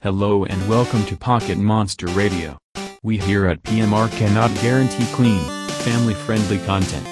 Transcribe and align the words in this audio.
Hello 0.00 0.44
and 0.44 0.68
welcome 0.68 1.04
to 1.06 1.16
Pocket 1.16 1.58
Monster 1.58 2.06
Radio. 2.06 2.56
We 3.02 3.18
here 3.18 3.46
at 3.46 3.64
PMR 3.64 4.08
cannot 4.16 4.54
guarantee 4.62 5.04
clean, 5.12 5.42
family 5.70 6.14
friendly 6.14 6.58
content. 6.58 7.04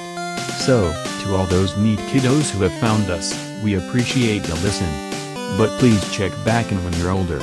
So, 0.61 0.93
to 1.25 1.35
all 1.35 1.47
those 1.47 1.77
neat 1.77 1.99
kiddos 1.99 2.49
who 2.49 2.63
have 2.63 2.73
found 2.79 3.11
us, 3.11 3.35
we 3.65 3.75
appreciate 3.75 4.45
the 4.45 4.55
listen. 4.63 4.87
But 5.59 5.77
please 5.81 6.01
check 6.13 6.31
back 6.45 6.71
in 6.71 6.79
when 6.85 6.93
you're 6.93 7.11
older. 7.11 7.41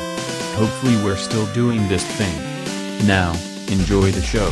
Hopefully, 0.55 0.95
we're 1.03 1.17
still 1.17 1.45
doing 1.53 1.89
this 1.89 2.05
thing. 2.15 3.05
Now, 3.05 3.33
enjoy 3.69 4.11
the 4.11 4.21
show. 4.21 4.49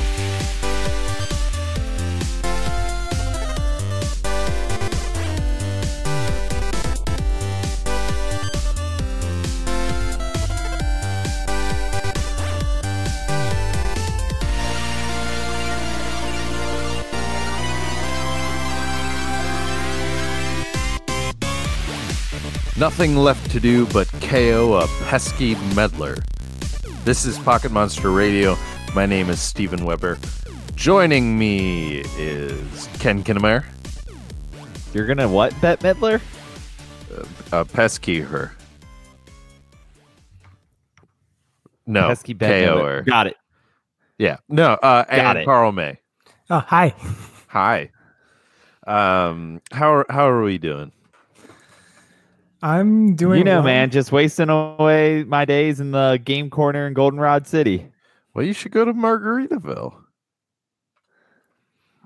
Nothing 22.81 23.16
left 23.16 23.52
to 23.52 23.59
do 23.59 23.85
but 23.94 24.08
KO 24.21 24.73
a 24.73 24.88
pesky 25.05 25.53
meddler. 25.76 26.16
This 27.05 27.26
is 27.26 27.38
Pocket 27.38 27.71
Monster 27.71 28.09
Radio. 28.09 28.57
My 28.95 29.05
name 29.05 29.30
is 29.30 29.40
Steven 29.40 29.85
Weber. 29.85 30.17
Joining 30.73 31.38
me 31.38 31.99
is 32.17 32.90
Ken 32.99 33.23
Kinnemeyer, 33.23 33.66
You're 34.95 35.05
gonna 35.05 35.30
what, 35.30 35.54
Bette 35.62 35.84
Midler? 35.84 36.20
uh, 37.52 37.66
pesky 37.66 38.20
her. 38.20 38.52
No, 41.85 42.07
Pesky 42.07 42.34
Bet 42.34 42.68
KO 42.68 42.84
her. 42.84 43.02
Got 43.04 43.27
it. 43.27 43.38
Yeah, 44.18 44.38
no, 44.49 44.73
uh, 44.73 45.04
Got 45.04 45.12
and 45.12 45.37
it. 45.37 45.46
Carl 45.46 45.71
May. 45.71 45.99
Oh, 46.49 46.57
hi. 46.57 46.96
Hi. 47.49 47.91
Um, 48.87 49.62
how 49.71 49.93
are, 49.93 50.05
how 50.09 50.27
are 50.27 50.41
we 50.41 50.57
doing? 50.57 50.91
I'm 52.62 53.15
doing. 53.15 53.40
you 53.40 53.43
know, 53.43 53.55
well. 53.55 53.63
man, 53.63 53.90
just 53.90 54.12
wasting 54.12 54.49
away 54.49 55.23
my 55.23 55.45
days 55.45 55.79
in 55.79 55.91
the 55.91 56.21
game 56.23 56.49
corner 56.49 56.87
in 56.87 56.93
Goldenrod 56.93 57.48
City. 57.48 57.87
Well, 58.34 58.45
you 58.45 58.53
should 58.53 58.71
go 58.71 58.85
to 58.85 58.93
Margaritaville. 58.93 59.95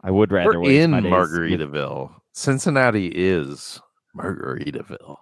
I 0.04 0.12
would 0.12 0.32
rather 0.32 0.60
We're 0.60 0.68
waste 0.68 0.84
in 0.84 0.92
my 0.92 1.02
days 1.02 1.12
Margaritaville. 1.12 2.12
Cincinnati 2.32 3.08
is 3.08 3.82
Margaritaville. 4.16 5.18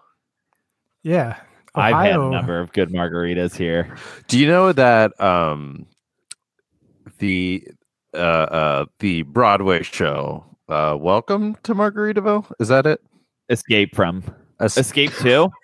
Yeah. 1.03 1.37
I've 1.75 2.05
had 2.05 2.19
a 2.19 2.29
number 2.29 2.59
of 2.59 2.71
good 2.73 2.91
margaritas 2.91 3.55
here. 3.55 3.95
Do 4.27 4.37
you 4.37 4.47
know 4.47 4.71
that 4.73 5.19
um 5.19 5.87
the 7.17 7.67
uh 8.13 8.17
uh 8.17 8.85
the 8.99 9.23
Broadway 9.23 9.81
show 9.81 10.45
uh 10.69 10.95
Welcome 10.99 11.55
to 11.63 11.73
Margaritaville? 11.73 12.51
Is 12.59 12.67
that 12.67 12.85
it? 12.85 13.01
Escape 13.49 13.95
from 13.95 14.23
Es- 14.63 14.77
Escape 14.77 15.11
Two. 15.19 15.49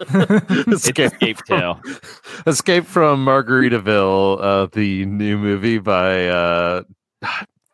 It's 0.00 0.86
Escape, 0.88 1.12
Escape 1.12 1.38
Two. 1.46 1.74
Escape 2.48 2.84
from 2.84 3.24
Margaritaville, 3.24 4.38
uh 4.42 4.66
the 4.72 5.06
new 5.06 5.38
movie 5.38 5.78
by 5.78 6.26
uh 6.26 6.82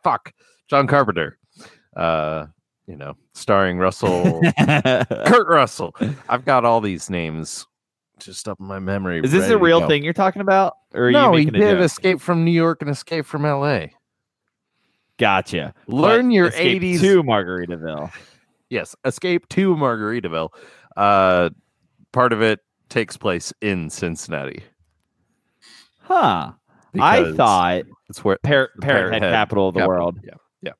fuck 0.03 0.31
John 0.69 0.85
Carpenter. 0.87 1.37
Uh 1.95 2.45
you 2.87 2.95
know, 2.95 3.15
starring 3.33 3.77
Russell 3.79 4.41
Kurt 4.59 5.47
Russell. 5.47 5.95
I've 6.29 6.45
got 6.45 6.63
all 6.65 6.79
these 6.81 7.09
names 7.09 7.65
just 8.19 8.47
up 8.47 8.59
in 8.59 8.67
my 8.67 8.79
memory. 8.79 9.21
Is 9.23 9.31
this 9.31 9.49
a 9.49 9.57
real 9.57 9.87
thing 9.87 10.03
you're 10.03 10.13
talking 10.13 10.41
about, 10.43 10.73
or 10.93 11.07
are 11.07 11.11
no, 11.11 11.31
you 11.31 11.37
he 11.39 11.45
making 11.45 11.61
a 11.61 11.65
did 11.65 11.75
joke? 11.77 11.85
Escape 11.85 12.21
from 12.21 12.45
New 12.45 12.51
York 12.51 12.81
and 12.83 12.91
Escape 12.91 13.25
from 13.25 13.43
LA. 13.43 13.85
Gotcha. 15.17 15.73
Learn 15.87 16.27
But 16.27 16.33
your 16.33 16.47
Escape 16.47 16.81
80s. 16.81 16.99
to 17.01 17.23
Margaritaville. 17.23 18.11
Yes, 18.71 18.95
Escape 19.05 19.47
to 19.49 19.75
Margaritaville. 19.75 20.49
Uh, 20.97 21.49
part 22.13 22.33
of 22.33 22.41
it 22.41 22.61
takes 22.89 23.17
place 23.17 23.53
in 23.61 23.89
Cincinnati. 23.89 24.63
Huh. 26.01 26.53
I 26.99 27.33
thought 27.33 27.83
it's 28.09 28.23
where 28.23 28.37
Par- 28.43 28.69
Parrot 28.81 29.13
Head 29.13 29.21
capital 29.21 29.67
of 29.67 29.73
the 29.75 29.81
capital. 29.81 29.97
world. 29.97 30.19
Yeah, 30.23 30.71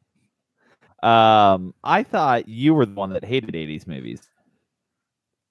Um, 1.04 1.74
I 1.84 2.04
thought 2.04 2.48
you 2.48 2.74
were 2.74 2.86
the 2.86 2.94
one 2.94 3.12
that 3.14 3.24
hated 3.26 3.54
80s 3.56 3.88
movies 3.88 4.22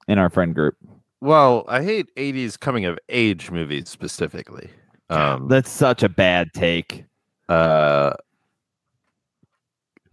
in 0.08 0.18
our 0.18 0.30
friend 0.30 0.54
group. 0.54 0.76
well, 1.20 1.64
I 1.68 1.82
hate 1.82 2.08
'80s 2.16 2.58
coming 2.58 2.84
of 2.86 2.98
age 3.10 3.50
movies 3.50 3.88
specifically. 3.88 4.70
Um, 5.10 5.48
That's 5.48 5.70
such 5.70 6.02
a 6.02 6.08
bad 6.08 6.52
take. 6.54 7.04
uh, 7.48 8.14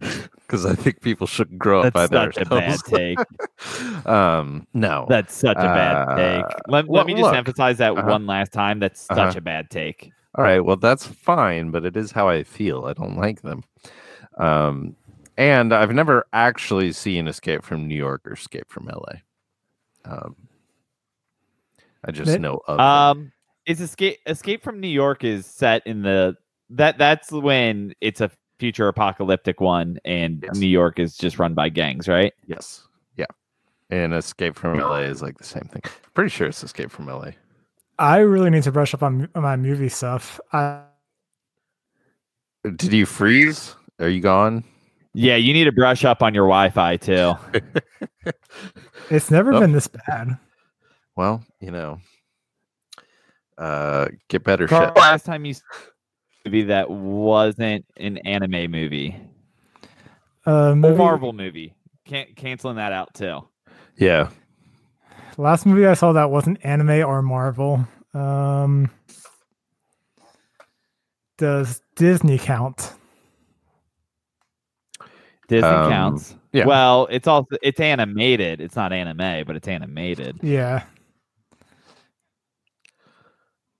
because 0.00 0.64
I 0.64 0.74
think 0.74 1.00
people 1.00 1.26
should 1.26 1.58
grow 1.58 1.80
up 1.82 1.92
That's 1.92 2.10
by 2.10 2.16
such 2.24 2.36
a 2.38 2.44
bad 2.44 2.78
take. 2.86 3.18
um, 4.06 4.66
no, 4.74 5.06
That's 5.08 5.34
such 5.34 5.56
a 5.56 5.60
bad 5.60 6.08
Uh, 6.08 6.16
take. 6.16 6.44
Let, 6.68 6.86
well, 6.86 6.98
let 7.00 7.06
me 7.06 7.14
just 7.14 7.22
look. 7.24 7.34
emphasize 7.34 7.78
that 7.78 7.96
Uh-huh. 7.96 8.08
one 8.10 8.26
last 8.26 8.52
time. 8.52 8.78
That's 8.78 9.00
such 9.02 9.18
Uh-huh. 9.18 9.34
a 9.38 9.40
bad 9.40 9.70
take. 9.70 10.12
All 10.36 10.44
right, 10.44 10.60
well 10.60 10.76
that's 10.76 11.06
fine, 11.06 11.70
but 11.70 11.84
it 11.84 11.96
is 11.96 12.12
how 12.12 12.28
I 12.28 12.44
feel. 12.44 12.84
I 12.84 12.92
don't 12.92 13.16
like 13.16 13.42
them. 13.42 13.64
Um 14.38 14.94
and 15.36 15.72
I've 15.72 15.92
never 15.92 16.26
actually 16.32 16.92
seen 16.92 17.28
Escape 17.28 17.62
from 17.64 17.86
New 17.88 17.94
York 17.96 18.22
or 18.26 18.32
Escape 18.32 18.68
from 18.68 18.86
LA. 18.86 19.20
Um 20.04 20.36
I 22.04 22.12
just 22.12 22.30
Nick? 22.32 22.40
know 22.40 22.60
of 22.66 22.76
them. 22.76 22.80
Um, 22.86 23.32
is 23.66 23.80
Escape 23.80 24.18
Escape 24.26 24.62
from 24.62 24.78
New 24.80 24.88
York 24.88 25.24
is 25.24 25.46
set 25.46 25.84
in 25.86 26.02
the 26.02 26.36
that 26.70 26.98
that's 26.98 27.32
when 27.32 27.94
it's 28.00 28.20
a 28.20 28.30
future 28.58 28.88
apocalyptic 28.88 29.60
one, 29.60 29.98
and 30.04 30.42
Yes. 30.42 30.56
New 30.58 30.66
York 30.68 30.98
is 30.98 31.16
just 31.16 31.38
run 31.38 31.54
by 31.54 31.68
gangs, 31.68 32.08
right? 32.08 32.32
yes. 32.46 32.86
Yeah. 33.16 33.26
And 33.90 34.12
Escape 34.14 34.54
from 34.56 34.78
LA 34.78 34.98
is 35.02 35.22
like 35.22 35.38
the 35.38 35.44
same 35.44 35.64
thing. 35.72 35.82
Pretty 36.14 36.30
sure 36.30 36.46
it's 36.48 36.62
Escape 36.62 36.90
from 36.90 37.06
LA. 37.06 37.30
I 37.98 38.18
really 38.18 38.50
need 38.50 38.62
to 38.64 38.72
brush 38.72 38.94
up 38.94 39.02
on, 39.02 39.28
on 39.34 39.42
my 39.42 39.56
movie 39.56 39.88
stuff. 39.88 40.38
I, 40.52 40.82
Did 42.76 42.92
you 42.92 43.06
freeze? 43.06 43.74
Are 43.98 44.08
you 44.08 44.20
gone? 44.20 44.62
Yeah, 45.14 45.36
you 45.36 45.52
need 45.52 45.64
to 45.64 45.72
brush 45.72 46.04
up 46.04 46.22
on 46.22 46.34
your 46.34 46.44
Wi-Fi 46.46 46.96
too. 46.98 47.34
it's 49.10 49.30
never 49.30 49.54
Oh. 49.54 49.60
been 49.60 49.72
this 49.72 49.88
bad. 49.88 50.38
Well, 51.16 51.42
you 51.60 51.70
know. 51.72 51.98
Uh 53.56 54.06
get 54.28 54.44
better 54.44 54.68
Carl, 54.68 54.88
shit. 54.88 54.96
last 54.96 55.24
time 55.26 55.44
you 55.44 55.54
saw 55.54 55.62
a 55.74 55.97
movie 56.44 56.62
that 56.64 56.90
wasn't 56.90 57.84
an 57.96 58.18
anime 58.18 58.70
movie, 58.70 59.16
Uh, 60.46 60.50
a 60.72 60.74
movie, 60.76 60.96
Marvel 60.96 61.32
movie, 61.32 61.74
can't 62.04 62.34
canceling 62.36 62.76
that 62.76 62.92
out 62.92 63.12
too. 63.14 63.46
Yeah. 63.96 64.30
Last 65.36 65.66
movie 65.66 65.86
I 65.86 65.94
saw 65.94 66.12
that 66.12 66.30
wasn't 66.30 66.58
anime 66.64 67.04
or 67.06 67.22
Marvel. 67.22 67.86
Um, 68.14 68.90
does 71.36 71.80
Disney 71.94 72.38
count? 72.38 72.94
Disney 75.48 75.68
Um, 75.68 75.90
counts. 75.90 76.36
yeah. 76.52 76.66
Well, 76.66 77.06
it's 77.10 77.26
also 77.28 77.56
it's 77.62 77.80
animated. 77.80 78.60
It's 78.60 78.76
not 78.76 78.92
anime, 78.92 79.44
but 79.46 79.56
it's 79.56 79.68
animated. 79.68 80.38
Yeah. 80.42 80.84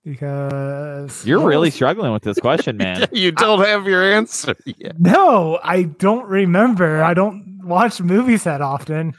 Because 0.05 1.25
You're 1.25 1.39
what 1.39 1.47
really 1.47 1.67
was- 1.67 1.75
struggling 1.75 2.11
with 2.13 2.23
this 2.23 2.39
question, 2.39 2.77
man. 2.85 3.07
you 3.11 3.31
don't 3.31 3.59
have 3.65 3.87
your 3.87 4.03
answer 4.13 4.55
yet. 4.65 4.99
No, 4.99 5.59
I 5.63 5.83
don't 5.83 6.25
remember. 6.27 7.03
I 7.03 7.13
don't 7.13 7.59
watch 7.63 8.01
movies 8.01 8.43
that 8.45 8.61
often. 8.61 9.13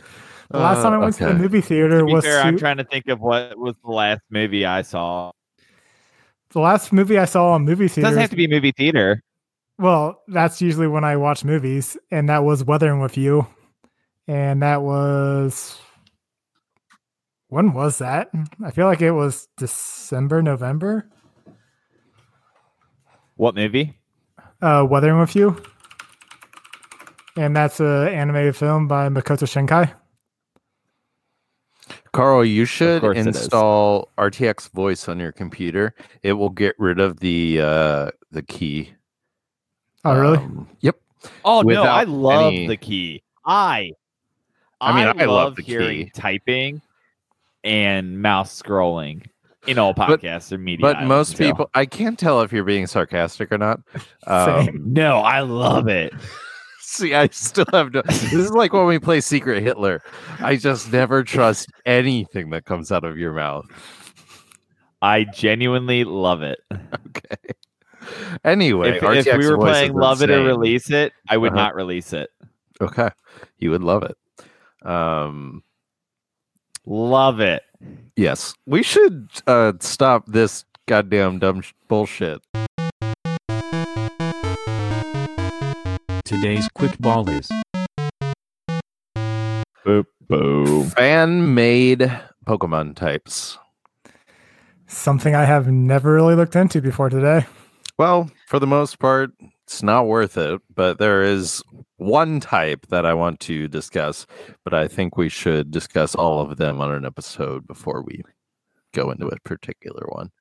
The 0.50 0.58
last 0.58 0.82
time 0.82 0.92
I 0.94 0.96
Uh, 0.96 1.00
went 1.00 1.14
to 1.16 1.26
the 1.26 1.34
movie 1.34 1.60
theater 1.60 2.00
to 2.00 2.06
be 2.06 2.12
was 2.12 2.24
fair, 2.24 2.41
I'm 2.42 2.58
trying 2.58 2.78
to 2.78 2.84
think 2.84 3.06
of 3.08 3.20
what 3.20 3.56
was 3.56 3.74
the 3.84 3.91
last 3.92 4.22
movie 4.30 4.66
I 4.66 4.82
saw. 4.82 5.30
the 6.50 6.59
last 6.60 6.92
movie 6.92 7.18
I 7.18 7.26
saw 7.26 7.53
on 7.53 7.65
movie 7.65 7.86
theater. 7.86 8.09
doesn't 8.09 8.21
have 8.21 8.30
to 8.30 8.36
be 8.36 8.48
movie 8.48 8.72
theater. 8.72 9.22
Well, 9.78 10.21
that's 10.26 10.60
usually 10.60 10.88
when 10.88 11.04
I 11.04 11.16
watch 11.16 11.44
movies, 11.44 11.97
and 12.10 12.28
that 12.28 12.42
was 12.42 12.65
Weathering 12.65 13.00
with 13.00 13.16
You, 13.16 13.47
and 14.26 14.60
that 14.62 14.83
was 14.83 15.78
when 17.50 17.72
was 17.72 17.98
that? 17.98 18.30
I 18.64 18.70
feel 18.70 18.86
like 18.86 19.02
it 19.02 19.10
was 19.12 19.48
December, 19.56 20.41
November. 20.42 21.08
What 23.36 23.54
movie? 23.54 23.97
Uh, 24.62 24.86
Weathering 24.88 25.18
with 25.18 25.34
You, 25.34 25.56
and 27.36 27.56
that's 27.56 27.80
an 27.80 28.08
animated 28.08 28.54
film 28.56 28.86
by 28.88 29.08
Makoto 29.08 29.44
Shinkai. 29.47 29.92
Carl, 32.12 32.44
you 32.44 32.64
should 32.64 33.00
course 33.00 33.16
it 33.16 33.20
is. 33.20 33.26
install 33.28 34.08
RTX 34.18 34.70
voice 34.72 35.08
on 35.08 35.18
your 35.20 35.32
computer. 35.32 35.94
It 36.22 36.32
will 36.34 36.50
get 36.50 36.74
rid 36.78 36.98
of 37.00 37.20
the 37.20 37.60
uh 37.60 38.10
the 38.30 38.42
key. 38.42 38.92
Oh, 40.04 40.18
really? 40.18 40.38
Um, 40.38 40.68
yep. 40.80 40.97
Oh 41.44 41.62
no, 41.62 41.82
I 41.84 42.04
love 42.04 42.52
any- 42.52 42.66
the 42.66 42.76
key. 42.76 43.22
I 43.47 43.92
I 44.80 44.94
mean, 44.97 45.06
I 45.20 45.24
love 45.24 45.28
love 45.28 45.56
the 45.56 45.62
hearing 45.62 46.04
key. 46.06 46.10
typing 46.14 46.82
and 47.65 48.21
mouse 48.21 48.60
scrolling. 48.62 49.27
in 49.66 49.78
all 49.78 49.92
But- 49.92 50.21
podcasts 50.22 50.51
or 50.53 50.59
media. 50.59 50.80
but 50.83 51.03
most 51.03 51.36
to. 51.36 51.45
people, 51.45 51.71
I 51.74 51.84
can't 51.84 52.18
tell 52.18 52.41
if 52.41 52.51
you're 52.53 52.65
being 52.65 52.86
sarcastic 52.86 53.53
or 53.53 53.59
not. 53.59 53.80
Um, 54.27 54.68
No, 54.92 55.18
I 55.18 55.41
love 55.41 55.86
it. 55.89 56.15
see, 56.80 57.15
I 57.15 57.28
still 57.28 57.66
have 57.72 57.92
no. 57.92 58.01
This 58.07 58.33
is 58.33 58.51
like 58.53 58.72
when 58.72 58.86
we 58.86 58.98
play 58.98 59.21
Secret 59.21 59.62
Hitler. 59.62 60.01
I 60.41 60.57
just 60.57 60.91
never 60.92 61.22
trust 61.22 61.71
anything 61.84 62.48
that 62.51 62.65
comes 62.65 62.91
out 62.91 63.04
of 63.04 63.18
your 63.18 63.33
mouth. 63.34 63.66
I 65.03 65.24
genuinely 65.24 66.04
love 66.04 66.42
it. 66.42 66.59
Okay. 66.72 67.54
Anyway, 68.45 68.97
if, 68.97 69.03
if 69.27 69.36
we 69.39 69.48
were 69.51 69.59
playing 69.59 69.92
Love 69.95 70.22
It 70.22 70.30
or. 70.30 70.42
Release 70.45 70.91
It, 70.91 71.12
I 71.28 71.36
would 71.36 71.53
Uh-huh. 71.53 71.62
not 71.65 71.74
release 71.74 72.12
it. 72.15 72.30
Okay, 72.80 73.10
you 73.59 73.71
would 73.71 73.83
love 73.83 74.04
it. 74.04 74.86
Um, 74.89 75.62
Love 76.92 77.39
it. 77.39 77.63
yes, 78.16 78.53
we 78.66 78.83
should 78.83 79.28
uh 79.47 79.75
stop 79.78 80.27
this 80.27 80.65
goddamn 80.89 81.39
dumb 81.39 81.60
sh- 81.60 81.72
bullshit. 81.87 82.41
Today's 86.25 86.66
quick 86.75 86.98
ball 86.98 87.28
is 87.28 87.48
Boop, 89.87 90.07
boom. 90.28 90.91
Fan 90.91 91.54
made 91.54 92.13
Pokemon 92.45 92.97
types. 92.97 93.57
Something 94.89 95.36
I 95.36 95.45
have 95.45 95.69
never 95.69 96.13
really 96.13 96.34
looked 96.34 96.57
into 96.57 96.83
before 96.83 97.09
today. 97.09 97.47
Well, 97.98 98.28
for 98.48 98.59
the 98.59 98.66
most 98.66 98.98
part, 98.98 99.31
it's 99.71 99.84
not 99.84 100.09
worth 100.09 100.37
it, 100.37 100.61
but 100.75 100.99
there 100.99 101.22
is 101.22 101.63
one 101.99 102.41
type 102.41 102.89
that 102.89 103.07
I 103.07 103.15
want 103.15 103.39
to 103.41 103.69
discuss, 103.69 104.27
but 104.65 104.75
I 104.75 104.89
think 104.89 105.17
we 105.17 105.28
should 105.28 105.71
discuss 105.71 106.17
all 106.17 106.41
of 106.41 106.57
them 106.57 106.81
on 106.81 106.91
an 106.91 107.07
episode 107.07 107.69
before 107.69 108.03
we 108.03 108.21
go 108.93 109.13
into 109.13 109.28
a 109.28 109.39
particular 109.45 110.05
one. 110.09 110.33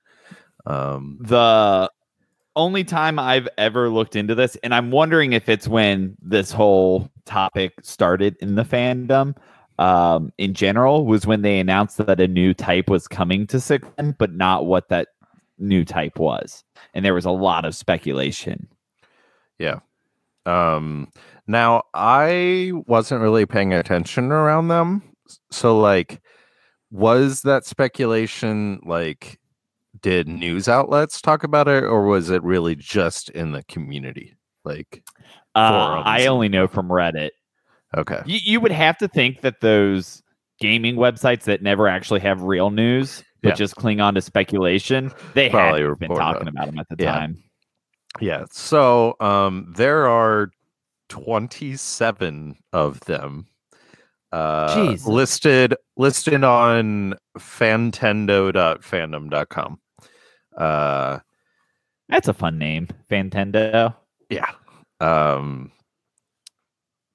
Um, 0.65 1.19
The 1.21 1.91
only 2.55 2.83
time 2.83 3.19
I've 3.19 3.47
ever 3.59 3.89
looked 3.89 4.15
into 4.15 4.33
this, 4.33 4.57
and 4.63 4.73
I'm 4.73 4.89
wondering 4.89 5.33
if 5.33 5.47
it's 5.47 5.67
when 5.67 6.17
this 6.19 6.51
whole 6.51 7.11
topic 7.25 7.73
started 7.83 8.35
in 8.41 8.55
the 8.55 8.63
fandom 8.65 9.37
um, 9.77 10.33
in 10.39 10.55
general, 10.55 11.05
was 11.05 11.27
when 11.27 11.43
they 11.43 11.59
announced 11.59 11.97
that 11.97 12.19
a 12.19 12.27
new 12.27 12.55
type 12.55 12.89
was 12.89 13.07
coming 13.07 13.45
to 13.45 13.59
Sigma, 13.59 14.15
but 14.17 14.33
not 14.33 14.65
what 14.65 14.89
that 14.89 15.09
new 15.59 15.85
type 15.85 16.17
was. 16.17 16.63
And 16.95 17.05
there 17.05 17.13
was 17.13 17.25
a 17.25 17.31
lot 17.31 17.63
of 17.63 17.75
speculation. 17.75 18.67
Um, 20.45 21.09
now 21.47 21.83
I 21.93 22.71
wasn't 22.87 23.21
really 23.21 23.45
paying 23.45 23.73
attention 23.73 24.31
around 24.31 24.69
them, 24.69 25.03
so 25.51 25.79
like, 25.79 26.21
was 26.91 27.41
that 27.43 27.65
speculation 27.65 28.79
like? 28.83 29.39
Did 30.01 30.27
news 30.29 30.69
outlets 30.69 31.19
talk 31.19 31.43
about 31.43 31.67
it, 31.67 31.83
or 31.83 32.05
was 32.05 32.29
it 32.29 32.41
really 32.43 32.75
just 32.75 33.29
in 33.31 33.51
the 33.51 33.63
community? 33.63 34.37
Like, 34.63 35.03
Uh, 35.55 36.03
I 36.05 36.27
only 36.27 36.47
know 36.47 36.67
from 36.67 36.87
Reddit. 36.89 37.31
okay, 37.97 38.21
You, 38.25 38.39
you 38.43 38.59
would 38.61 38.71
have 38.71 38.97
to 38.99 39.07
think 39.07 39.41
that 39.41 39.61
those 39.61 40.21
gaming 40.61 40.95
websites 40.95 41.43
that 41.45 41.63
never 41.63 41.87
actually 41.87 42.19
have 42.21 42.43
real 42.43 42.69
news 42.69 43.23
but 43.41 43.49
Yeah. 43.49 43.55
just 43.55 43.75
cling 43.77 43.99
on 43.99 44.13
to 44.13 44.21
speculation, 44.21 45.11
they 45.33 45.49
Probably 45.49 45.81
had 45.81 45.97
been 45.99 46.13
talking 46.15 46.47
about 46.47 46.67
them 46.67 46.77
at 46.77 46.87
the 46.87 46.95
Yeah. 47.03 47.11
time. 47.13 47.43
Yeah. 48.19 48.45
So, 48.51 49.15
um, 49.19 49.71
there 49.75 50.07
are 50.07 50.51
twenty-seven 51.09 52.55
of 52.73 52.99
them. 53.01 53.45
Uh, 54.31 54.95
listed 55.07 55.75
listed 55.97 56.43
on 56.43 57.15
fantendo.fandom.com. 57.37 59.79
Uh, 60.55 61.19
That's 62.09 62.27
a 62.27 62.33
fun 62.33 62.59
name, 62.59 62.87
Fantendo. 63.09 63.95
Yeah. 64.29 64.51
Um 64.99 65.71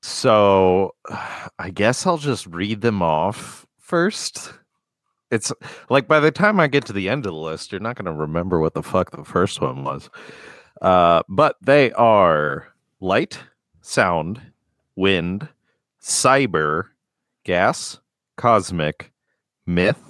so 0.03 0.95
I 1.59 1.71
guess 1.71 2.07
I'll 2.07 2.19
just 2.19 2.47
read 2.47 2.83
them 2.83 3.03
off 3.03 3.67
first. 3.79 4.53
It's 5.31 5.51
like 5.89 6.07
by 6.07 6.21
the 6.21 6.31
time 6.31 6.61
I 6.61 6.67
get 6.67 6.85
to 6.87 6.93
the 6.93 7.09
end 7.09 7.25
of 7.27 7.33
the 7.33 7.39
list, 7.39 7.73
you're 7.73 7.81
not 7.81 7.97
going 7.97 8.05
to 8.05 8.13
remember 8.13 8.61
what 8.61 8.75
the 8.75 8.83
fuck 8.83 9.11
the 9.11 9.25
first 9.25 9.59
one 9.61 9.83
was. 9.83 10.11
Uh 10.81 11.23
but 11.29 11.57
they 11.63 11.93
are 11.93 12.69
light, 13.01 13.39
sound, 13.81 14.41
wind, 14.97 15.49
cyber, 16.01 16.85
gas, 17.45 18.01
cosmic, 18.37 19.13
myth, 19.67 20.03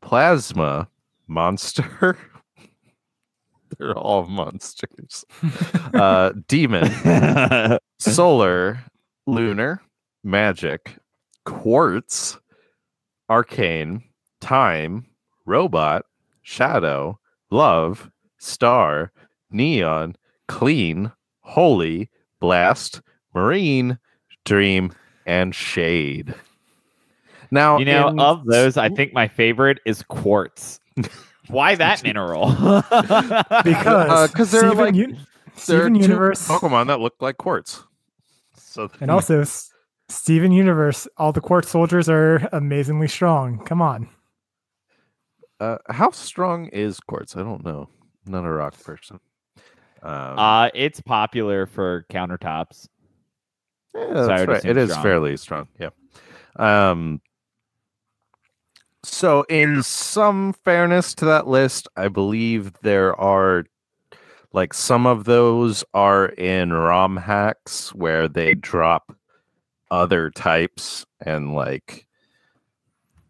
plasma, 0.00 0.88
monster. 1.26 2.16
They're 3.78 3.96
all 3.96 4.26
monsters. 4.26 5.24
uh 5.94 6.32
demon, 6.48 6.90
solar, 7.98 8.80
lunar, 9.26 9.82
magic, 10.24 10.96
quartz, 11.44 12.38
arcane, 13.28 14.02
time, 14.40 15.06
robot, 15.46 16.04
shadow, 16.42 17.18
love, 17.50 18.10
star, 18.38 19.12
neon, 19.50 20.16
clean, 20.48 21.12
holy, 21.40 22.10
blast, 22.40 23.00
marine, 23.34 23.98
dream, 24.44 24.92
and 25.26 25.54
shade. 25.54 26.34
Now, 27.50 27.78
you 27.78 27.84
know, 27.86 28.08
in- 28.08 28.18
of 28.20 28.44
those, 28.46 28.76
I 28.76 28.88
think 28.88 29.12
my 29.12 29.28
favorite 29.28 29.78
is 29.86 30.02
quartz. 30.02 30.80
Why 31.48 31.74
that 31.76 32.02
mineral? 32.04 32.50
Because 33.64 34.30
'cause 34.32 34.50
they're 34.50 34.68
Steven, 34.70 34.76
like- 34.78 34.94
Un- 34.94 35.26
there 35.66 35.80
Steven 35.80 35.94
two 35.94 36.00
Universe, 36.00 36.46
Pokemon 36.46 36.86
that 36.88 37.00
look 37.00 37.14
like 37.20 37.36
quartz. 37.38 37.82
So 38.54 38.90
and 39.00 39.10
also 39.10 39.40
S- 39.40 39.70
Steven 40.08 40.52
Universe, 40.52 41.08
all 41.16 41.32
the 41.32 41.40
quartz 41.40 41.70
soldiers 41.70 42.08
are 42.08 42.36
amazingly 42.52 43.08
strong. 43.08 43.58
Come 43.64 43.82
on. 43.82 44.08
Uh, 45.60 45.78
how 45.88 46.10
strong 46.10 46.66
is 46.68 47.00
quartz? 47.00 47.36
I 47.36 47.40
don't 47.42 47.64
know. 47.64 47.88
I'm 48.26 48.32
not 48.32 48.44
a 48.44 48.50
rock 48.52 48.80
person. 48.82 49.18
Um, 50.02 50.38
uh, 50.38 50.68
it's 50.74 51.00
popular 51.00 51.66
for 51.66 52.06
countertops. 52.10 52.88
yeah, 53.94 54.06
so 54.14 54.26
that's 54.26 54.40
would 54.40 54.48
right. 54.48 54.58
assume 54.58 54.70
It 54.70 54.76
is 54.76 54.90
strong. 54.90 55.02
fairly 55.02 55.36
strong. 55.36 55.68
Yeah. 55.78 55.90
Um. 56.56 57.20
So, 59.04 59.42
in 59.48 59.82
some 59.84 60.52
fairness 60.52 61.14
to 61.16 61.24
that 61.26 61.46
list, 61.46 61.88
I 61.96 62.08
believe 62.08 62.72
there 62.82 63.18
are 63.18 63.64
like 64.52 64.74
some 64.74 65.06
of 65.06 65.24
those 65.24 65.84
are 65.94 66.26
in 66.26 66.72
ROM 66.72 67.16
hacks 67.16 67.94
where 67.94 68.28
they 68.28 68.54
drop 68.54 69.14
other 69.90 70.30
types 70.30 71.06
and 71.20 71.54
like 71.54 72.06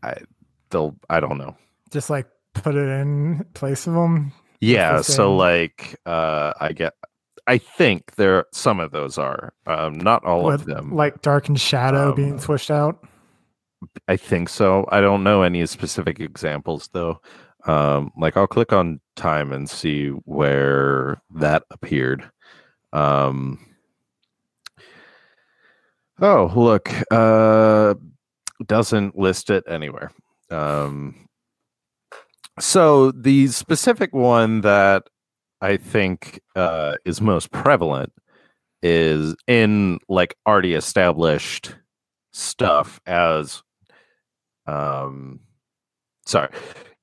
I 0.02 0.14
they'll 0.70 0.96
I 1.10 1.20
don't 1.20 1.38
know. 1.38 1.56
Just 1.90 2.08
like 2.10 2.26
put 2.54 2.74
it 2.74 2.88
in 2.88 3.44
place 3.54 3.86
of 3.86 3.94
them. 3.94 4.32
Yeah, 4.60 5.00
so 5.02 5.36
like 5.36 5.96
uh 6.06 6.52
I 6.60 6.72
get 6.72 6.94
I 7.46 7.58
think 7.58 8.14
there 8.16 8.46
some 8.52 8.80
of 8.80 8.90
those 8.90 9.16
are 9.18 9.52
um 9.66 9.98
not 9.98 10.24
all 10.24 10.50
of 10.52 10.64
them. 10.64 10.94
like 10.94 11.22
dark 11.22 11.48
and 11.48 11.58
shadow 11.60 12.10
Um, 12.10 12.14
being 12.16 12.38
switched 12.38 12.70
out. 12.70 13.04
I 14.08 14.16
think 14.16 14.48
so. 14.48 14.86
I 14.90 15.00
don't 15.00 15.22
know 15.22 15.42
any 15.42 15.64
specific 15.66 16.18
examples 16.20 16.88
though. 16.92 17.20
Um 17.66 18.10
like 18.18 18.36
I'll 18.36 18.46
click 18.48 18.72
on 18.72 19.00
time 19.16 19.52
and 19.52 19.68
see 19.70 20.08
where 20.08 21.22
that 21.36 21.62
appeared. 21.70 22.28
Um 22.92 23.64
Oh, 26.20 26.52
look, 26.56 26.90
uh 27.12 27.94
doesn't 28.66 29.16
list 29.16 29.50
it 29.50 29.62
anywhere. 29.68 30.10
Um 30.50 31.27
so 32.60 33.10
the 33.12 33.46
specific 33.48 34.14
one 34.14 34.60
that 34.62 35.04
I 35.60 35.76
think 35.76 36.40
uh 36.56 36.96
is 37.04 37.20
most 37.20 37.50
prevalent 37.50 38.12
is 38.82 39.34
in 39.46 39.98
like 40.08 40.36
already 40.46 40.74
established 40.74 41.74
stuff 42.32 43.00
as 43.06 43.62
um 44.66 45.40
sorry 46.26 46.50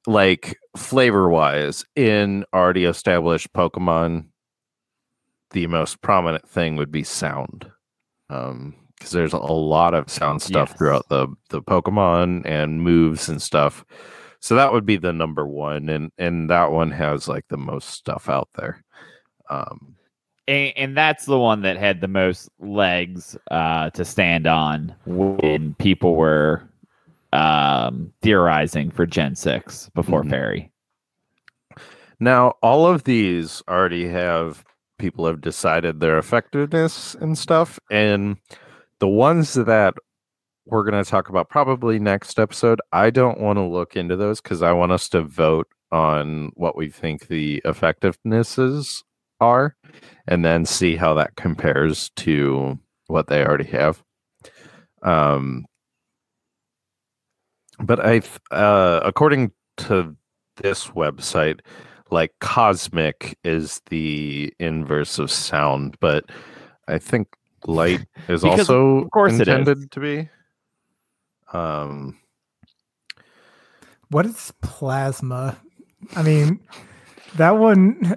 like 0.08 0.58
flavor 0.78 1.28
wise 1.30 1.84
in 1.96 2.46
already 2.54 2.86
established 2.86 3.52
pokemon 3.54 4.26
the 5.52 5.68
most 5.68 6.02
prominent 6.02 6.48
thing 6.48 6.76
would 6.76 6.92
be 6.92 7.04
sound 7.04 7.70
um 8.30 8.76
because 8.98 9.12
there's 9.12 9.34
a 9.34 9.38
lot 9.38 9.94
of 9.94 10.10
sound 10.10 10.42
stuff 10.42 10.70
Yes. 10.70 10.78
throughout 10.78 11.10
the 11.10 11.28
the 11.50 11.62
pokemon 11.62 12.44
and 12.46 12.82
moves 12.82 13.28
and 13.28 13.42
stuff 13.42 13.84
so 14.40 14.56
that 14.56 14.72
would 14.72 14.86
be 14.86 14.98
the 14.98 15.14
number 15.14 15.46
one 15.48 15.90
and 15.90 16.12
and 16.18 16.50
that 16.50 16.72
one 16.72 16.92
has 16.92 17.28
like 17.28 17.46
the 17.50 17.58
most 17.58 17.90
stuff 17.90 18.30
out 18.30 18.50
there 18.56 18.84
um 19.50 19.96
And, 20.48 20.74
and 20.78 20.98
that's 20.98 21.26
the 21.26 21.40
one 21.40 21.62
that 21.64 21.78
had 21.78 22.02
the 22.02 22.08
most 22.08 22.50
legs 22.60 23.36
uh, 23.52 23.90
to 23.92 24.06
stand 24.06 24.46
on 24.48 24.94
when 25.06 25.74
people 25.80 26.16
were 26.16 26.62
um, 27.34 28.14
theorizing 28.22 28.92
for 28.92 29.06
Gen 29.06 29.36
6 29.36 29.90
before 29.96 30.24
Mhm. 30.24 30.30
Fairy. 30.30 30.72
Now, 32.20 32.54
all 32.62 32.86
of 32.88 33.04
these 33.04 33.62
already 33.68 34.08
have 34.08 34.64
people 35.00 35.26
have 35.26 35.42
decided 35.42 36.00
their 36.00 36.18
effectiveness 36.18 37.16
and 37.16 37.38
stuff. 37.38 37.78
And 37.92 38.38
the 39.00 39.08
ones 39.08 39.56
that 39.56 39.96
we're 40.66 40.90
going 40.90 41.04
to 41.04 41.10
talk 41.10 41.30
about 41.30 41.50
probably 41.50 42.00
next 42.00 42.40
episode, 42.40 42.82
I 42.92 43.10
don't 43.10 43.40
want 43.40 43.58
to 43.58 43.64
look 43.64 43.96
into 43.96 44.16
those 44.16 44.42
because 44.42 44.62
I 44.62 44.72
want 44.72 44.92
us 44.92 45.08
to 45.10 45.22
vote 45.22 45.68
on 45.92 46.52
what 46.56 46.76
we 46.76 46.90
think 46.90 47.28
the 47.28 47.62
effectivenesses 47.66 49.04
are 49.40 49.76
and 50.28 50.44
then 50.44 50.66
see 50.66 50.96
how 50.96 51.14
that 51.16 51.36
compares 51.36 52.10
to 52.18 52.80
what 53.08 53.28
they 53.28 53.44
already 53.46 53.66
have. 53.66 54.04
Um, 55.04 55.66
but 57.80 58.04
I, 58.04 58.22
uh, 58.52 59.02
according 59.04 59.52
to 59.78 60.16
this 60.58 60.88
website, 60.88 61.60
like 62.12 62.34
cosmic 62.40 63.38
is 63.44 63.82
the 63.90 64.54
inverse 64.60 65.20
of 65.20 65.30
sound, 65.30 65.98
but 66.00 66.26
I 66.88 66.98
think 66.98 67.28
light 67.68 68.06
is 68.28 68.44
also 68.44 68.98
of 68.98 69.12
course 69.12 69.34
it 69.34 69.48
is. 69.48 69.48
intended 69.48 69.92
to 69.92 70.00
be. 70.00 70.30
Um, 71.56 72.18
What 74.10 74.26
is 74.26 74.52
plasma? 74.62 75.58
I 76.16 76.22
mean, 76.24 76.60
that 77.38 77.52
one. 77.58 78.16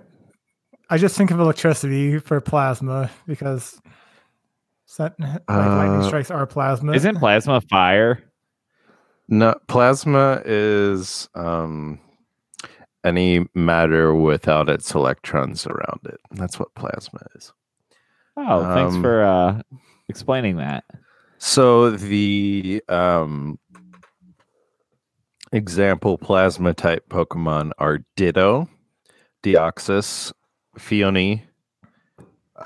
I 0.90 0.96
just 0.98 1.16
think 1.16 1.30
of 1.30 1.38
electricity 1.40 2.18
for 2.18 2.40
plasma 2.40 3.10
because 3.26 3.80
set, 4.86 5.14
like 5.20 5.42
lightning 5.48 6.00
Uh, 6.00 6.06
strikes 6.06 6.30
are 6.30 6.46
plasma. 6.46 6.92
Isn't 6.92 7.16
plasma 7.18 7.60
fire? 7.70 8.22
no, 9.28 9.54
plasma 9.66 10.40
is 10.46 11.28
um, 11.34 12.00
any 13.04 13.46
matter 13.54 14.14
without 14.14 14.70
its 14.70 14.94
electrons 14.94 15.66
around 15.66 16.00
it. 16.06 16.18
That's 16.30 16.58
what 16.58 16.74
plasma 16.74 17.20
is. 17.36 17.52
Oh, 18.38 18.72
thanks 18.72 18.94
Um, 18.94 19.02
for 19.02 19.22
uh, 19.24 19.60
explaining 20.08 20.56
that. 20.56 20.84
So 21.38 21.90
the 21.90 22.82
um, 22.88 23.58
example 25.52 26.18
plasma 26.18 26.74
type 26.74 27.08
Pokemon 27.08 27.72
are 27.78 28.00
Ditto, 28.16 28.68
Deoxys, 29.42 30.32
Phione, 30.78 31.42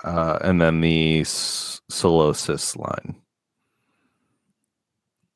uh, 0.05 0.38
and 0.43 0.61
then 0.61 0.81
the 0.81 1.21
S- 1.21 1.81
Solosis 1.91 2.76
line. 2.76 3.17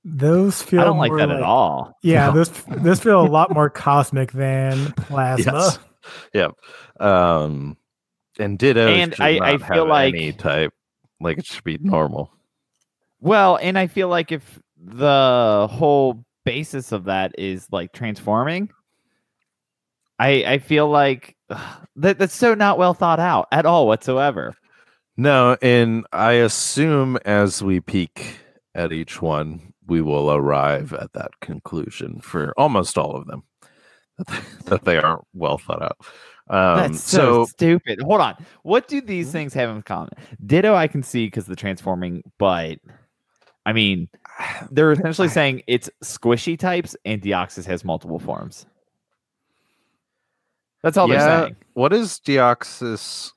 Those 0.05 0.63
feel 0.63 0.81
I 0.81 0.85
don't 0.85 0.99
like 0.99 1.11
more 1.11 1.19
that 1.19 1.31
at 1.31 1.43
all. 1.43 1.93
Yeah, 2.03 2.29
No. 2.29 2.33
those 2.35 2.51
those 2.69 3.01
feel 3.01 3.21
a 3.21 3.27
lot 3.29 3.53
more 3.53 3.69
cosmic 3.85 4.31
than 4.33 4.93
plasma. 4.93 5.53
Yes. 5.53 5.79
Yep. 6.33 6.53
Um, 7.01 7.77
and 8.39 8.57
Ditto 8.59 8.87
And 8.87 9.15
I- 9.19 9.39
not 9.39 9.49
I 9.49 9.59
feel 9.59 9.67
have 9.85 9.89
like- 9.89 10.15
any 10.15 10.33
type. 10.33 10.73
Like 11.21 11.39
it 11.39 11.47
should 11.47 11.65
be 11.65 11.79
normal. 11.81 12.31
Well, 13.27 13.57
and 13.61 13.77
I 13.77 13.89
feel 13.89 14.07
like 14.09 14.31
if 14.31 14.61
the 14.79 15.67
whole 15.69 16.25
basis 16.45 16.93
of 16.93 17.05
that 17.07 17.35
is 17.37 17.67
like 17.73 17.91
transforming, 17.93 18.71
I 20.21 20.45
I 20.45 20.59
feel 20.59 20.89
like 20.89 21.37
ugh, 21.51 21.87
that 21.97 22.21
that's 22.21 22.35
so 22.37 22.55
not 22.55 22.79
well 22.79 22.95
thought 22.95 23.19
out 23.19 23.49
at 23.51 23.67
all 23.67 23.89
whatsoever. 23.89 24.55
No, 25.17 25.57
and 25.63 26.07
I 26.13 26.33
assume 26.35 27.17
as 27.25 27.63
we 27.63 27.81
peek 27.81 28.37
at 28.75 28.93
each 28.93 29.21
one, 29.23 29.73
we 29.87 30.03
will 30.03 30.31
arrive 30.33 30.93
at 30.93 31.13
that 31.15 31.31
conclusion 31.41 32.21
for 32.21 32.53
almost 32.57 32.99
all 32.99 33.17
of 33.17 33.27
them 33.27 33.43
that 34.19 34.27
they, 34.29 34.41
that 34.67 34.85
they 34.85 34.99
aren't 34.99 35.25
well 35.35 35.59
thought 35.59 35.83
out. 35.83 35.99
Um, 36.49 36.93
That's 36.93 37.01
so, 37.03 37.33
so, 37.33 37.45
stupid. 37.47 38.01
Hold 38.03 38.21
on. 38.21 38.37
What 38.63 38.89
do 38.89 39.01
these 39.01 39.27
Hmm? 39.27 39.33
things 39.33 39.55
have 39.55 39.71
in 39.71 39.83
common? 39.83 40.11
Ditto, 40.45 40.75
I 40.75 40.87
can 40.89 41.03
see 41.03 41.27
because 41.27 41.47
the 41.47 41.57
transforming, 41.57 42.23
but 42.39 42.79
I 43.67 43.73
mean, 43.75 44.09
they're 44.71 44.93
essentially 44.93 45.29
saying 45.29 45.63
it's 45.67 45.91
squishy 46.03 46.59
types, 46.59 46.97
and 47.05 47.21
Deoxys 47.21 47.67
has 47.67 47.85
multiple 47.85 48.19
forms. 48.19 48.65
That's 50.83 50.97
all 50.97 51.09
yeah, 51.09 51.19
they're 51.27 51.43
saying. 51.45 51.57
what 51.75 51.93
is 51.93 52.21
Deoxys? 52.25 53.33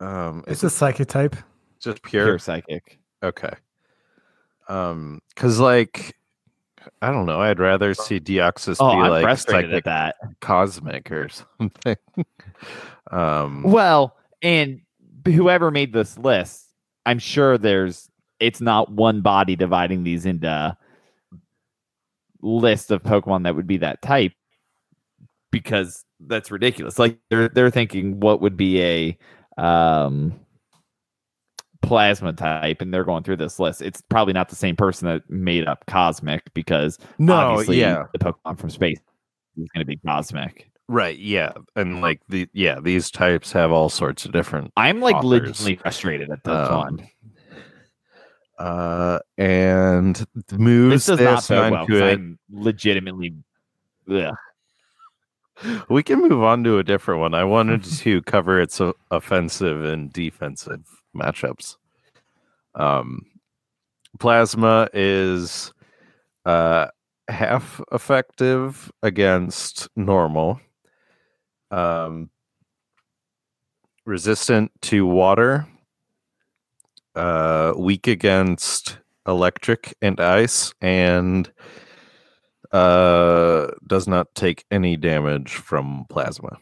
Um, 0.00 0.44
It's 0.46 0.60
is 0.62 0.72
a 0.72 0.76
psychic 0.76 1.08
type. 1.08 1.36
just 1.80 2.02
Pure, 2.02 2.24
pure? 2.26 2.38
psychic. 2.38 2.98
Okay. 3.22 3.52
Um, 4.68 5.20
because 5.34 5.58
like, 5.58 6.16
I 7.00 7.10
don't 7.10 7.26
know. 7.26 7.40
I'd 7.40 7.58
rather 7.58 7.94
see 7.94 8.20
Deoxys 8.20 8.76
Oh, 8.80 8.90
be 8.96 9.02
I'm 9.02 9.10
like 9.10 9.22
frustrated 9.22 9.70
psychic 9.70 9.78
at 9.78 9.84
that. 9.84 10.16
cosmic 10.40 11.10
or 11.10 11.28
something. 11.58 11.96
um, 13.10 13.62
Well, 13.64 14.16
and 14.42 14.80
whoever 15.24 15.70
made 15.70 15.92
this 15.92 16.16
list, 16.18 16.66
I'm 17.06 17.18
sure 17.18 17.58
there's 17.58 18.08
it's 18.42 18.60
not 18.60 18.90
one 18.92 19.20
body 19.20 19.56
dividing 19.56 20.04
these 20.04 20.26
into 20.26 20.76
list 22.42 22.90
of 22.90 23.02
Pokemon 23.02 23.44
that 23.44 23.54
would 23.54 23.66
be 23.66 23.76
that 23.78 24.02
type 24.02 24.32
because 25.50 26.04
that's 26.26 26.50
ridiculous. 26.50 26.98
Like 26.98 27.18
they're 27.30 27.48
they're 27.48 27.70
thinking 27.70 28.20
what 28.20 28.40
would 28.40 28.56
be 28.56 28.82
a 28.82 29.18
um 29.62 30.34
plasma 31.82 32.32
type 32.32 32.80
and 32.80 32.92
they're 32.94 33.04
going 33.04 33.22
through 33.22 33.36
this 33.36 33.58
list. 33.58 33.82
It's 33.82 34.00
probably 34.08 34.32
not 34.32 34.48
the 34.48 34.56
same 34.56 34.76
person 34.76 35.08
that 35.08 35.28
made 35.28 35.66
up 35.66 35.84
cosmic 35.86 36.42
because 36.54 36.98
no, 37.18 37.34
obviously 37.34 37.80
yeah, 37.80 38.04
the 38.12 38.18
Pokemon 38.18 38.58
from 38.58 38.70
space 38.70 38.98
is 39.56 39.68
going 39.74 39.80
to 39.80 39.84
be 39.84 39.96
cosmic. 39.98 40.70
right, 40.88 41.18
yeah, 41.18 41.52
and 41.76 42.00
like 42.00 42.20
the 42.28 42.48
yeah, 42.54 42.80
these 42.80 43.10
types 43.10 43.52
have 43.52 43.70
all 43.72 43.88
sorts 43.88 44.24
of 44.24 44.32
different 44.32 44.72
I'm 44.76 45.00
like 45.00 45.16
Authors. 45.16 45.30
legitimately 45.30 45.76
frustrated 45.76 46.30
at 46.30 46.42
this 46.44 46.68
Um, 46.68 46.78
one. 46.78 47.08
Uh 48.58 49.18
and 49.38 50.24
the 50.48 50.58
moves 50.58 51.06
This 51.06 51.18
does 51.18 51.20
not 51.20 51.36
this 51.36 51.48
bode 51.48 51.62
and 51.64 51.72
well. 51.72 51.86
'cause 51.86 51.98
could- 51.98 52.12
I'm 52.12 52.38
legitimately. 52.50 53.34
Ugh. 54.10 54.34
we 55.88 56.02
can 56.02 56.20
move 56.20 56.42
on 56.42 56.64
to 56.64 56.78
a 56.78 56.82
different 56.82 57.20
one 57.20 57.34
i 57.34 57.44
wanted 57.44 57.84
to 58.02 58.20
cover 58.22 58.60
its 58.60 58.80
offensive 59.10 59.84
and 59.84 60.12
defensive 60.12 60.82
matchups 61.16 61.76
um 62.74 63.24
plasma 64.18 64.88
is 64.92 65.72
uh 66.46 66.88
half 67.28 67.80
effective 67.92 68.90
against 69.04 69.88
normal 69.94 70.60
um 71.70 72.28
resistant 74.04 74.70
to 74.82 75.06
water 75.06 75.66
uh 77.14 77.74
weak 77.76 78.06
against 78.06 78.98
electric 79.26 79.94
and 80.02 80.18
ice 80.20 80.72
and 80.80 81.52
uh 82.72 83.68
does 83.86 84.08
not 84.08 84.34
take 84.34 84.64
any 84.70 84.96
damage 84.96 85.52
from 85.52 86.06
plasma 86.08 86.56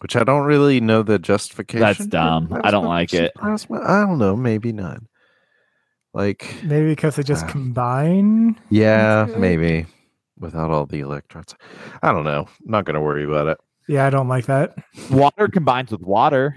which 0.00 0.16
i 0.16 0.24
don't 0.24 0.44
really 0.46 0.80
know 0.80 1.02
the 1.02 1.18
justification 1.18 1.80
That's 1.80 2.06
dumb. 2.06 2.58
I 2.64 2.70
don't 2.70 2.86
like 2.86 3.12
it. 3.12 3.34
plasma 3.34 3.80
i 3.84 4.00
don't 4.06 4.18
know 4.18 4.36
maybe 4.36 4.72
not 4.72 5.00
like 6.14 6.54
Maybe 6.64 6.86
because 6.88 7.16
they 7.16 7.22
just 7.22 7.44
Ah. 7.46 7.48
combine. 7.50 8.58
yeah 8.70 9.26
maybe 9.36 9.86
without 10.38 10.70
all 10.70 10.86
the 10.86 11.00
electrons 11.00 11.54
i 12.02 12.12
don't 12.12 12.24
know 12.24 12.48
not 12.64 12.84
gonna 12.84 13.00
worry 13.02 13.24
about 13.24 13.48
it 13.48 13.58
Yeah, 13.88 14.06
I 14.06 14.10
don't 14.10 14.28
like 14.28 14.46
that. 14.46 14.76
Water 15.10 15.48
combines 15.48 15.90
with 15.90 16.00
water, 16.02 16.56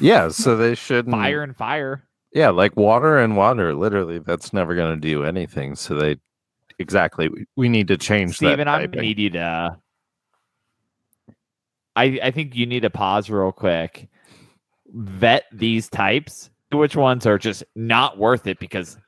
yeah 0.00 0.28
so 0.28 0.56
they 0.56 0.74
should 0.74 1.08
fire 1.08 1.42
and 1.42 1.56
fire. 1.56 2.04
Yeah, 2.34 2.50
like 2.50 2.76
water 2.76 3.18
and 3.18 3.36
water. 3.36 3.74
Literally, 3.74 4.18
that's 4.18 4.52
never 4.52 4.74
going 4.74 5.00
to 5.00 5.00
do 5.00 5.24
anything. 5.24 5.76
So 5.76 5.94
they 5.94 6.16
exactly. 6.78 7.28
We, 7.28 7.46
we 7.56 7.68
need 7.68 7.88
to 7.88 7.96
change 7.96 8.36
Steven, 8.36 8.58
that. 8.58 8.68
I'm 8.68 8.90
gonna 8.90 9.02
need 9.02 9.20
you 9.20 9.30
to. 9.30 9.78
I 11.94 12.18
I 12.22 12.30
think 12.32 12.56
you 12.56 12.66
need 12.66 12.80
to 12.80 12.90
pause 12.90 13.30
real 13.30 13.52
quick. 13.52 14.08
Vet 14.92 15.44
these 15.52 15.88
types. 15.88 16.50
Which 16.72 16.96
ones 16.96 17.24
are 17.24 17.38
just 17.38 17.62
not 17.76 18.18
worth 18.18 18.48
it? 18.48 18.58
Because 18.58 18.98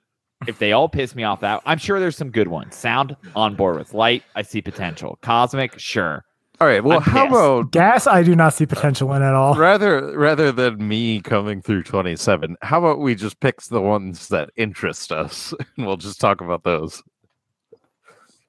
if 0.47 0.61
they 0.61 0.71
all 0.71 0.89
piss 0.89 1.17
me 1.17 1.25
off, 1.25 1.41
that 1.41 1.63
I'm 1.67 1.79
sure 1.79 1.99
there's 1.99 2.17
some 2.17 2.31
good 2.31 2.49
ones. 2.49 2.77
Sound 2.77 3.17
on 3.35 3.57
board 3.57 3.77
with 3.77 3.93
light. 3.93 4.23
I 4.37 4.43
see 4.43 4.63
potential. 4.63 5.19
Cosmic, 5.23 5.79
sure. 5.81 6.25
All 6.61 6.67
right. 6.67 6.83
Well, 6.83 6.99
I'm 6.99 7.03
how 7.03 7.25
pissed. 7.27 7.35
about 7.37 7.71
Gas, 7.73 8.07
I 8.07 8.23
do 8.23 8.35
not 8.35 8.55
see 8.55 8.65
potential 8.67 9.13
in 9.13 9.23
at 9.23 9.35
all. 9.35 9.55
rather 9.57 10.17
rather 10.19 10.51
than 10.53 10.87
me 10.89 11.21
coming 11.21 11.61
through 11.61 11.83
27, 11.83 12.57
how 12.63 12.79
about 12.79 12.99
we 13.01 13.15
just 13.15 13.41
pick 13.41 13.61
the 13.63 13.81
ones 13.81 14.29
that 14.29 14.51
interest 14.57 15.13
us 15.13 15.53
and 15.77 15.87
we'll 15.87 15.97
just 15.99 16.21
talk 16.21 16.41
about 16.41 16.63
those. 16.65 17.03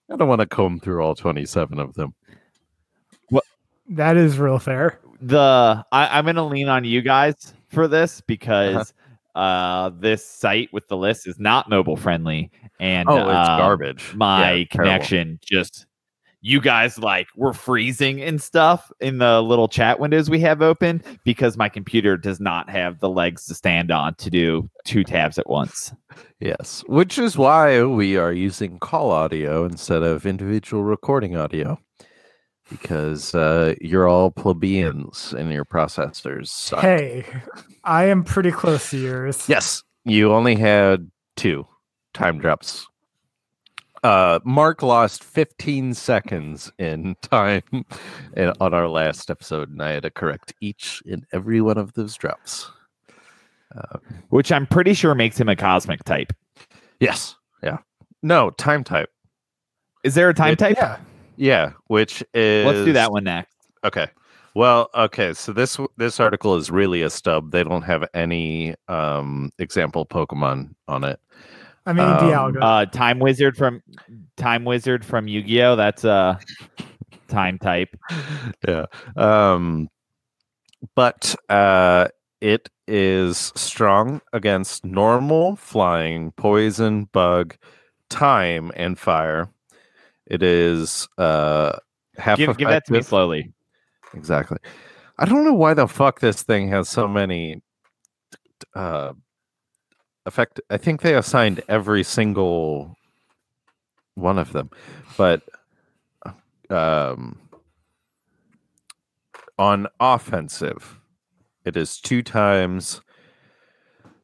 I 0.10 0.16
don't 0.16 0.30
want 0.30 0.40
to 0.40 0.48
comb 0.48 0.80
through 0.80 1.02
all 1.04 1.16
27 1.16 1.80
of 1.80 1.94
them. 1.96 2.14
That 3.92 4.18
is 4.18 4.38
real 4.38 4.60
fair. 4.60 5.00
the 5.22 5.84
I, 5.94 6.18
I'm 6.20 6.26
gonna 6.26 6.46
lean 6.46 6.68
on 6.68 6.84
you 6.84 7.02
guys 7.02 7.54
for 7.70 7.88
this 7.88 8.20
because 8.22 8.94
uh 9.34 9.92
this 10.00 10.26
site 10.26 10.68
with 10.74 10.86
the 10.90 10.98
list 10.98 11.26
is 11.26 11.40
not 11.40 11.70
mobile 11.70 11.96
friendly 11.96 12.52
and 12.82 13.08
Oh, 13.10 13.16
it's 13.30 13.50
um, 13.50 13.58
garbage. 13.60 14.14
My 14.14 14.52
Yeah, 14.54 14.66
terrible. 14.66 14.68
connection 14.72 15.40
just 15.42 15.87
you 16.48 16.62
guys 16.62 16.98
like 16.98 17.28
were 17.36 17.52
freezing 17.52 18.22
and 18.22 18.42
stuff 18.42 18.90
in 19.02 19.18
the 19.18 19.42
little 19.42 19.68
chat 19.68 20.00
windows 20.00 20.30
we 20.30 20.40
have 20.40 20.62
open 20.62 21.04
because 21.26 21.58
my 21.58 21.68
computer 21.68 22.16
does 22.16 22.40
not 22.40 22.70
have 22.70 23.02
the 23.02 23.10
legs 23.10 23.46
to 23.46 23.54
stand 23.54 23.92
on 23.92 24.16
to 24.16 24.30
do 24.30 24.70
two 24.86 25.04
tabs 25.04 25.38
at 25.38 25.50
once. 25.50 25.94
Yes, 26.40 26.86
which 26.88 27.18
is 27.18 27.38
why 27.38 27.84
we 27.84 28.16
are 28.16 28.32
using 28.32 28.80
call 28.80 29.12
audio 29.12 29.66
instead 29.66 30.04
of 30.04 30.26
individual 30.26 30.86
recording 30.86 31.36
audio. 31.36 31.78
Because 32.70 33.36
uh, 33.36 33.76
you're 33.82 34.08
all 34.08 34.32
plebeians 34.32 35.34
and 35.38 35.52
your 35.52 35.66
processors 35.66 36.48
suck. 36.48 36.80
Hey, 36.80 37.26
I 37.84 38.06
am 38.06 38.24
pretty 38.24 38.52
close 38.52 38.90
to 38.92 38.98
yours. 38.98 39.50
Yes, 39.50 39.84
you 40.06 40.32
only 40.34 40.56
had 40.56 41.12
two 41.36 41.68
time 42.14 42.40
drops. 42.40 42.88
Uh, 44.04 44.40
Mark 44.46 44.82
lost 44.84 45.24
15 45.24 45.94
seconds 45.94 46.72
in 46.78 47.16
time 47.22 47.64
in, 48.36 48.54
on 48.60 48.74
our 48.74 48.88
last 48.88 49.30
episode, 49.30 49.70
and 49.70 49.82
I 49.82 49.92
had 49.92 50.04
to 50.04 50.12
correct 50.12 50.54
each 50.62 51.02
and 51.06 51.26
every 51.34 51.62
one 51.62 51.78
of 51.78 51.94
those 51.94 52.16
drops. 52.16 52.70
Which 54.30 54.52
I'm 54.52 54.66
pretty 54.66 54.94
sure 54.94 55.14
makes 55.14 55.40
him 55.40 55.50
a 55.50 55.56
cosmic 55.56 56.04
type. 56.04 56.34
Yes, 57.00 57.36
yeah, 57.62 57.78
no 58.24 58.50
time 58.52 58.84
type. 58.84 59.10
Is 60.04 60.16
there 60.16 60.30
a 60.30 60.34
time 60.34 60.54
It- 60.54 60.60
type? 60.60 60.78
Yeah. 60.78 60.98
Yeah, 61.40 61.72
which 61.86 62.24
is 62.34 62.66
Let's 62.66 62.86
do 62.86 62.94
that 62.94 63.12
one 63.12 63.26
next. 63.26 63.56
Okay. 63.84 64.08
Well, 64.56 64.90
okay. 64.96 65.34
So 65.34 65.54
this 65.54 65.78
this 65.98 66.20
article 66.20 66.56
is 66.56 66.72
really 66.72 67.04
a 67.04 67.12
stub. 67.12 67.52
They 67.52 67.64
don't 67.64 67.84
have 67.84 68.04
any 68.16 68.74
um 68.88 69.52
example 69.60 70.04
Pokemon 70.08 70.74
on 70.88 71.04
it. 71.04 71.20
I 71.88 71.94
mean, 71.94 72.06
Um, 72.06 72.18
Dialga. 72.20 72.58
Uh, 72.62 72.86
time 72.86 73.18
wizard 73.20 73.58
from 73.58 73.82
time 74.36 74.66
wizard 74.66 75.04
from 75.06 75.28
Yu-Gi-Oh. 75.28 75.76
That's 75.76 76.04
a 76.04 76.40
time 77.28 77.58
type. 77.58 77.90
yeah. 78.68 78.86
Um 79.16 79.90
but 80.96 81.36
uh 81.50 82.08
it 82.40 82.70
is 82.88 83.52
strong 83.56 84.22
against 84.34 84.86
normal, 84.86 85.56
flying, 85.56 86.32
poison, 86.34 87.06
bug, 87.06 87.56
time, 88.10 88.72
and 88.76 88.98
fire. 89.00 89.50
It 90.28 90.44
is 90.44 91.08
uh 91.18 91.78
half 92.18 92.38
Give, 92.38 92.56
give 92.58 92.70
that 92.70 92.86
to 92.86 92.94
me 92.94 93.02
slowly. 93.02 93.52
Exactly. 94.14 94.58
I 95.18 95.26
don't 95.26 95.44
know 95.46 95.54
why 95.54 95.74
the 95.74 95.88
fuck 95.88 96.20
this 96.20 96.44
thing 96.44 96.68
has 96.70 96.90
so 96.90 97.08
many 97.08 97.62
uh 98.76 99.14
effect 100.28 100.60
I 100.70 100.78
think 100.78 101.02
they 101.02 101.16
assigned 101.16 101.64
every 101.68 102.04
single 102.04 102.96
one 104.16 104.38
of 104.38 104.54
them. 104.54 104.70
But 105.18 105.42
um 106.70 107.40
on 109.58 109.88
offensive 110.00 111.00
it 111.66 111.76
is 111.76 112.00
two 112.00 112.22
times 112.22 113.02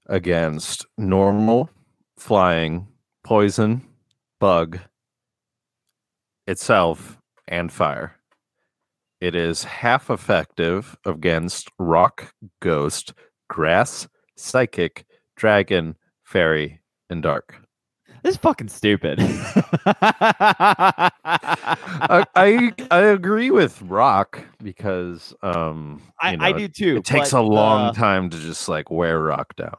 against 0.07 0.86
normal 0.98 1.69
flying 2.17 2.88
poison 3.24 3.81
bug 4.39 4.79
itself 6.45 7.17
and 7.48 7.72
fire 7.72 8.17
it 9.24 9.36
is 9.36 9.63
half 9.63 10.10
effective 10.10 10.98
against 11.05 11.72
rock, 11.79 12.33
ghost, 12.60 13.13
grass, 13.48 14.05
psychic, 14.36 15.05
dragon, 15.35 15.95
fairy, 16.23 16.79
and 17.09 17.21
dark. 17.23 17.55
This 18.23 18.35
is 18.35 18.37
fucking 18.37 18.69
stupid. 18.69 19.19
I, 21.25 22.25
I 22.35 22.73
I 22.89 22.99
agree 22.99 23.51
with 23.51 23.81
rock 23.81 24.39
because 24.63 25.34
um 25.43 26.01
I, 26.21 26.31
you 26.34 26.38
I 26.41 26.51
do 26.53 26.67
too. 26.69 26.97
It 26.97 27.05
takes 27.05 27.31
but, 27.31 27.39
a 27.39 27.41
long 27.41 27.89
uh, 27.89 27.93
time 27.93 28.29
to 28.29 28.38
just 28.39 28.69
like 28.69 28.89
wear 28.89 29.19
rock 29.19 29.55
down. 29.58 29.75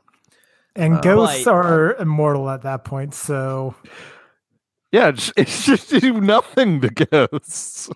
and 0.76 0.94
uh, 0.94 1.00
ghosts 1.00 1.46
Like- 1.46 1.54
are 1.54 1.94
immortal 1.94 2.50
at 2.50 2.62
that 2.62 2.84
point, 2.84 3.14
so 3.14 3.74
Yeah, 4.92 5.08
it's, 5.08 5.32
it's 5.38 5.64
just 5.64 5.88
do 5.90 6.20
nothing 6.20 6.80
to 6.82 6.90
ghosts. 6.90 7.88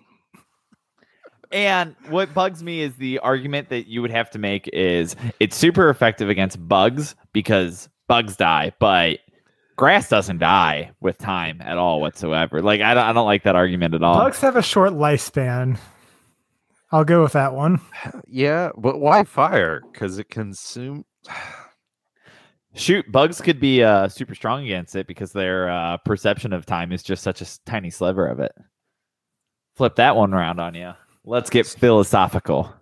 And 1.51 1.95
what 2.09 2.33
bugs 2.33 2.61
me 2.61 2.81
is 2.81 2.95
the 2.95 3.19
argument 3.19 3.69
that 3.69 3.87
you 3.87 4.01
would 4.01 4.11
have 4.11 4.29
to 4.31 4.39
make 4.39 4.67
is 4.71 5.15
it's 5.39 5.55
super 5.55 5.89
effective 5.89 6.29
against 6.29 6.67
bugs 6.67 7.15
because 7.33 7.89
bugs 8.07 8.35
die, 8.35 8.71
but 8.79 9.19
grass 9.75 10.09
doesn't 10.09 10.39
die 10.39 10.91
with 10.99 11.17
time 11.17 11.59
at 11.61 11.77
all 11.77 12.01
whatsoever. 12.01 12.61
Like 12.61 12.81
I 12.81 12.93
don't, 12.93 13.03
I 13.03 13.13
don't 13.13 13.25
like 13.25 13.43
that 13.43 13.55
argument 13.55 13.95
at 13.95 14.03
all. 14.03 14.15
bugs 14.15 14.41
have 14.41 14.57
a 14.57 14.61
short 14.61 14.91
lifespan. 14.91 15.79
I'll 16.91 17.05
go 17.05 17.23
with 17.23 17.33
that 17.33 17.53
one. 17.53 17.79
Yeah, 18.27 18.69
but 18.77 18.99
why 18.99 19.23
fire? 19.23 19.81
Because 19.91 20.19
it 20.19 20.29
consume. 20.29 21.05
Shoot, 22.75 23.11
bugs 23.11 23.41
could 23.41 23.59
be 23.59 23.83
uh, 23.83 24.07
super 24.07 24.35
strong 24.35 24.63
against 24.63 24.95
it 24.95 25.07
because 25.07 25.31
their 25.31 25.69
uh, 25.69 25.97
perception 25.97 26.53
of 26.53 26.65
time 26.65 26.91
is 26.91 27.01
just 27.01 27.23
such 27.23 27.41
a 27.41 27.47
tiny 27.65 27.89
sliver 27.89 28.27
of 28.27 28.39
it. 28.39 28.51
Flip 29.75 29.95
that 29.95 30.15
one 30.15 30.33
around 30.33 30.59
on 30.59 30.75
you. 30.75 30.93
Let's 31.25 31.49
get 31.49 31.67
philosophical. 31.67 32.73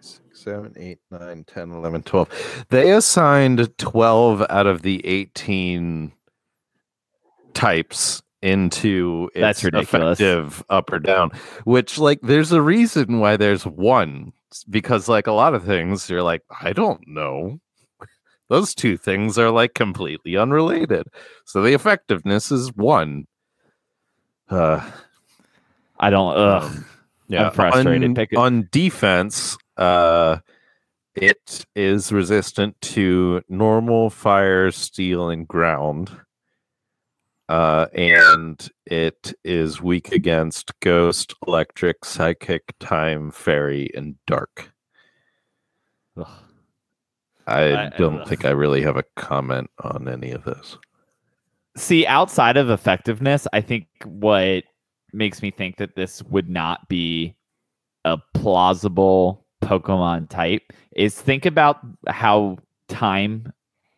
Six, 0.00 0.20
seven, 0.32 0.74
eight, 0.76 0.98
nine, 1.10 1.44
10, 1.44 1.70
11, 1.70 2.02
12. 2.02 2.64
They 2.68 2.90
assigned 2.92 3.76
12 3.78 4.44
out 4.50 4.66
of 4.66 4.82
the 4.82 5.04
18 5.06 6.12
types 7.54 8.22
into 8.42 9.30
its 9.34 9.40
That's 9.40 9.64
ridiculous. 9.64 10.20
effective 10.20 10.62
up 10.68 10.92
or 10.92 10.98
down, 10.98 11.30
which, 11.64 11.98
like, 11.98 12.20
there's 12.22 12.52
a 12.52 12.60
reason 12.60 13.18
why 13.20 13.36
there's 13.36 13.64
one. 13.64 14.32
Because, 14.68 15.08
like, 15.08 15.26
a 15.26 15.32
lot 15.32 15.54
of 15.54 15.64
things, 15.64 16.10
you're 16.10 16.22
like, 16.22 16.42
I 16.60 16.72
don't 16.72 17.00
know. 17.08 17.60
Those 18.50 18.74
two 18.74 18.96
things 18.98 19.38
are, 19.38 19.50
like, 19.50 19.72
completely 19.74 20.36
unrelated. 20.36 21.06
So 21.46 21.62
the 21.62 21.72
effectiveness 21.72 22.52
is 22.52 22.74
one. 22.74 23.26
Uh, 24.50 24.88
I 25.98 26.10
don't. 26.10 26.36
Ugh. 26.36 26.62
um, 26.64 26.84
yeah, 27.28 27.50
frustrated. 27.50 28.10
On, 28.10 28.14
Pick 28.14 28.32
it- 28.32 28.38
on 28.38 28.68
defense, 28.70 29.56
uh, 29.76 30.38
it 31.14 31.64
is 31.76 32.12
resistant 32.12 32.80
to 32.80 33.42
normal 33.48 34.10
fire, 34.10 34.70
steel, 34.70 35.28
and 35.30 35.46
ground. 35.46 36.10
Uh, 37.48 37.86
and 37.92 38.70
it 38.86 39.34
is 39.44 39.80
weak 39.82 40.12
against 40.12 40.72
ghost, 40.80 41.34
electric, 41.46 42.04
psychic, 42.04 42.72
time, 42.80 43.30
fairy, 43.30 43.90
and 43.94 44.16
dark. 44.26 44.72
Ugh. 46.16 46.26
I, 47.46 47.86
I- 47.86 47.88
don't 47.98 48.20
ugh. 48.22 48.28
think 48.28 48.44
I 48.46 48.50
really 48.50 48.80
have 48.82 48.96
a 48.96 49.04
comment 49.16 49.68
on 49.82 50.08
any 50.08 50.30
of 50.30 50.44
this. 50.44 50.78
See, 51.76 52.06
outside 52.06 52.56
of 52.56 52.70
effectiveness, 52.70 53.46
I 53.52 53.60
think 53.60 53.88
what 54.04 54.64
makes 55.14 55.42
me 55.42 55.50
think 55.50 55.76
that 55.76 55.96
this 55.96 56.22
would 56.24 56.48
not 56.48 56.88
be 56.88 57.34
a 58.04 58.18
plausible 58.34 59.44
Pokemon 59.62 60.28
type 60.28 60.62
is 60.94 61.20
think 61.20 61.46
about 61.46 61.78
how 62.08 62.58
time 62.88 63.52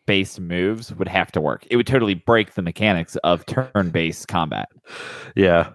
based 0.05 0.39
moves 0.39 0.93
would 0.93 1.09
have 1.09 1.31
to 1.33 1.41
work. 1.41 1.67
It 1.69 1.75
would 1.75 1.87
totally 1.87 2.13
break 2.13 2.53
the 2.53 2.61
mechanics 2.61 3.17
of 3.17 3.45
turn 3.45 3.89
based 3.91 4.27
combat. 4.27 4.69
Yeah. 5.35 5.71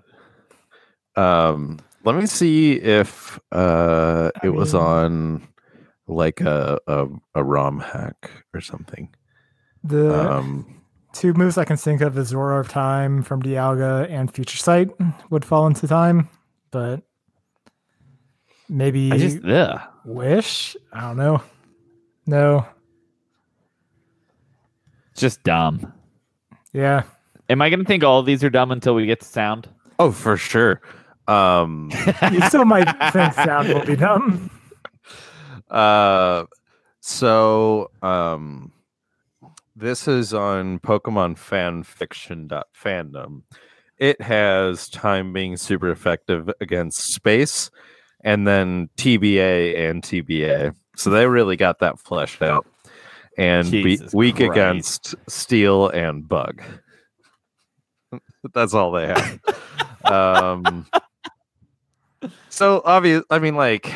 Um, 1.17 1.79
let 2.05 2.17
me 2.17 2.27
see 2.27 2.75
if 2.81 3.39
uh 3.53 4.31
it 4.43 4.51
was 4.51 4.75
on 4.75 5.47
like 6.09 6.41
a, 6.41 6.79
a 6.87 7.07
a 7.35 7.45
ROM 7.45 7.79
hack 7.81 8.31
or 8.55 8.61
something. 8.61 9.15
The 9.85 10.31
Um 10.31 10.82
two 11.13 11.33
moves 11.35 11.59
I 11.59 11.65
can 11.65 11.77
think 11.77 12.01
of 12.01 12.17
is 12.19 12.35
Roar 12.35 12.59
of 12.59 12.69
Time 12.69 13.23
from 13.23 13.43
Dialga 13.43 14.09
and 14.11 14.33
Future 14.33 14.57
Sight 14.57 14.91
would 15.31 15.45
fall 15.45 15.67
into 15.67 15.87
time, 15.87 16.29
but 16.71 17.03
maybe 18.69 19.13
I 19.13 19.19
just 19.19 19.45
ugh. 19.45 19.81
Wish? 20.05 20.77
I 20.93 21.01
don't 21.03 21.17
know. 21.17 21.43
No. 22.27 22.67
It's 25.13 25.21
just 25.21 25.43
dumb. 25.43 25.93
Yeah. 26.73 27.03
Am 27.49 27.61
I 27.61 27.69
gonna 27.71 27.85
think 27.85 28.03
all 28.03 28.21
of 28.21 28.27
these 28.27 28.43
are 28.43 28.51
dumb 28.51 28.71
until 28.71 28.95
we 28.95 29.07
get 29.07 29.21
to 29.21 29.27
sound? 29.27 29.69
oh 29.99 30.11
for 30.11 30.37
sure. 30.37 30.81
Um 31.29 31.91
You 32.33 32.41
still 32.49 32.65
might 32.65 32.89
think 33.13 33.35
sound 33.35 33.69
will 33.69 33.85
be 33.85 33.97
dumb. 33.97 34.51
uh 35.71 36.45
so 37.01 37.91
um 38.03 38.73
this 39.83 40.07
is 40.07 40.33
on 40.33 40.79
Pokemon 40.79 41.37
fanfiction.fandom. 41.37 43.43
It 43.99 44.23
has 44.23 44.89
time 44.89 45.33
being 45.33 45.57
super 45.57 45.91
effective 45.91 46.49
against 46.61 47.13
space 47.13 47.69
and 48.23 48.47
then 48.47 48.91
TBA 48.97 49.77
and 49.77 50.01
TBA. 50.01 50.77
So 50.95 51.11
they 51.11 51.27
really 51.27 51.57
got 51.57 51.81
that 51.81 51.99
fleshed 51.99 52.43
out. 52.43 52.65
And 53.37 53.69
be 53.71 53.99
weak 54.13 54.37
Christ. 54.37 54.53
against 54.53 55.17
steel 55.29 55.89
and 55.89 56.29
bug. 56.29 56.63
That's 58.55 58.75
all 58.75 58.93
they 58.93 59.09
have. 59.09 59.41
um, 60.05 60.87
so 62.51 62.83
obvious. 62.85 63.25
I 63.31 63.41
mean, 63.41 63.57
like, 63.57 63.93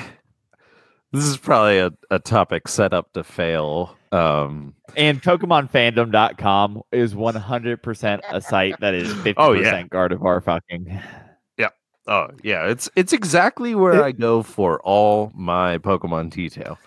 this 1.17 1.25
is 1.25 1.37
probably 1.39 1.79
a, 1.79 1.91
a 2.11 2.19
topic 2.19 2.69
set 2.69 2.93
up 2.93 3.13
to 3.15 3.25
fail. 3.25 3.97
Um, 4.13 4.75
And 4.97 5.23
PokemonFandom.com 5.23 6.83
is 6.93 7.15
100% 7.15 8.21
a 8.31 8.41
site 8.41 8.79
that 8.81 8.95
is 8.95 9.13
50% 9.15 9.35
Oh, 9.39 9.53
yeah. 9.53 9.83
Gardevoir 9.85 10.43
fucking. 10.45 11.01
Yeah. 11.59 11.69
Oh 12.07 12.29
yeah, 12.43 12.67
it's 12.67 12.89
it's 12.95 13.13
exactly 13.13 13.75
where 13.75 13.95
It- 13.95 14.03
I 14.05 14.13
go 14.13 14.43
for 14.43 14.81
all 14.83 15.33
my 15.35 15.79
Pokemon 15.79 16.31
detail. 16.31 16.79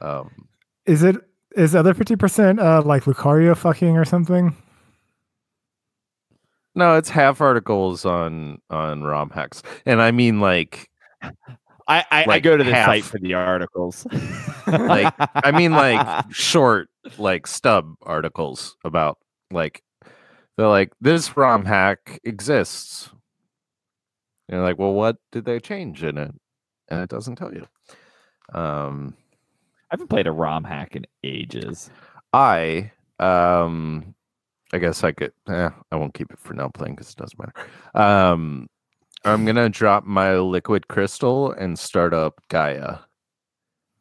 Um, 0.00 0.48
Is 0.86 1.02
it 1.02 1.16
is 1.56 1.72
the 1.72 1.78
other 1.80 1.94
fifty 1.94 2.16
percent 2.16 2.58
uh 2.60 2.82
like 2.82 3.04
Lucario 3.04 3.56
fucking 3.56 3.96
or 3.96 4.04
something? 4.04 4.56
no, 6.74 6.96
it's 6.96 7.10
half 7.10 7.40
articles 7.40 8.04
on 8.04 8.60
on 8.70 9.02
ROM 9.04 9.30
hacks, 9.30 9.62
and 9.86 10.00
I 10.02 10.10
mean 10.10 10.40
like 10.40 10.88
I, 11.86 12.04
I, 12.10 12.24
I 12.28 12.40
go 12.40 12.56
to 12.56 12.64
the 12.64 12.72
half. 12.72 12.86
site 12.86 13.04
for 13.04 13.18
the 13.18 13.34
articles. 13.34 14.06
Like, 14.66 15.12
I 15.18 15.50
mean 15.50 15.72
like 15.72 16.24
short 16.30 16.88
like 17.18 17.46
stub 17.46 17.94
articles 18.02 18.76
about 18.84 19.18
like 19.50 19.82
they're 20.56 20.68
like 20.68 20.92
this 21.00 21.36
ROM 21.36 21.64
hack 21.64 22.20
exists. 22.24 23.10
And 24.48 24.56
you're 24.56 24.64
like, 24.64 24.78
well, 24.78 24.92
what 24.92 25.16
did 25.32 25.44
they 25.44 25.58
change 25.58 26.04
in 26.04 26.18
it? 26.18 26.32
And 26.88 27.00
it 27.00 27.08
doesn't 27.08 27.36
tell 27.36 27.52
you. 27.52 27.66
Um, 28.52 29.14
I 29.90 29.94
haven't 29.94 30.08
played 30.08 30.26
a 30.26 30.32
ROM 30.32 30.64
hack 30.64 30.96
in 30.96 31.06
ages. 31.22 31.90
I 32.32 32.92
um, 33.18 34.14
I 34.72 34.78
guess 34.78 35.04
I 35.04 35.12
could. 35.12 35.32
Eh, 35.48 35.70
I 35.92 35.96
won't 35.96 36.14
keep 36.14 36.32
it 36.32 36.38
for 36.38 36.52
now 36.54 36.68
playing 36.68 36.94
because 36.94 37.10
it 37.10 37.16
doesn't 37.16 37.38
matter. 37.38 37.52
Um, 37.94 38.68
I'm 39.24 39.44
gonna 39.44 39.68
drop 39.70 40.04
my 40.04 40.36
liquid 40.36 40.88
crystal 40.88 41.50
and 41.52 41.78
start 41.78 42.12
up 42.12 42.40
Gaia, 42.48 42.98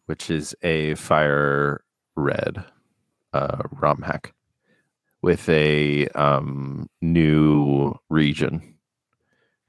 which 0.05 0.29
is 0.29 0.53
a 0.63 0.95
fire 0.95 1.83
red 2.15 2.63
uh, 3.31 3.63
ROM 3.71 4.01
hack 4.01 4.33
with 5.21 5.47
a 5.47 6.07
um 6.09 6.89
new 7.01 7.93
region 8.09 8.75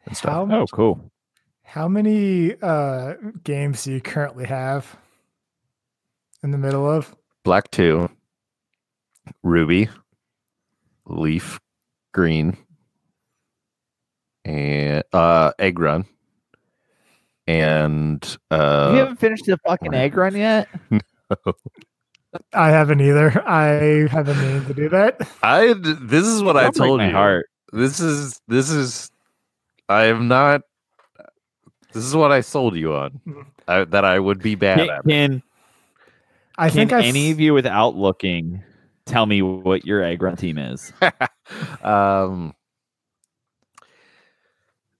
and 0.06 0.16
stuff. 0.16 0.48
How 0.50 0.62
Oh, 0.62 0.66
cool. 0.72 1.10
how 1.62 1.86
many 1.88 2.54
uh 2.60 3.14
games 3.44 3.84
do 3.84 3.92
you 3.92 4.00
currently 4.00 4.46
have 4.46 4.96
in 6.42 6.50
the 6.50 6.58
middle 6.58 6.90
of? 6.90 7.14
Black 7.44 7.70
two, 7.70 8.08
Ruby, 9.44 9.88
Leaf, 11.06 11.60
Green, 12.12 12.56
and 14.44 15.02
uh 15.12 15.52
Egg 15.59 15.78
Run, 15.78 16.04
and 17.46 18.37
uh, 18.50 18.90
you 18.92 18.98
haven't 18.98 19.16
finished 19.20 19.46
the 19.46 19.59
fucking 19.66 19.94
egg 19.94 20.16
run 20.16 20.37
yet? 20.37 20.68
I 22.52 22.70
haven't 22.70 23.00
either. 23.00 23.46
I 23.46 24.09
haven't 24.11 24.38
meaning 24.40 24.66
to 24.66 24.74
do 24.74 24.88
that. 24.88 25.20
I 25.42 25.74
this 25.78 26.26
is 26.26 26.42
what 26.42 26.57
I 26.57 26.64
Don't 26.64 26.76
break 26.76 26.88
told 26.88 26.98
my 27.00 27.09
you. 27.09 27.12
heart. 27.14 27.46
This 27.72 28.00
is 28.00 28.40
this 28.48 28.70
is 28.70 29.11
I 29.88 30.07
am 30.07 30.28
not. 30.28 30.62
This 31.92 32.04
is 32.04 32.16
what 32.16 32.33
I 32.33 32.40
sold 32.40 32.74
you 32.76 32.92
on. 32.94 33.20
Mhm. 33.26 33.46
I, 33.68 33.85
that 33.85 34.04
I 34.04 34.18
would 34.18 34.42
be 34.42 34.57
bad 34.57 34.78
Can, 34.78 34.90
at. 34.90 35.04
can, 35.04 35.42
I 36.59 36.68
can 36.68 36.76
think 36.88 36.92
I 36.92 37.02
any 37.04 37.30
of 37.30 37.38
you 37.40 37.54
without 37.54 37.94
looking 37.96 38.62
tell 39.07 39.26
me 39.26 39.42
what 39.42 39.85
your 39.87 40.02
egg 40.02 40.20
run 40.22 40.37
team 40.37 40.59
is? 40.59 40.92
um. 41.83 42.52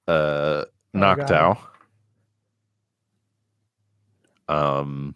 Uh, 0.07 0.65
God. 0.95 1.19
Noctowl. 1.19 1.59
Um. 4.49 5.15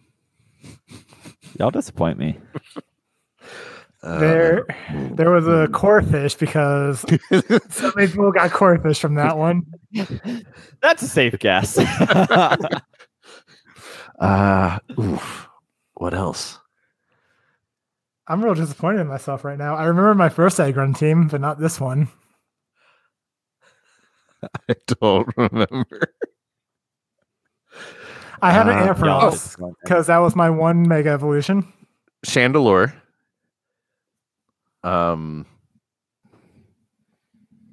Y'all 1.59 1.71
disappoint 1.71 2.17
me. 2.17 2.37
uh, 4.01 4.19
there 4.19 4.65
there 5.11 5.29
was 5.29 5.45
a 5.47 5.67
Corphish 5.71 6.39
because 6.39 7.01
so 7.69 7.91
many 7.95 8.07
people 8.07 8.31
got 8.31 8.49
Corphish 8.51 8.99
from 8.99 9.15
that 9.15 9.37
one. 9.37 9.65
That's 10.81 11.01
a 11.01 11.07
safe 11.07 11.37
guess. 11.39 11.77
uh, 14.19 14.79
oof. 14.97 15.47
What 15.95 16.13
else? 16.13 16.57
I'm 18.27 18.43
real 18.45 18.53
disappointed 18.53 19.01
in 19.01 19.07
myself 19.07 19.43
right 19.43 19.57
now. 19.57 19.75
I 19.75 19.85
remember 19.85 20.13
my 20.15 20.29
first 20.29 20.59
egg 20.59 20.77
run 20.77 20.93
team, 20.93 21.27
but 21.27 21.41
not 21.41 21.59
this 21.59 21.81
one. 21.81 22.07
I 24.69 24.75
don't 25.01 25.27
remember. 25.37 26.13
I 28.41 28.51
had 28.51 28.67
an 28.67 28.75
Uh, 28.75 28.93
Ampharos 28.93 29.31
disappoint 29.31 29.71
me. 29.71 29.75
because 29.83 30.07
that 30.07 30.17
was 30.19 30.35
my 30.35 30.49
one 30.49 30.87
mega 30.87 31.09
evolution. 31.09 31.71
Chandelure. 32.25 32.93
Um. 34.83 35.45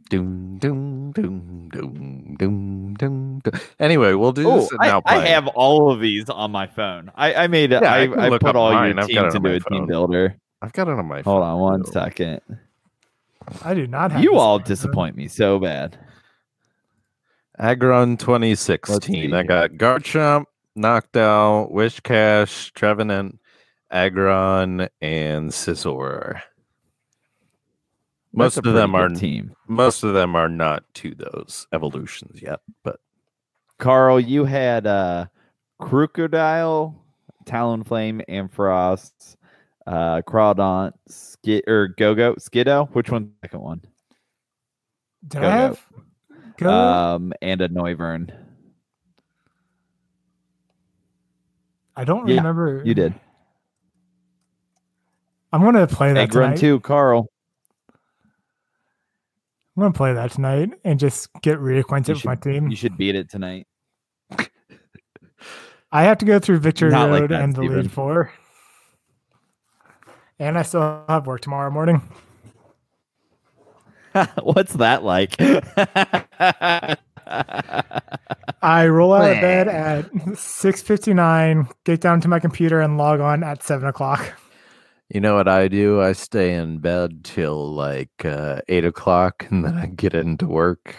Doom, 0.08 0.58
doom, 0.58 1.10
doom, 1.12 1.68
doom, 1.72 2.36
doom, 2.38 2.94
doom, 2.94 3.40
doom. 3.40 3.60
Anyway, 3.80 4.12
we'll 4.14 4.30
do 4.30 4.46
Oh, 4.46 4.54
this 4.60 4.70
and 4.70 4.80
I, 4.82 4.86
now 4.86 5.02
I 5.04 5.26
have 5.26 5.48
all 5.48 5.90
of 5.90 5.98
these 6.00 6.30
on 6.30 6.52
my 6.52 6.68
phone. 6.68 7.10
I, 7.16 7.34
I 7.34 7.46
made 7.48 7.72
Yeah, 7.72 7.80
I 7.80 8.04
I, 8.04 8.26
I, 8.26 8.30
put 8.38 8.54
all 8.54 8.72
mine. 8.72 8.96
your 8.96 9.02
I've 9.02 9.08
got 9.12 9.24
it 9.24 9.24
teams 9.24 9.34
into 9.34 9.48
my 9.48 9.54
a 9.56 9.60
team 9.60 9.86
builder. 9.86 10.36
I've 10.62 10.72
got 10.72 10.86
it 10.86 10.92
on 10.92 11.06
my 11.06 11.22
Hold 11.22 11.24
phone. 11.24 11.42
Hold 11.42 11.42
on 11.42 11.58
one 11.60 11.84
too. 11.84 11.90
second. 11.92 12.40
I 13.64 13.74
do 13.74 13.86
not 13.88 14.12
have 14.12 14.22
You 14.22 14.36
all 14.36 14.54
on 14.54 14.60
phone. 14.60 14.66
disappoint 14.68 15.16
me 15.16 15.26
so 15.26 15.58
bad. 15.58 15.98
Agron 17.58 18.16
2016. 18.16 19.32
I 19.32 19.42
got 19.42 19.72
Garchomp, 19.72 20.44
Knockdown, 20.74 21.68
Whiscash, 21.68 22.72
Trevenant, 22.72 23.38
Aggron, 23.90 24.88
and 25.00 25.50
Scizor. 25.50 26.40
Most 28.32 28.58
of 28.58 28.64
them 28.64 28.94
are 28.94 29.08
team. 29.08 29.54
most 29.66 30.02
of 30.02 30.12
them 30.12 30.36
are 30.36 30.48
not 30.48 30.84
to 30.94 31.14
those 31.14 31.66
evolutions 31.72 32.42
yet, 32.42 32.60
but 32.82 33.00
Carl, 33.78 34.20
you 34.20 34.44
had 34.44 34.86
uh 34.86 35.26
Krookodile, 35.80 36.94
Talonflame, 37.46 38.22
Ampharos, 38.28 39.36
uh 39.86 40.20
Crawdaunt, 40.26 40.92
Skid 41.08 41.64
or 41.66 41.88
Go-Go, 41.88 42.34
Skiddo. 42.34 42.90
Which 42.90 43.10
one's 43.10 43.28
the 43.40 43.46
second 43.48 43.60
one? 43.60 43.80
Did 45.26 45.40
Go, 45.40 45.48
I 45.48 45.50
have? 45.50 45.86
Go. 46.58 46.70
Um 46.70 47.32
and 47.42 47.60
a 47.60 47.68
Noivern. 47.68 48.30
I 51.96 52.04
don't 52.04 52.28
yeah, 52.28 52.36
remember. 52.36 52.82
You 52.84 52.94
did. 52.94 53.14
I'm 55.52 55.62
gonna 55.62 55.86
play 55.86 56.12
that 56.12 56.20
Egg 56.20 56.34
Run 56.34 56.50
tonight. 56.50 56.60
2, 56.60 56.80
Carl. 56.80 57.30
I'm 59.76 59.82
gonna 59.82 59.92
play 59.92 60.12
that 60.12 60.32
tonight 60.32 60.70
and 60.84 60.98
just 60.98 61.28
get 61.42 61.58
reacquainted 61.58 62.08
You 62.08 62.14
with 62.14 62.24
my 62.24 62.34
team. 62.34 62.68
You 62.68 62.76
should 62.76 62.96
beat 62.96 63.14
it 63.14 63.30
tonight. 63.30 63.66
I 65.92 66.02
have 66.02 66.18
to 66.18 66.26
go 66.26 66.38
through 66.38 66.58
Victory 66.58 66.90
Not 66.90 67.10
like 67.10 67.22
Road 67.22 67.30
that, 67.30 67.42
and 67.42 67.54
the 67.54 67.60
Steven. 67.60 67.82
lead 67.82 67.92
four. 67.92 68.32
And 70.38 70.58
I 70.58 70.62
still 70.62 71.04
have 71.08 71.26
work 71.26 71.40
tomorrow 71.40 71.70
morning. 71.70 72.02
What's 74.42 74.74
that 74.74 75.02
like? 75.04 75.36
I 78.62 78.86
roll 78.86 79.12
out 79.14 79.30
of 79.30 79.40
bed 79.40 79.68
at 79.68 80.10
6:59, 80.12 81.70
get 81.84 82.00
down 82.00 82.20
to 82.20 82.28
my 82.28 82.38
computer 82.38 82.80
and 82.80 82.96
log 82.96 83.20
on 83.20 83.42
at 83.42 83.62
seven 83.62 83.88
o'clock. 83.88 84.38
you 85.08 85.20
know 85.20 85.34
what 85.34 85.48
I 85.48 85.68
do? 85.68 86.00
I 86.00 86.12
stay 86.12 86.54
in 86.54 86.78
bed 86.78 87.24
till 87.24 87.72
like 87.74 88.24
uh, 88.24 88.60
eight 88.68 88.84
o'clock, 88.84 89.46
and 89.50 89.64
then 89.64 89.76
I 89.76 89.86
get 89.86 90.14
into 90.14 90.46
work 90.46 90.96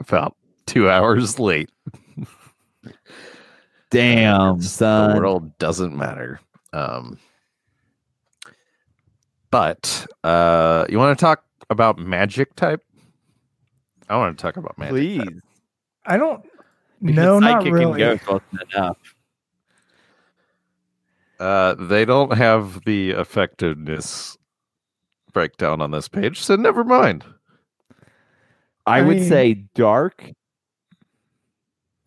about 0.00 0.36
two 0.66 0.90
hours 0.90 1.38
late. 1.38 1.70
Damn, 3.90 4.60
son. 4.62 5.14
The 5.14 5.20
world 5.20 5.56
doesn't 5.58 5.96
matter. 5.96 6.40
Um, 6.72 7.18
but 9.50 10.06
uh, 10.24 10.86
you 10.88 10.98
want 10.98 11.16
to 11.16 11.22
talk 11.22 11.44
about 11.70 11.98
magic 11.98 12.54
type? 12.56 12.82
I 14.08 14.16
want 14.16 14.36
to 14.38 14.42
talk 14.42 14.56
about 14.56 14.78
magic. 14.78 14.92
Please. 14.92 15.18
type. 15.18 15.34
I 16.06 16.16
don't 16.16 16.44
Because 17.02 17.16
no, 17.16 17.38
not 17.40 17.64
really. 17.64 18.02
and 18.02 18.20
ghost 18.20 18.42
wasn't 18.52 18.72
enough. 18.74 18.96
Uh, 21.38 21.74
they 21.74 22.04
don't 22.04 22.32
have 22.36 22.82
the 22.84 23.10
effectiveness 23.10 24.38
breakdown 25.32 25.82
on 25.82 25.90
this 25.90 26.08
page, 26.08 26.40
so 26.40 26.56
never 26.56 26.82
mind. 26.82 27.24
I, 28.86 28.98
I 28.98 29.02
would 29.02 29.16
mean- 29.18 29.28
say 29.28 29.54
dark 29.74 30.30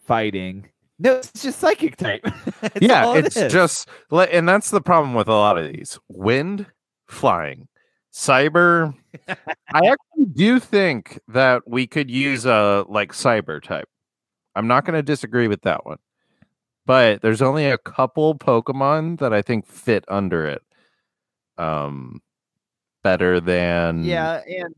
fighting. 0.06 0.70
No, 1.02 1.14
it's 1.16 1.32
just 1.44 1.60
psychic 1.60 1.96
type. 1.96 2.24
That's 2.62 2.82
yeah, 2.82 3.06
all 3.06 3.16
it 3.16 3.26
it's 3.28 3.38
is. 3.38 3.54
just, 3.54 3.88
and 4.12 4.50
that's 4.50 4.70
the 4.70 4.82
problem 4.82 5.14
with 5.14 5.30
a 5.30 5.34
lot 5.34 5.58
of 5.58 5.72
these 5.72 5.98
wind, 6.10 6.66
flying, 7.08 7.69
Cyber. 8.14 8.96
I 9.28 9.36
actually 9.74 10.26
do 10.34 10.60
think 10.60 11.20
that 11.28 11.68
we 11.68 11.88
could 11.88 12.10
use 12.10 12.46
a 12.46 12.86
like 12.88 13.14
cyber 13.14 13.62
type. 13.62 13.88
I'm 14.56 14.68
not 14.68 14.86
going 14.86 14.98
to 14.98 15.04
disagree 15.04 15.48
with 15.48 15.62
that 15.62 15.86
one. 15.86 15.98
But 16.86 17.22
there's 17.22 17.42
only 17.42 17.66
a 17.66 17.78
couple 17.78 18.36
Pokemon 18.38 19.20
that 19.20 19.32
I 19.32 19.42
think 19.42 19.68
fit 19.68 20.04
under 20.08 20.46
it. 20.46 20.64
Um 21.58 22.22
better 23.04 23.40
than 23.40 24.04
Yeah, 24.04 24.42
and 24.48 24.74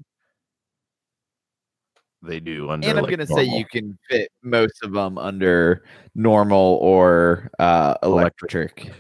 they 2.21 2.39
do 2.39 2.69
under 2.69 2.87
and 2.87 2.97
I'm 2.97 3.03
like, 3.03 3.11
gonna 3.11 3.27
say 3.27 3.43
you 3.43 3.65
can 3.65 3.97
fit 4.09 4.29
most 4.43 4.83
of 4.83 4.91
them 4.93 5.17
under 5.17 5.83
normal 6.13 6.77
or 6.81 7.49
uh, 7.59 7.95
electric. 8.03 8.91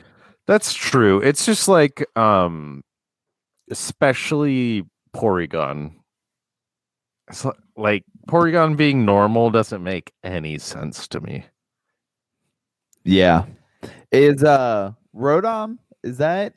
That's 0.47 0.73
true. 0.73 1.19
It's 1.19 1.45
just 1.45 1.67
like 1.67 2.05
um 2.15 2.83
especially 3.71 4.85
Porygon. 5.15 5.93
It's 7.29 7.45
li- 7.45 7.51
like 7.77 8.03
Porygon 8.27 8.77
being 8.77 9.05
normal 9.05 9.49
doesn't 9.49 9.81
make 9.83 10.11
any 10.23 10.57
sense 10.59 11.07
to 11.09 11.19
me. 11.21 11.45
Yeah, 13.03 13.45
is 14.11 14.43
uh 14.43 14.91
Rotom 15.15 15.77
is 16.03 16.17
that 16.19 16.53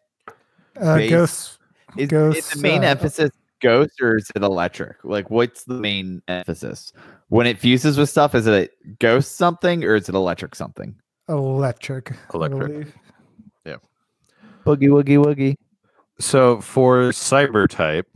Uh, 0.78 0.96
Base- 0.96 1.10
Ghost. 1.10 1.58
is, 1.96 2.12
is 2.12 2.50
the 2.50 2.60
main 2.60 2.82
uh, 2.84 2.88
emphasis 2.88 3.30
ghost 3.60 4.00
or 4.02 4.16
is 4.18 4.30
it 4.34 4.42
electric? 4.42 4.96
Like, 5.04 5.30
what's 5.30 5.64
the 5.64 5.74
main 5.74 6.20
emphasis 6.28 6.92
when 7.28 7.46
it 7.46 7.58
fuses 7.58 7.96
with 7.96 8.10
stuff? 8.10 8.34
Is 8.34 8.46
it 8.46 8.70
a 8.86 8.94
ghost 8.98 9.36
something 9.36 9.84
or 9.84 9.94
is 9.94 10.08
it 10.08 10.14
electric 10.14 10.54
something? 10.54 10.96
Electric. 11.28 12.12
I 12.12 12.16
Electric. 12.34 12.72
believe. 12.72 12.94
Boogie 14.66 14.88
woogie 14.88 15.22
woogie. 15.22 15.56
So 16.20 16.60
for 16.60 17.10
cyber 17.10 17.68
type, 17.68 18.08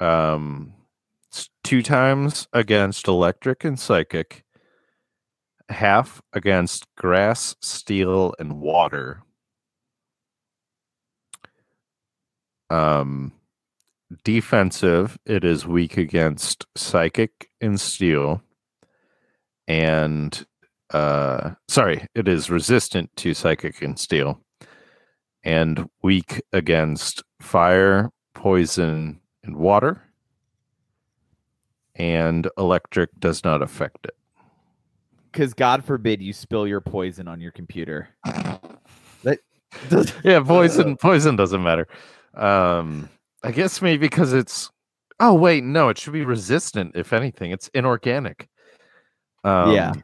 um 0.00 0.74
two 1.64 1.82
times 1.82 2.48
against 2.52 3.08
electric 3.08 3.64
and 3.64 3.78
psychic, 3.78 4.44
half 5.70 6.20
against 6.32 6.86
grass, 6.96 7.56
steel, 7.60 8.34
and 8.38 8.60
water. 8.60 9.22
Um 12.70 13.32
defensive, 14.24 15.18
it 15.26 15.44
is 15.44 15.66
weak 15.66 15.96
against 15.98 16.66
psychic 16.76 17.50
and 17.60 17.80
steel. 17.80 18.42
And 19.66 20.46
uh 20.90 21.52
sorry, 21.68 22.06
it 22.14 22.28
is 22.28 22.50
resistant 22.50 23.10
to 23.16 23.34
psychic 23.34 23.82
and 23.82 23.98
steel 23.98 24.40
and 25.48 25.88
weak 26.02 26.42
against 26.52 27.22
fire, 27.40 28.10
poison, 28.34 29.18
and 29.42 29.56
water. 29.56 30.02
And 31.94 32.46
electric 32.58 33.18
does 33.18 33.42
not 33.44 33.62
affect 33.62 34.04
it. 34.04 34.14
Because 35.32 35.54
God 35.54 35.82
forbid 35.82 36.20
you 36.20 36.34
spill 36.34 36.66
your 36.66 36.82
poison 36.82 37.28
on 37.28 37.40
your 37.40 37.50
computer. 37.50 38.10
that 38.24 39.38
does, 39.88 40.12
Yeah, 40.24 40.40
poison 40.40 40.96
poison 40.96 41.34
doesn't 41.34 41.62
matter. 41.62 41.88
Um 42.34 43.08
I 43.42 43.50
guess 43.50 43.80
maybe 43.80 44.06
because 44.06 44.34
it's 44.34 44.70
oh 45.18 45.32
wait, 45.32 45.64
no, 45.64 45.88
it 45.88 45.96
should 45.96 46.12
be 46.12 46.26
resistant, 46.26 46.92
if 46.94 47.14
anything. 47.14 47.52
It's 47.52 47.68
inorganic. 47.68 48.48
Um, 49.44 49.72
yeah. 49.72 49.94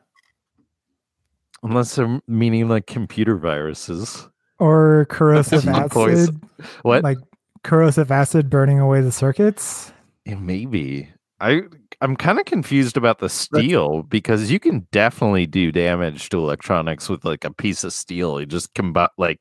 Unless 1.62 1.96
they're 1.96 2.20
meaning 2.26 2.68
like 2.68 2.86
computer 2.86 3.36
viruses. 3.36 4.26
Or 4.58 5.06
corrosive 5.10 5.64
Not 5.66 5.90
poison. 5.90 6.40
acid. 6.60 6.74
What? 6.82 7.02
Like 7.04 7.18
corrosive 7.64 8.10
acid 8.10 8.48
burning 8.50 8.78
away 8.78 9.00
the 9.00 9.12
circuits. 9.12 9.92
Yeah, 10.24 10.36
maybe. 10.36 11.08
I 11.40 11.62
I'm 12.00 12.16
kind 12.16 12.38
of 12.38 12.44
confused 12.44 12.96
about 12.96 13.18
the 13.18 13.28
steel 13.28 14.02
because 14.04 14.50
you 14.50 14.60
can 14.60 14.86
definitely 14.92 15.46
do 15.46 15.72
damage 15.72 16.28
to 16.30 16.38
electronics 16.38 17.08
with 17.08 17.24
like 17.24 17.44
a 17.44 17.52
piece 17.52 17.82
of 17.84 17.92
steel. 17.92 18.40
You 18.40 18.46
just 18.46 18.72
combi- 18.74 19.08
like 19.18 19.40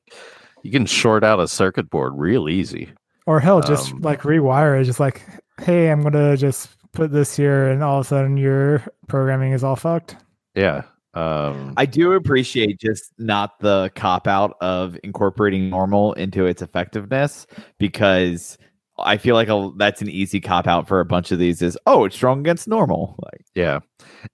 you 0.63 0.71
can 0.71 0.85
short 0.85 1.23
out 1.23 1.39
a 1.39 1.47
circuit 1.47 1.89
board 1.89 2.13
real 2.15 2.49
easy. 2.49 2.89
Or 3.25 3.39
hell, 3.39 3.61
just 3.61 3.93
Um, 3.93 4.01
like 4.01 4.21
rewire 4.23 4.79
it. 4.81 4.85
Just 4.85 4.99
like, 4.99 5.21
hey, 5.61 5.89
I'm 5.89 6.01
gonna 6.01 6.35
just 6.37 6.69
put 6.91 7.11
this 7.11 7.35
here, 7.35 7.69
and 7.69 7.83
all 7.83 7.99
of 7.99 8.05
a 8.05 8.07
sudden 8.09 8.37
your 8.37 8.83
programming 9.07 9.51
is 9.53 9.63
all 9.63 9.75
fucked. 9.75 10.15
Yeah. 10.55 10.83
Um 11.13 11.73
I 11.77 11.85
do 11.85 12.13
appreciate 12.13 12.79
just 12.79 13.11
not 13.17 13.59
the 13.59 13.91
cop 13.95 14.27
out 14.27 14.55
of 14.61 14.97
incorporating 15.03 15.69
normal 15.69 16.13
into 16.13 16.45
its 16.45 16.61
effectiveness 16.61 17.45
because 17.77 18.57
I 18.99 19.17
feel 19.17 19.33
like 19.35 19.47
a, 19.49 19.71
that's 19.77 20.01
an 20.01 20.09
easy 20.09 20.39
cop 20.39 20.67
out 20.67 20.87
for 20.87 20.99
a 20.99 21.05
bunch 21.05 21.31
of 21.31 21.39
these 21.39 21.61
is 21.61 21.77
oh 21.85 22.05
it's 22.05 22.15
strong 22.15 22.39
against 22.39 22.67
normal 22.67 23.15
like 23.23 23.45
yeah. 23.55 23.79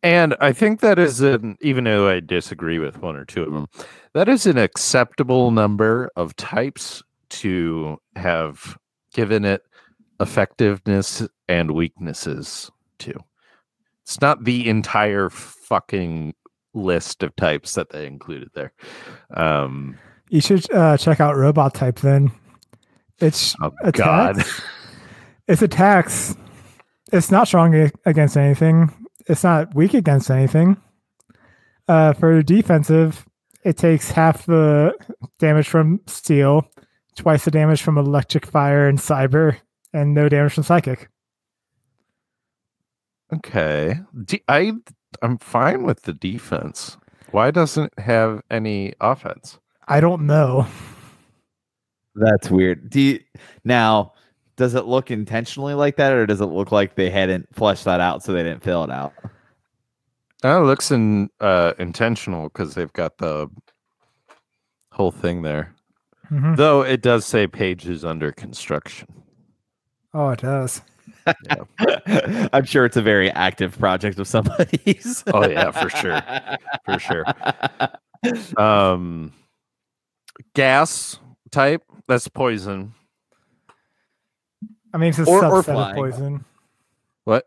And 0.04 0.36
I 0.40 0.54
think 0.54 0.80
that 0.82 1.00
is 1.00 1.22
an 1.22 1.58
even 1.62 1.84
though 1.84 2.10
I 2.10 2.20
disagree 2.20 2.80
with 2.80 3.02
one 3.02 3.16
or 3.16 3.26
two 3.26 3.44
of 3.44 3.54
them, 3.54 3.68
that 4.14 4.30
is 4.30 4.46
an 4.46 4.58
acceptable 4.58 5.52
number 5.52 6.10
of 6.16 6.36
types 6.36 7.04
to 7.30 7.98
have 8.16 8.78
given 9.14 9.46
it 9.46 9.64
effectiveness 10.20 11.28
and 11.48 11.72
weaknesses 11.72 12.70
to. 13.00 13.14
It's 14.04 14.22
not 14.22 14.44
the 14.44 14.68
entire 14.68 15.30
fucking 15.30 16.34
list 16.74 17.24
of 17.24 17.36
types 17.36 17.74
that 17.76 17.90
they 17.90 18.06
included 18.06 18.50
there. 18.54 18.74
Um, 19.34 19.98
You 20.30 20.42
should 20.42 20.72
uh, 20.74 20.98
check 20.98 21.20
out 21.20 21.36
robot 21.36 21.74
type 21.74 22.00
then. 22.00 22.32
It's 23.20 23.56
oh. 23.62 23.72
God, 23.92 24.44
It's 25.48 25.62
attacks. 25.62 26.36
It's 27.12 27.32
not 27.32 27.48
strong 27.48 27.92
against 28.06 28.38
anything. 28.38 28.94
It's 29.28 29.44
not 29.44 29.74
weak 29.74 29.94
against 29.94 30.30
anything. 30.30 30.78
Uh, 31.88 32.14
for 32.14 32.42
defensive, 32.44 33.26
it 33.64 33.76
takes 33.78 34.12
half 34.12 34.46
the 34.46 34.94
damage 35.40 35.68
from 35.68 36.02
steel, 36.06 36.70
twice 37.16 37.46
the 37.46 37.52
damage 37.52 37.82
from 37.82 37.98
electric 37.98 38.46
fire 38.46 38.88
and 38.88 39.00
cyber, 39.00 39.58
and 39.92 40.14
no 40.14 40.30
damage 40.30 40.54
from 40.54 40.64
psychic. 40.64 41.10
okay. 43.34 44.00
D- 44.26 44.44
I 44.48 44.74
I'm 45.22 45.38
fine 45.38 45.84
with 45.84 46.04
the 46.04 46.14
defense. 46.14 46.98
Why 47.32 47.52
doesn't 47.52 47.94
it 47.98 48.02
have 48.02 48.42
any 48.50 48.94
offense? 49.02 49.60
I 49.88 50.00
don't 50.00 50.26
know. 50.26 50.68
that's 52.16 52.50
weird. 52.50 52.90
Do 52.90 53.00
you, 53.02 53.20
now 53.64 54.14
does 54.56 54.76
it 54.76 54.86
look 54.86 55.10
intentionally 55.12 55.74
like 55.74 55.96
that 55.98 56.14
or 56.14 56.26
does 56.26 56.42
it 56.42 56.46
look 56.46 56.72
like 56.72 56.96
they 56.96 57.10
hadn't 57.10 57.48
fleshed 57.56 57.86
that 57.86 58.02
out 58.02 58.24
so 58.24 58.34
they 58.34 58.44
didn't 58.44 58.64
fill 58.64 58.84
it 58.84 58.92
out? 58.92 59.14
Oh, 60.44 60.64
it 60.64 60.66
looks 60.66 60.92
in, 60.92 61.30
uh, 61.40 61.74
intentional 61.80 62.50
because 62.50 62.74
they've 62.76 62.94
got 62.94 63.18
the 63.18 63.50
whole 64.92 65.12
thing 65.12 65.42
there. 65.44 65.74
Mhm. 66.32 66.56
Though 66.58 66.82
it 66.82 67.02
does 67.02 67.26
say 67.26 67.48
pages 67.48 68.06
under 68.06 68.32
construction. 68.32 69.08
Oh, 70.14 70.30
it 70.30 70.42
does. 70.42 70.82
I'm 72.54 72.64
sure 72.66 72.86
it's 72.86 72.98
a 72.98 73.02
very 73.02 73.30
active 73.32 73.78
project 73.78 74.20
of 74.20 74.28
somebody's. 74.28 75.24
Oh, 75.34 75.48
yeah, 75.48 75.72
for 75.72 75.90
sure. 75.90 76.22
For 76.86 77.00
sure. 77.00 77.26
Um, 78.64 79.32
gas 80.56 81.20
type. 81.52 81.84
That's 82.08 82.28
poison. 82.28 82.94
I 84.94 84.98
mean, 84.98 85.10
it's 85.10 85.20
a 85.20 85.26
Or- 85.26 85.46
or 85.46 85.64
subset 85.64 85.90
of 85.90 85.96
poison. 85.96 86.46
What? 87.26 87.46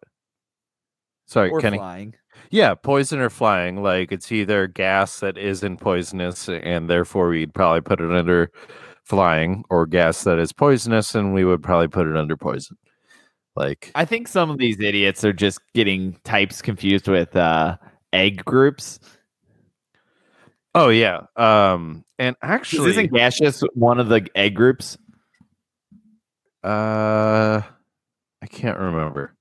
Sorry, 1.27 1.51
or 1.51 1.61
Kenny. 1.61 1.79
flying. 1.79 2.15
Yeah, 2.51 2.75
poison 2.75 3.19
or 3.21 3.31
flying. 3.31 3.83
Like 3.83 4.13
it's 4.13 4.31
either 4.31 4.67
gas 4.69 5.21
that 5.21 5.37
isn't 5.39 5.79
poisonous, 5.79 6.49
and 6.49 6.89
therefore 6.89 7.29
we'd 7.31 7.55
probably 7.55 7.81
put 7.81 8.01
it 8.01 8.13
under 8.13 8.51
flying, 9.05 9.65
or 9.71 9.87
gas 9.87 10.23
that 10.25 10.39
is 10.39 10.53
poisonous, 10.53 11.15
and 11.15 11.33
we 11.35 11.45
would 11.45 11.63
probably 11.63 11.89
put 11.89 12.07
it 12.07 12.17
under 12.17 12.37
poison. 12.37 12.77
Like, 13.55 13.91
I 13.95 14.05
think 14.07 14.29
some 14.29 14.49
of 14.51 14.59
these 14.59 14.81
idiots 14.81 15.25
are 15.25 15.33
just 15.33 15.61
getting 15.75 16.17
types 16.25 16.63
confused 16.63 17.07
with 17.09 17.37
uh, 17.37 17.77
egg 18.13 18.45
groups. 18.45 18.99
oh 20.75 20.89
yeah. 20.89 21.21
Um, 21.37 22.05
and 22.19 22.35
'Cause 22.41 22.51
actually, 22.51 22.91
Isn't 22.93 23.13
gaseous 23.13 23.63
one 23.75 24.01
of 24.01 24.09
the 24.09 24.27
egg 24.35 24.55
groups? 24.57 24.97
uh, 26.65 27.61
I 28.41 28.47
can't 28.49 28.79
remember. 28.79 29.35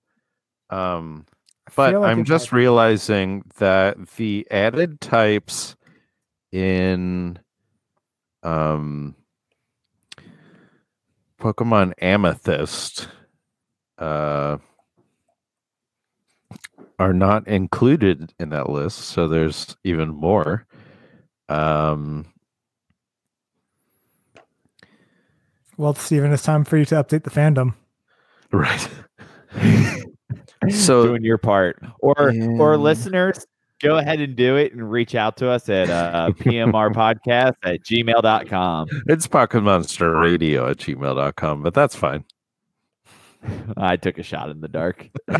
Um, 0.69 1.26
but 1.76 1.93
like 1.93 2.12
I'm 2.12 2.26
just 2.26 2.52
might- 2.52 2.58
realizing 2.58 3.43
that 3.60 3.97
the 4.17 4.45
added 4.52 5.00
types 5.00 5.76
in 6.52 7.39
um 8.43 9.15
Pokemon 11.39 11.93
Amethyst 12.02 13.08
uh 14.02 14.58
are 17.00 17.14
not 17.14 17.48
included 17.48 18.34
in 18.40 18.50
that 18.50 18.70
list, 18.70 19.00
so 19.00 19.28
there's 19.28 19.76
even 19.84 20.10
more. 20.10 20.66
Um 21.50 22.26
Well, 25.78 25.96
Steven, 25.96 26.32
it's 26.32 26.44
time 26.44 26.64
for 26.64 26.78
you 26.78 26.86
to 26.86 26.96
update 26.96 27.24
the 27.24 27.32
fandom. 27.32 27.74
Right. 28.52 28.88
so 30.70 31.08
doing 31.08 31.24
your 31.24 31.40
part. 31.40 31.80
Or 32.00 32.34
or 32.60 32.78
listeners, 32.78 33.46
go 33.82 33.98
ahead 33.98 34.22
and 34.22 34.36
do 34.36 34.58
it 34.58 34.74
and 34.74 34.92
reach 34.92 35.16
out 35.16 35.38
to 35.38 35.50
us 35.50 35.70
at 35.70 35.90
uh, 35.90 36.32
pmrpodcast 36.34 37.56
at 37.64 37.82
gmail.com. 37.84 38.88
it's 39.08 39.26
Pocket 39.26 39.62
Monster 39.62 40.20
Radio 40.20 40.70
at 40.70 40.78
gmail.com, 40.78 41.64
but 41.64 41.74
that's 41.74 41.96
fine. 41.96 42.24
I 43.77 43.97
took 43.97 44.17
a 44.17 44.23
shot 44.23 44.49
in 44.49 44.62
the 44.62 44.67
dark. 44.67 45.08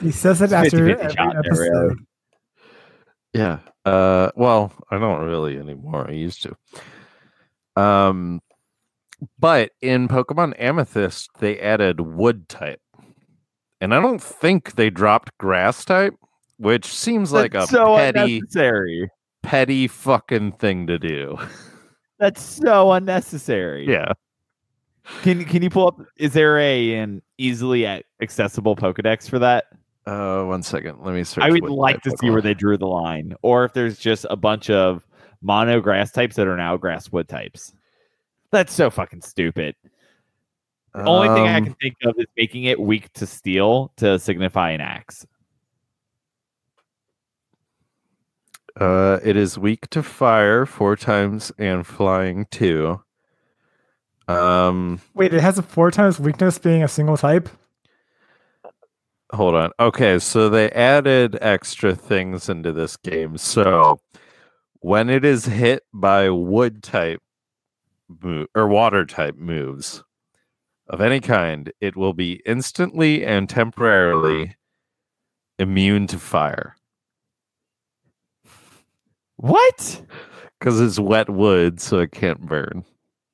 He 0.00 0.10
says 0.12 0.40
it 0.40 0.52
after 0.52 0.88
every 0.88 1.12
shot 1.12 1.34
there, 1.42 1.52
really. 1.52 1.68
episode. 1.68 1.98
Yeah. 3.34 3.58
Uh 3.84 4.30
well, 4.34 4.72
I 4.90 4.98
don't 4.98 5.26
really 5.26 5.58
anymore. 5.58 6.08
I 6.08 6.12
used 6.12 6.42
to. 6.44 7.82
Um 7.82 8.40
but 9.38 9.72
in 9.82 10.08
Pokemon 10.08 10.54
Amethyst, 10.58 11.28
they 11.38 11.60
added 11.60 12.00
wood 12.00 12.48
type. 12.48 12.80
And 13.82 13.94
I 13.94 14.00
don't 14.00 14.22
think 14.22 14.76
they 14.76 14.88
dropped 14.88 15.36
grass 15.36 15.84
type, 15.84 16.14
which 16.56 16.86
seems 16.86 17.30
like 17.32 17.54
a 17.54 17.66
so 17.66 17.96
petty, 17.96 18.38
unnecessary. 18.38 19.10
petty 19.42 19.86
fucking 19.86 20.52
thing 20.52 20.86
to 20.86 20.98
do. 20.98 21.36
That's 22.18 22.42
so 22.42 22.92
unnecessary. 22.92 23.86
yeah. 23.86 24.12
Can 25.22 25.44
can 25.44 25.62
you 25.62 25.70
pull 25.70 25.88
up? 25.88 26.00
Is 26.16 26.32
there 26.32 26.58
a 26.58 26.94
an 26.94 27.22
easily 27.38 27.86
accessible 28.20 28.76
Pokedex 28.76 29.28
for 29.28 29.38
that? 29.38 29.64
Uh 30.06 30.44
one 30.44 30.62
second. 30.62 30.98
Let 31.02 31.14
me 31.14 31.24
search. 31.24 31.44
I 31.44 31.50
would 31.50 31.64
like 31.64 32.02
to 32.02 32.16
see 32.18 32.30
where 32.30 32.42
they 32.42 32.54
drew 32.54 32.76
the 32.76 32.86
line, 32.86 33.34
or 33.42 33.64
if 33.64 33.72
there's 33.72 33.98
just 33.98 34.26
a 34.30 34.36
bunch 34.36 34.70
of 34.70 35.04
mono 35.42 35.80
grass 35.80 36.12
types 36.12 36.36
that 36.36 36.46
are 36.46 36.56
now 36.56 36.76
grass 36.76 37.10
wood 37.10 37.28
types. 37.28 37.72
That's 38.50 38.72
so 38.72 38.90
fucking 38.90 39.22
stupid. 39.22 39.74
The 40.94 41.04
only 41.04 41.28
thing 41.28 41.46
I 41.46 41.58
Um, 41.58 41.64
can 41.66 41.74
think 41.74 41.96
of 42.04 42.14
is 42.18 42.26
making 42.36 42.64
it 42.64 42.80
weak 42.80 43.12
to 43.12 43.26
steel 43.26 43.92
to 43.96 44.18
signify 44.18 44.70
an 44.70 44.80
axe. 44.80 45.24
Uh, 48.78 49.18
it 49.22 49.36
is 49.36 49.58
weak 49.58 49.88
to 49.90 50.02
fire 50.02 50.64
four 50.66 50.96
times 50.96 51.52
and 51.58 51.86
flying 51.86 52.46
two. 52.50 53.00
Um, 54.30 55.00
Wait, 55.14 55.34
it 55.34 55.40
has 55.40 55.58
a 55.58 55.62
four 55.62 55.90
times 55.90 56.20
weakness 56.20 56.58
being 56.58 56.82
a 56.82 56.88
single 56.88 57.16
type. 57.16 57.48
hold 59.32 59.54
on. 59.54 59.70
Okay, 59.80 60.18
so 60.18 60.48
they 60.48 60.70
added 60.70 61.38
extra 61.40 61.94
things 61.94 62.48
into 62.48 62.72
this 62.72 62.96
game. 62.96 63.38
So 63.38 64.00
when 64.80 65.08
it 65.10 65.24
is 65.24 65.46
hit 65.46 65.84
by 65.92 66.30
wood 66.30 66.82
type 66.82 67.20
move 68.22 68.48
or 68.54 68.68
water 68.68 69.04
type 69.06 69.36
moves 69.36 70.02
of 70.88 71.00
any 71.00 71.20
kind, 71.20 71.72
it 71.80 71.96
will 71.96 72.12
be 72.12 72.42
instantly 72.46 73.24
and 73.24 73.48
temporarily 73.48 74.56
immune 75.58 76.06
to 76.08 76.18
fire 76.18 76.76
What? 79.36 80.02
because 80.58 80.80
it's 80.80 80.98
wet 80.98 81.30
wood, 81.30 81.80
so 81.80 81.98
it 81.98 82.12
can't 82.12 82.40
burn. 82.40 82.84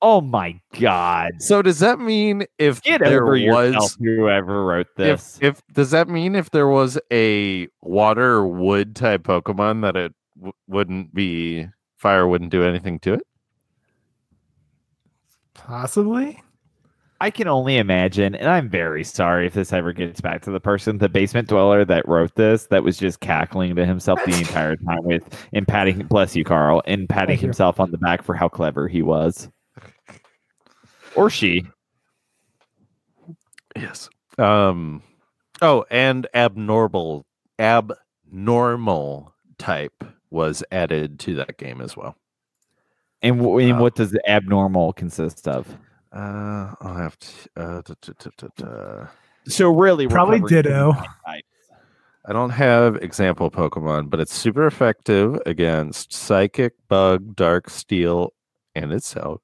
Oh 0.03 0.21
my 0.21 0.61
god! 0.79 1.33
So 1.39 1.63
does 1.63 1.79
that 1.79 1.99
mean 1.99 2.45
if 2.59 2.83
Get 2.83 3.01
there 3.01 3.25
was 3.25 3.41
yourself, 3.41 3.97
whoever 3.99 4.65
wrote 4.65 4.89
this. 4.97 5.39
if 5.41 5.57
if 5.57 5.63
does 5.73 5.91
that 5.93 6.09
mean 6.09 6.35
if 6.35 6.51
there 6.51 6.69
was 6.69 6.99
a 7.13 7.67
water 7.81 8.35
or 8.35 8.47
wood 8.47 8.95
type 8.95 9.23
Pokemon 9.23 9.83
that 9.83 9.97
it 9.97 10.13
w- 10.37 10.53
wouldn't 10.69 11.15
be 11.15 11.67
fire 11.97 12.29
wouldn't 12.29 12.51
do 12.51 12.63
anything 12.63 12.99
to 13.01 13.15
it? 13.15 13.23
Possibly. 15.55 16.43
I 17.19 17.31
can 17.31 17.49
only 17.49 17.79
imagine, 17.79 18.35
and 18.35 18.47
I'm 18.51 18.69
very 18.69 19.03
sorry 19.03 19.47
if 19.47 19.55
this 19.55 19.73
ever 19.73 19.95
gets 19.95 20.21
back 20.21 20.43
to 20.43 20.51
the 20.51 20.61
person, 20.61 20.99
the 20.99 21.09
basement 21.09 21.49
dweller 21.49 21.83
that 21.87 22.07
wrote 22.07 22.35
this, 22.35 22.67
that 22.67 22.85
was 22.85 22.99
just 22.99 23.21
cackling 23.21 23.75
to 23.77 23.87
himself 23.87 24.21
the 24.27 24.37
entire 24.37 24.77
time 24.77 25.03
with 25.03 25.23
and 25.55 25.67
patting, 25.67 25.99
bless 26.09 26.37
you, 26.37 26.45
Carl, 26.45 26.83
and 26.87 27.09
patting 27.09 27.29
Thank 27.29 27.41
you. 27.41 27.47
himself 27.47 27.81
on 27.81 27.91
the 27.91 27.97
back 27.97 28.23
for 28.23 28.35
how 28.35 28.51
clever 28.51 28.87
he 28.87 29.01
was, 29.01 29.49
or 31.17 31.31
she. 31.31 31.65
Yes. 33.75 34.09
Um. 34.39 35.03
Oh, 35.63 35.85
and 35.91 36.27
abnormal 36.35 37.25
abnormal 37.59 39.33
type 39.59 40.05
was 40.31 40.63
added 40.71 41.19
to 41.21 41.35
that 41.37 41.57
game 41.57 41.81
as 41.81 41.97
well. 41.97 42.17
And, 43.23 43.39
w- 43.39 43.67
and 43.71 43.79
Uh, 43.79 43.83
what 43.83 43.95
does 43.95 44.11
the 44.11 44.31
abnormal 44.31 44.93
consist 44.93 45.49
of? 45.49 45.67
Uh, 46.13 46.75
I'll 46.81 46.95
have 46.97 47.19
to. 47.19 47.29
Uh, 47.57 47.83
da, 47.83 47.95
da, 48.03 48.13
da, 48.19 48.31
da, 48.37 48.49
da. 48.57 49.07
So 49.49 49.71
really, 49.71 50.07
Probably 50.09 50.41
Ditto. 50.49 50.93
I 52.29 52.33
don't 52.33 52.51
have 52.51 52.97
example 52.97 53.51
Pokemon, 53.51 54.11
but 54.11 54.19
it's 54.19 54.35
super 54.35 54.67
effective 54.67 55.41
against 55.47 56.13
Psychic, 56.13 56.75
Bug, 56.89 57.37
Dark, 57.37 57.71
Steel, 57.71 58.33
and 58.75 58.93
itself. 58.93 59.41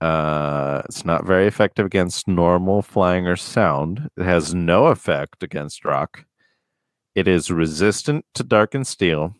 Uh, 0.00 0.80
it's 0.86 1.04
not 1.04 1.26
very 1.26 1.46
effective 1.46 1.84
against 1.84 2.26
normal, 2.26 2.80
flying, 2.80 3.26
or 3.26 3.36
sound. 3.36 4.08
It 4.16 4.24
has 4.24 4.54
no 4.54 4.86
effect 4.86 5.42
against 5.42 5.84
rock. 5.84 6.24
It 7.14 7.28
is 7.28 7.50
resistant 7.50 8.24
to 8.34 8.42
dark 8.42 8.74
and 8.74 8.86
steel, 8.86 9.34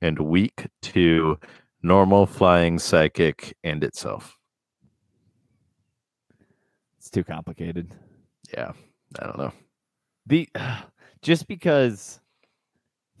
and 0.00 0.18
weak 0.18 0.68
to 0.82 1.38
normal, 1.82 2.26
flying, 2.26 2.78
psychic, 2.78 3.54
and 3.62 3.84
itself. 3.84 4.38
It's 6.98 7.10
too 7.10 7.24
complicated. 7.24 7.94
Yeah, 8.52 8.72
I 9.20 9.26
don't 9.26 9.38
know. 9.38 9.52
the 10.26 10.48
just 11.22 11.48
because 11.48 12.20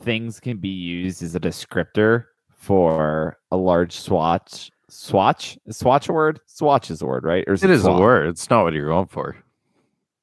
things 0.00 0.40
can 0.40 0.56
be 0.58 0.68
used 0.68 1.22
as 1.22 1.34
a 1.34 1.40
descriptor 1.40 2.26
for 2.56 3.36
a 3.50 3.56
large 3.56 3.92
swatch 3.92 4.70
swatch 4.90 5.58
is 5.66 5.76
swatch 5.76 6.08
a 6.08 6.12
word 6.12 6.40
swatch 6.46 6.90
is 6.90 7.02
a 7.02 7.06
word 7.06 7.24
right 7.24 7.44
or 7.46 7.54
It 7.54 7.64
is 7.64 7.84
a 7.84 7.92
word. 7.92 8.28
It's 8.28 8.48
not 8.48 8.64
what 8.64 8.72
you're 8.72 8.88
going 8.88 9.06
for. 9.06 9.36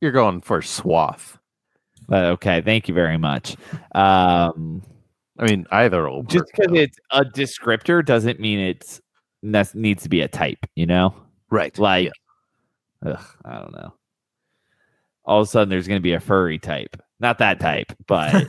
You're 0.01 0.11
going 0.11 0.41
for 0.41 0.61
swath. 0.61 1.37
Uh, 2.11 2.27
okay 2.33 2.61
thank 2.61 2.87
you 2.87 2.93
very 2.93 3.17
much 3.17 3.55
um 3.95 4.81
I 5.39 5.45
mean, 5.45 5.65
either 5.71 6.07
will 6.09 6.23
just 6.23 6.45
because 6.51 6.71
though. 6.71 6.77
it's 6.79 6.97
a 7.11 7.25
descriptor 7.25 8.05
doesn't 8.05 8.39
mean 8.39 8.59
it's 8.59 9.01
ne- 9.41 9.63
needs 9.73 10.03
to 10.03 10.09
be 10.09 10.21
a 10.21 10.27
type 10.27 10.59
you 10.75 10.85
know 10.85 11.15
right. 11.49 11.75
like 11.79 12.11
ugh, 13.05 13.19
i 13.43 13.53
don't 13.55 13.73
know 13.73 13.93
all 15.25 15.41
of 15.41 15.47
a 15.47 15.49
sudden 15.49 15.69
there's 15.69 15.87
going 15.87 15.99
to 15.99 16.03
be 16.03 16.13
a 16.13 16.19
furry 16.19 16.59
type 16.59 16.95
not 17.19 17.39
that 17.39 17.59
type 17.59 17.91
but 18.05 18.47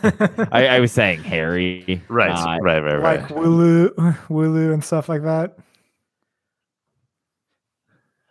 I, 0.52 0.66
I 0.76 0.80
was 0.80 0.92
saying 0.92 1.22
hairy 1.22 2.02
Right, 2.08 2.28
not- 2.28 2.62
right, 2.62 2.80
right, 2.80 2.96
right. 3.00 3.20
like 3.22 3.30
Wooloo, 3.30 3.94
Wooloo, 4.28 4.74
and 4.74 4.84
stuff 4.84 5.08
like 5.08 5.22
that. 5.22 5.56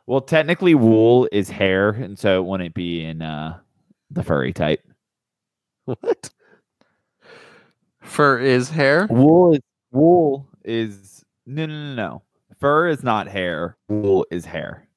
Well, 0.07 0.21
technically, 0.21 0.75
wool 0.75 1.27
is 1.31 1.49
hair, 1.49 1.89
and 1.89 2.17
so 2.17 2.39
it 2.41 2.45
wouldn't 2.45 2.75
be 2.75 3.03
in 3.03 3.21
uh, 3.21 3.57
the 4.11 4.23
furry 4.23 4.53
type. 4.53 4.83
what? 5.85 6.29
Fur 8.01 8.39
is 8.39 8.69
hair. 8.69 9.07
Wool 9.09 9.53
is 9.55 9.61
wool 9.91 10.47
is 10.63 11.23
no 11.47 11.65
no 11.65 11.73
no 11.73 11.95
no. 11.95 12.21
Fur 12.59 12.87
is 12.87 13.03
not 13.03 13.27
hair. 13.27 13.77
Wool 13.89 14.25
is 14.31 14.45
hair. 14.45 14.87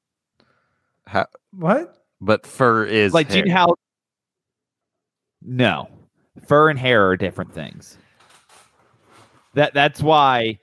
Ha- 1.07 1.25
What? 1.51 1.95
but 2.21 2.45
fur 2.45 2.85
is 2.85 3.13
like, 3.13 3.29
hair. 3.29 3.37
you 3.39 3.45
know 3.45 3.53
how? 3.55 3.75
No, 5.41 5.89
fur 6.45 6.69
and 6.69 6.77
hair 6.77 7.07
are 7.09 7.17
different 7.17 7.53
things. 7.53 7.97
That 9.55 9.73
that's 9.73 10.01
why 10.03 10.59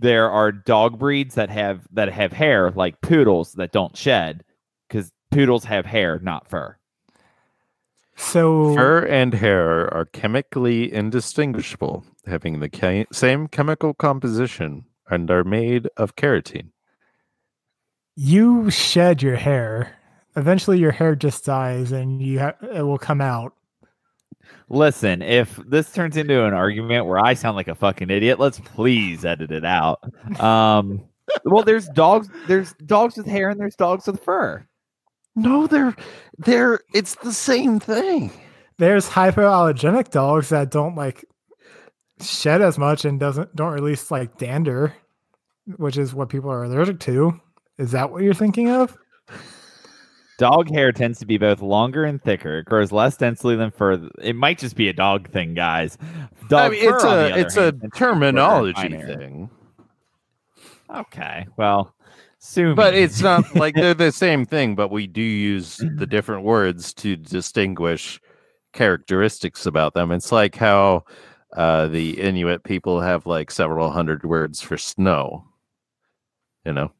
there 0.00 0.30
are 0.30 0.50
dog 0.50 0.98
breeds 0.98 1.34
that 1.36 1.50
have 1.50 1.86
that 1.92 2.10
have 2.12 2.32
hair, 2.32 2.70
like 2.72 3.00
poodles 3.00 3.52
that 3.54 3.72
don't 3.72 3.96
shed, 3.96 4.42
because 4.88 5.12
poodles 5.30 5.64
have 5.64 5.86
hair, 5.86 6.18
not 6.20 6.48
fur. 6.48 6.76
So 8.16 8.74
Fur 8.74 9.06
and 9.06 9.32
hair 9.32 9.92
are 9.94 10.04
chemically 10.04 10.92
indistinguishable, 10.92 12.04
having 12.26 12.60
the 12.60 12.68
ca- 12.68 13.06
same 13.12 13.46
chemical 13.48 13.94
composition 13.94 14.84
and 15.08 15.30
are 15.30 15.44
made 15.44 15.88
of 15.96 16.16
keratin. 16.16 16.70
you 18.16 18.70
shed 18.70 19.22
your 19.22 19.36
hair. 19.36 19.96
Eventually, 20.36 20.78
your 20.78 20.92
hair 20.92 21.16
just 21.16 21.44
dies, 21.44 21.90
and 21.92 22.20
you 22.22 22.38
ha- 22.40 22.54
it 22.74 22.82
will 22.82 22.98
come 22.98 23.20
out. 23.20 23.54
Listen, 24.68 25.20
if 25.20 25.56
this 25.66 25.92
turns 25.92 26.16
into 26.16 26.44
an 26.44 26.54
argument 26.54 27.06
where 27.06 27.18
I 27.18 27.34
sound 27.34 27.56
like 27.56 27.68
a 27.68 27.74
fucking 27.74 28.08
idiot, 28.08 28.38
let's 28.38 28.60
please 28.60 29.24
edit 29.24 29.50
it 29.50 29.64
out. 29.64 29.98
Um, 30.40 31.02
well, 31.44 31.64
there's 31.64 31.88
dogs. 31.88 32.28
There's 32.46 32.74
dogs 32.86 33.16
with 33.16 33.26
hair, 33.26 33.50
and 33.50 33.58
there's 33.58 33.76
dogs 33.76 34.06
with 34.06 34.22
fur. 34.22 34.64
No, 35.36 35.66
they're 35.66 35.94
they're 36.38 36.80
it's 36.94 37.16
the 37.16 37.32
same 37.32 37.80
thing. 37.80 38.30
There's 38.78 39.08
hypoallergenic 39.08 40.10
dogs 40.10 40.48
that 40.50 40.70
don't 40.70 40.94
like 40.94 41.24
shed 42.20 42.62
as 42.62 42.78
much 42.78 43.04
and 43.04 43.18
doesn't 43.18 43.54
don't 43.56 43.72
release 43.72 44.10
like 44.10 44.38
dander, 44.38 44.94
which 45.76 45.98
is 45.98 46.14
what 46.14 46.28
people 46.28 46.50
are 46.50 46.64
allergic 46.64 47.00
to. 47.00 47.40
Is 47.78 47.92
that 47.92 48.10
what 48.10 48.22
you're 48.22 48.34
thinking 48.34 48.70
of? 48.70 48.96
Dog 50.40 50.70
hair 50.70 50.90
tends 50.90 51.18
to 51.18 51.26
be 51.26 51.36
both 51.36 51.60
longer 51.60 52.02
and 52.02 52.22
thicker. 52.22 52.60
It 52.60 52.64
grows 52.64 52.92
less 52.92 53.14
densely 53.18 53.56
than 53.56 53.70
fur. 53.70 54.08
It 54.22 54.34
might 54.34 54.58
just 54.58 54.74
be 54.74 54.88
a 54.88 54.92
dog 54.94 55.28
thing, 55.30 55.52
guys. 55.52 55.98
Dog 56.48 56.60
I 56.60 56.68
mean, 56.70 56.80
it's 56.82 57.02
fur, 57.02 57.28
the 57.28 57.34
a 57.34 57.38
it's 57.38 57.56
a 57.58 57.62
hand, 57.62 57.80
tends 57.82 58.00
to 58.00 58.38
be 58.38 58.40
shorter 58.40 58.70
and 58.70 58.72
terminology 58.72 58.88
thing, 58.90 59.50
Okay, 60.90 61.46
well, 61.58 61.94
soon. 62.38 62.74
but 62.74 62.94
it's 62.94 63.20
not 63.20 63.54
like 63.54 63.74
they're 63.74 63.92
the 63.92 64.12
same 64.12 64.46
thing. 64.46 64.74
But 64.74 64.90
we 64.90 65.06
do 65.06 65.20
use 65.20 65.76
the 65.96 66.06
different 66.06 66.42
words 66.44 66.94
to 66.94 67.16
distinguish 67.16 68.18
characteristics 68.72 69.66
about 69.66 69.92
them. 69.92 70.10
It's 70.10 70.32
like 70.32 70.56
how 70.56 71.04
uh, 71.54 71.88
the 71.88 72.18
Inuit 72.18 72.64
people 72.64 73.00
have 73.02 73.26
like 73.26 73.50
several 73.50 73.90
hundred 73.90 74.24
words 74.24 74.62
for 74.62 74.78
snow. 74.78 75.44
You 76.64 76.72
know. 76.72 76.92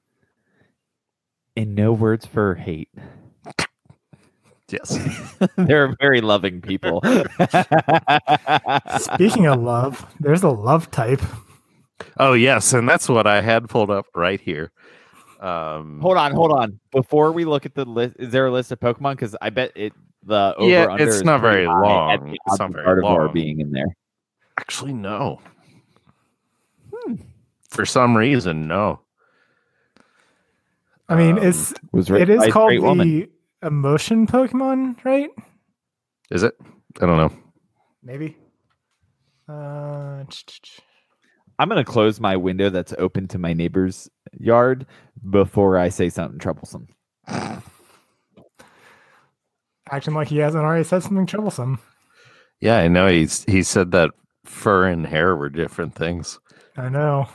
and 1.56 1.74
no 1.74 1.92
words 1.94 2.26
for 2.26 2.54
hate. 2.54 2.90
Yes. 4.72 4.98
They're 5.56 5.94
very 6.00 6.20
loving 6.20 6.60
people. 6.60 7.00
Speaking 8.98 9.46
of 9.46 9.60
love, 9.60 10.06
there's 10.20 10.42
a 10.42 10.48
love 10.50 10.90
type. 10.90 11.20
Oh 12.18 12.32
yes, 12.32 12.72
and 12.72 12.88
that's 12.88 13.08
what 13.08 13.26
I 13.26 13.40
had 13.40 13.68
pulled 13.68 13.90
up 13.90 14.06
right 14.14 14.40
here. 14.40 14.72
Um, 15.40 16.00
hold 16.00 16.16
on, 16.16 16.32
hold 16.32 16.52
on. 16.52 16.78
Before 16.92 17.32
we 17.32 17.44
look 17.44 17.66
at 17.66 17.74
the 17.74 17.84
list, 17.84 18.16
is 18.18 18.30
there 18.30 18.46
a 18.46 18.50
list 18.52 18.72
of 18.72 18.80
Pokemon? 18.80 19.12
Because 19.12 19.34
I 19.40 19.50
bet 19.50 19.72
it 19.74 19.92
the 20.22 20.54
over 20.56 20.70
Yeah, 20.70 20.86
under 20.90 21.04
it's 21.06 21.16
is 21.16 21.22
not 21.24 21.40
very 21.40 21.66
long. 21.66 22.26
the 22.30 22.36
It's 22.46 22.58
not 22.58 22.68
of 22.70 22.74
very 22.74 23.02
Gardevoir 23.02 23.24
long. 23.26 23.32
being 23.32 23.60
in 23.60 23.70
there. 23.72 23.86
Actually, 24.58 24.92
no. 24.92 25.40
For 27.70 27.86
some 27.86 28.16
reason, 28.16 28.66
no. 28.68 29.00
I 31.08 31.16
mean, 31.16 31.38
Um, 31.38 31.44
it's 31.46 31.72
Was 31.92 32.10
it 32.10 32.12
written 32.14 32.36
by 32.38 32.42
is 32.44 32.48
a 32.48 32.52
called 32.52 32.68
straight 32.70 32.82
woman. 32.82 33.28
The 33.60 33.68
emotion 33.68 34.26
Pokemon, 34.26 35.02
right? 35.04 35.30
Is 36.30 36.42
it? 36.42 36.54
I 37.00 37.06
don't 37.06 37.16
know. 37.16 37.32
Maybe. 38.02 38.36
Uh, 39.48 40.24
I'm 41.58 41.68
gonna 41.68 41.84
close 41.84 42.20
my 42.20 42.36
window 42.36 42.70
that's 42.70 42.94
open 42.98 43.28
to 43.28 43.38
my 43.38 43.52
neighbor's 43.52 44.08
yard 44.38 44.86
before 45.28 45.76
I 45.76 45.88
say 45.88 46.08
something 46.08 46.38
troublesome. 46.38 46.88
acting 49.90 50.14
like 50.14 50.28
he 50.28 50.38
hasn't 50.38 50.64
already 50.64 50.84
said 50.84 51.02
something 51.02 51.26
troublesome. 51.26 51.80
Yeah, 52.60 52.78
I 52.78 52.88
know. 52.88 53.08
He's 53.08 53.44
he 53.44 53.62
said 53.62 53.90
that 53.92 54.10
fur 54.44 54.86
and 54.86 55.06
hair 55.06 55.34
were 55.36 55.48
different 55.48 55.94
things. 55.94 56.38
I 56.76 56.88
know. 56.88 57.28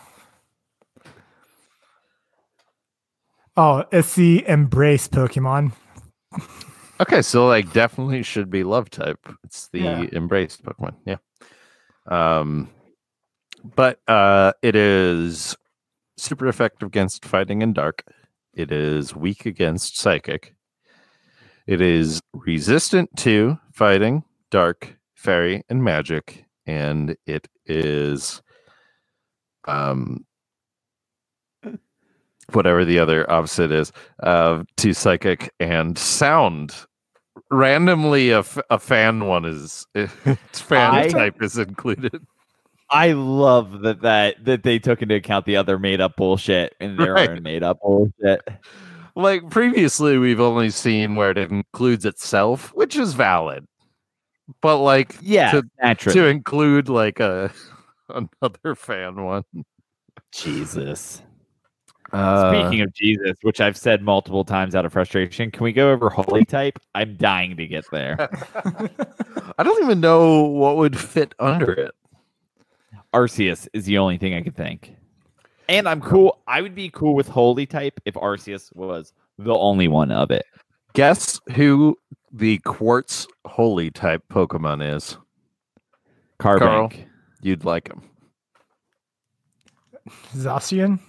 Oh, 3.57 3.86
it's 3.91 4.15
the 4.15 4.47
embrace 4.47 5.07
Pokemon. 5.07 5.73
Okay, 7.01 7.21
so 7.21 7.47
like 7.47 7.71
definitely 7.73 8.23
should 8.23 8.49
be 8.49 8.63
love 8.63 8.89
type. 8.89 9.19
It's 9.43 9.67
the 9.69 9.79
Yeah. 9.79 10.05
embraced 10.13 10.63
Pokemon. 10.63 10.95
Yeah. 11.05 11.17
Um 12.07 12.69
but 13.75 13.99
uh 14.07 14.53
it 14.61 14.75
is 14.75 15.55
super 16.17 16.47
effective 16.47 16.88
against 16.88 17.25
fighting 17.25 17.61
and 17.63 17.73
dark. 17.75 18.03
It 18.53 18.71
is 18.71 19.15
weak 19.15 19.45
against 19.45 19.97
psychic. 19.97 20.55
It 21.67 21.81
is 21.81 22.21
resistant 22.33 23.09
to 23.17 23.57
fighting, 23.73 24.23
dark, 24.51 24.97
fairy, 25.15 25.63
and 25.67 25.83
magic. 25.83 26.45
And 26.65 27.17
it 27.25 27.47
is 27.65 28.41
um 29.67 30.25
whatever 32.53 32.85
the 32.85 32.99
other 32.99 33.29
opposite 33.31 33.71
is 33.71 33.91
uh, 34.23 34.63
to 34.77 34.93
psychic 34.93 35.51
and 35.59 35.97
sound. 35.97 36.75
Randomly, 37.51 38.31
a, 38.31 38.39
f- 38.39 38.57
a 38.69 38.79
fan 38.79 39.25
one 39.25 39.45
is 39.45 39.85
its 39.95 40.61
fan 40.61 40.93
I- 40.93 41.07
type 41.09 41.41
is 41.41 41.57
included. 41.57 42.25
I 42.91 43.13
love 43.13 43.81
that 43.81 44.01
that 44.01 44.45
that 44.45 44.61
they 44.63 44.77
took 44.77 45.01
into 45.01 45.15
account 45.15 45.45
the 45.45 45.55
other 45.57 45.79
made 45.79 45.99
up 46.01 46.15
bullshit 46.15 46.75
in 46.79 46.97
their 46.97 47.13
Right. 47.13 47.29
own 47.31 47.41
made 47.43 47.63
up 47.63 47.79
bullshit. 47.81 48.41
Like 49.15 49.49
previously, 49.49 50.17
we've 50.19 50.39
only 50.39 50.69
seen 50.69 51.15
where 51.15 51.31
it 51.31 51.37
includes 51.39 52.05
itself, 52.05 52.71
which 52.75 52.95
is 52.95 53.13
valid, 53.13 53.65
but 54.61 54.77
like 54.77 55.15
Yeah, 55.21 55.51
to, 55.51 55.63
naturally. 55.81 56.19
to 56.19 56.27
include 56.27 56.87
like 56.87 57.19
a 57.19 57.51
another 58.09 58.75
fan 58.75 59.23
one. 59.23 59.43
Jesus. 60.31 61.21
Uh, 62.11 62.51
Speaking 62.51 62.81
of 62.81 62.93
Jesus, 62.93 63.37
which 63.41 63.59
I've 63.59 63.77
said 63.77 64.01
multiple 64.01 64.45
times 64.45 64.75
out 64.75 64.85
of 64.85 64.93
frustration, 64.93 65.51
can 65.51 65.63
we 65.63 65.73
go 65.73 65.91
over 65.91 66.09
holy 66.09 66.45
type? 66.45 66.79
I'm 66.93 67.15
dying 67.15 67.57
to 67.57 67.67
get 67.67 67.85
there. 67.91 68.15
I 69.57 69.63
don't 69.63 69.83
even 69.83 69.99
know 69.99 70.43
what 70.43 70.77
would 70.77 70.97
fit 70.97 71.33
under 71.39 71.71
it. 71.71 71.95
Arceus 73.13 73.67
is 73.73 73.85
the 73.85 73.97
only 73.97 74.17
thing 74.17 74.33
I 74.33 74.41
could 74.41 74.55
think. 74.55 74.95
And 75.67 75.89
I'm 75.89 76.01
cool. 76.01 76.41
I 76.47 76.61
would 76.61 76.75
be 76.75 76.89
cool 76.89 77.15
with 77.15 77.27
holy 77.27 77.65
type 77.65 77.99
if 78.05 78.13
Arceus 78.15 78.75
was 78.75 79.13
the 79.37 79.55
only 79.55 79.87
one 79.87 80.11
of 80.11 80.31
it. 80.31 80.45
Guess 80.93 81.39
who 81.55 81.97
the 82.31 82.59
quartz 82.59 83.27
holy 83.45 83.89
type 83.89 84.23
Pokemon 84.29 84.95
is? 84.95 85.17
Carl. 86.37 86.91
You'd 87.41 87.65
like 87.65 87.87
him. 87.87 88.01
Zacian? 90.35 90.99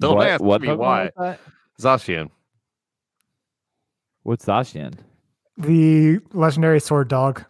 Yep. 0.00 0.08
Don't 0.08 0.16
what, 0.16 0.28
ask 0.28 0.42
what 0.42 0.60
me 0.60 0.68
Pokemon 0.68 0.78
why. 0.78 1.02
was 1.04 1.12
that? 1.18 1.40
Zacian. 1.80 2.30
What's 4.22 4.44
Zacian? 4.44 4.94
The 5.56 6.20
legendary 6.32 6.80
sword 6.80 7.08
dog. 7.08 7.44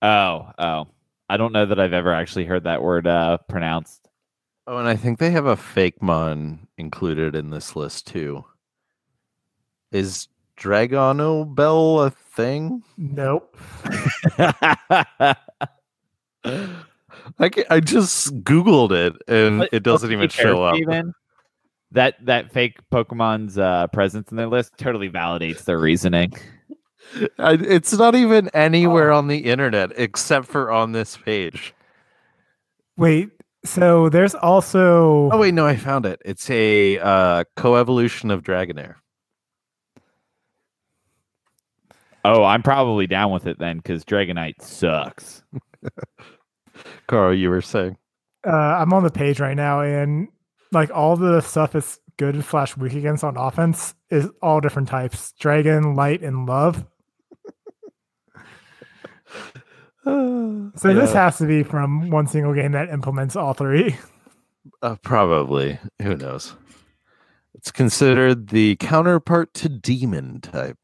Oh, 0.00 0.50
oh. 0.58 0.86
I 1.28 1.36
don't 1.36 1.52
know 1.52 1.66
that 1.66 1.78
I've 1.78 1.92
ever 1.92 2.12
actually 2.12 2.46
heard 2.46 2.64
that 2.64 2.82
word 2.82 3.06
uh, 3.06 3.38
pronounced. 3.48 4.08
Oh, 4.66 4.78
and 4.78 4.88
I 4.88 4.96
think 4.96 5.18
they 5.18 5.30
have 5.30 5.46
a 5.46 5.56
fake 5.56 6.02
mon 6.02 6.66
included 6.78 7.34
in 7.34 7.50
this 7.50 7.76
list 7.76 8.06
too. 8.06 8.44
Is 9.92 10.28
Dragono 10.56 11.54
Bell 11.54 12.00
a 12.00 12.10
thing? 12.10 12.82
Nope. 12.96 13.56
Like 17.38 17.64
I 17.70 17.80
just 17.80 18.42
googled 18.44 18.92
it 18.92 19.14
and 19.28 19.60
But- 19.60 19.70
it 19.72 19.82
doesn't 19.82 20.12
even 20.12 20.28
to 20.28 20.36
show 20.36 20.62
up. 20.62 20.74
Steven, 20.76 21.14
that 21.92 22.14
that 22.24 22.52
fake 22.52 22.78
Pokemon's 22.92 23.58
uh, 23.58 23.86
presence 23.88 24.30
in 24.30 24.36
their 24.36 24.46
list 24.46 24.72
totally 24.78 25.08
validates 25.10 25.64
their 25.64 25.78
reasoning. 25.78 26.32
I, 27.38 27.54
it's 27.54 27.92
not 27.92 28.14
even 28.14 28.48
anywhere 28.54 29.10
on 29.10 29.26
the 29.26 29.38
internet 29.38 29.90
except 29.96 30.46
for 30.46 30.70
on 30.70 30.92
this 30.92 31.16
page. 31.16 31.74
Wait. 32.96 33.30
So 33.64 34.08
there's 34.08 34.34
also. 34.34 35.30
Oh 35.32 35.38
wait, 35.38 35.52
no, 35.52 35.66
I 35.66 35.76
found 35.76 36.06
it. 36.06 36.22
It's 36.24 36.48
a 36.50 36.98
uh, 36.98 37.44
coevolution 37.56 38.32
of 38.32 38.42
Dragonair. 38.42 38.94
Oh, 42.24 42.44
I'm 42.44 42.62
probably 42.62 43.06
down 43.06 43.32
with 43.32 43.46
it 43.46 43.58
then 43.58 43.78
because 43.78 44.04
Dragonite 44.04 44.60
sucks. 44.62 45.42
Carl, 47.08 47.34
you 47.34 47.50
were 47.50 47.60
saying. 47.62 47.96
Uh, 48.46 48.50
I'm 48.50 48.92
on 48.92 49.02
the 49.02 49.10
page 49.10 49.40
right 49.40 49.56
now, 49.56 49.80
and 49.80 50.28
like 50.72 50.90
all 50.90 51.16
the 51.16 51.40
stuff 51.40 51.74
is 51.74 51.98
good 52.16 52.42
slash 52.44 52.76
weak 52.76 52.94
against 52.94 53.24
on 53.24 53.36
offense 53.36 53.94
is 54.10 54.28
all 54.42 54.60
different 54.60 54.88
types: 54.88 55.32
dragon, 55.38 55.94
light, 55.94 56.22
and 56.22 56.46
love. 56.46 56.84
So 60.02 60.94
this 60.94 61.12
has 61.12 61.36
to 61.38 61.46
be 61.46 61.62
from 61.62 62.10
one 62.10 62.26
single 62.26 62.54
game 62.54 62.72
that 62.72 62.88
implements 62.88 63.36
all 63.36 63.52
three. 63.52 63.96
Uh, 64.82 64.96
probably. 65.02 65.78
Who 66.00 66.16
knows? 66.16 66.54
It's 67.54 67.70
considered 67.70 68.48
the 68.48 68.76
counterpart 68.76 69.52
to 69.54 69.68
demon 69.68 70.40
type, 70.40 70.78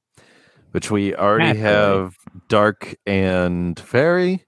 which 0.73 0.91
we 0.91 1.15
already 1.15 1.59
Naturally. 1.59 1.63
have 1.63 2.17
dark 2.49 2.95
and 3.07 3.79
fairy, 3.81 4.45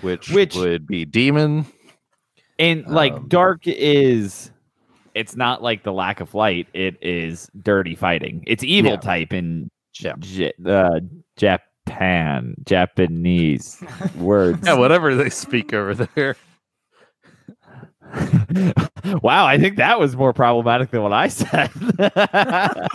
which, 0.00 0.30
Which- 0.30 0.54
would 0.56 0.86
be 0.86 1.04
demon. 1.04 1.66
And 2.58 2.86
like 2.86 3.12
Um, 3.14 3.28
dark 3.28 3.66
is 3.66 4.50
it's 5.14 5.34
not 5.36 5.62
like 5.62 5.82
the 5.84 5.92
lack 5.92 6.20
of 6.20 6.34
light, 6.34 6.66
it 6.72 6.96
is 7.02 7.48
dirty 7.62 7.94
fighting. 7.94 8.42
It's 8.46 8.62
evil 8.64 8.92
Yeah. 8.92 8.96
type 8.98 9.32
in 9.32 9.70
J- 9.92 10.08
Yeah. 10.08 10.14
J- 10.20 10.52
uh, 10.66 11.00
Japan, 11.36 12.54
Japanese 12.64 13.82
words. 14.16 14.66
Yeah, 14.66 14.74
whatever 14.74 15.14
they 15.14 15.30
speak 15.30 15.72
over 15.74 15.94
there. 15.94 16.36
wow, 19.22 19.46
I 19.46 19.58
think 19.58 19.76
that 19.76 19.98
was 19.98 20.16
more 20.16 20.32
problematic 20.32 20.90
than 20.90 21.02
what 21.02 21.12
I 21.12 21.28
said. 21.28 21.70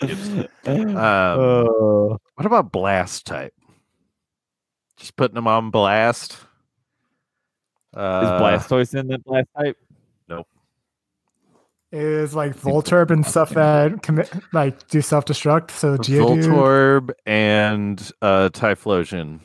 Um, 0.00 0.96
Oh. 0.96 2.18
what 2.36 2.46
about 2.46 2.70
blast 2.70 3.26
type? 3.26 3.52
Just 4.98 5.16
putting 5.16 5.34
them 5.34 5.46
on 5.46 5.70
blast. 5.70 6.32
Is 6.32 6.38
Uh, 7.96 8.40
Blastoise 8.40 8.98
in 8.98 9.06
that 9.08 9.24
blast 9.24 9.48
type? 9.56 9.76
nope. 10.28 10.46
is 11.90 12.34
like 12.34 12.54
Voltorb 12.56 13.10
and 13.10 13.24
stuff 13.26 13.50
that 13.50 14.02
commit 14.02 14.30
like 14.52 14.86
do 14.88 15.00
self 15.00 15.24
destruct. 15.24 15.70
So 15.70 15.96
Geodude, 15.96 16.44
Voltorb 16.44 17.10
and 17.26 18.12
uh, 18.20 18.50
Typhlosion 18.52 19.40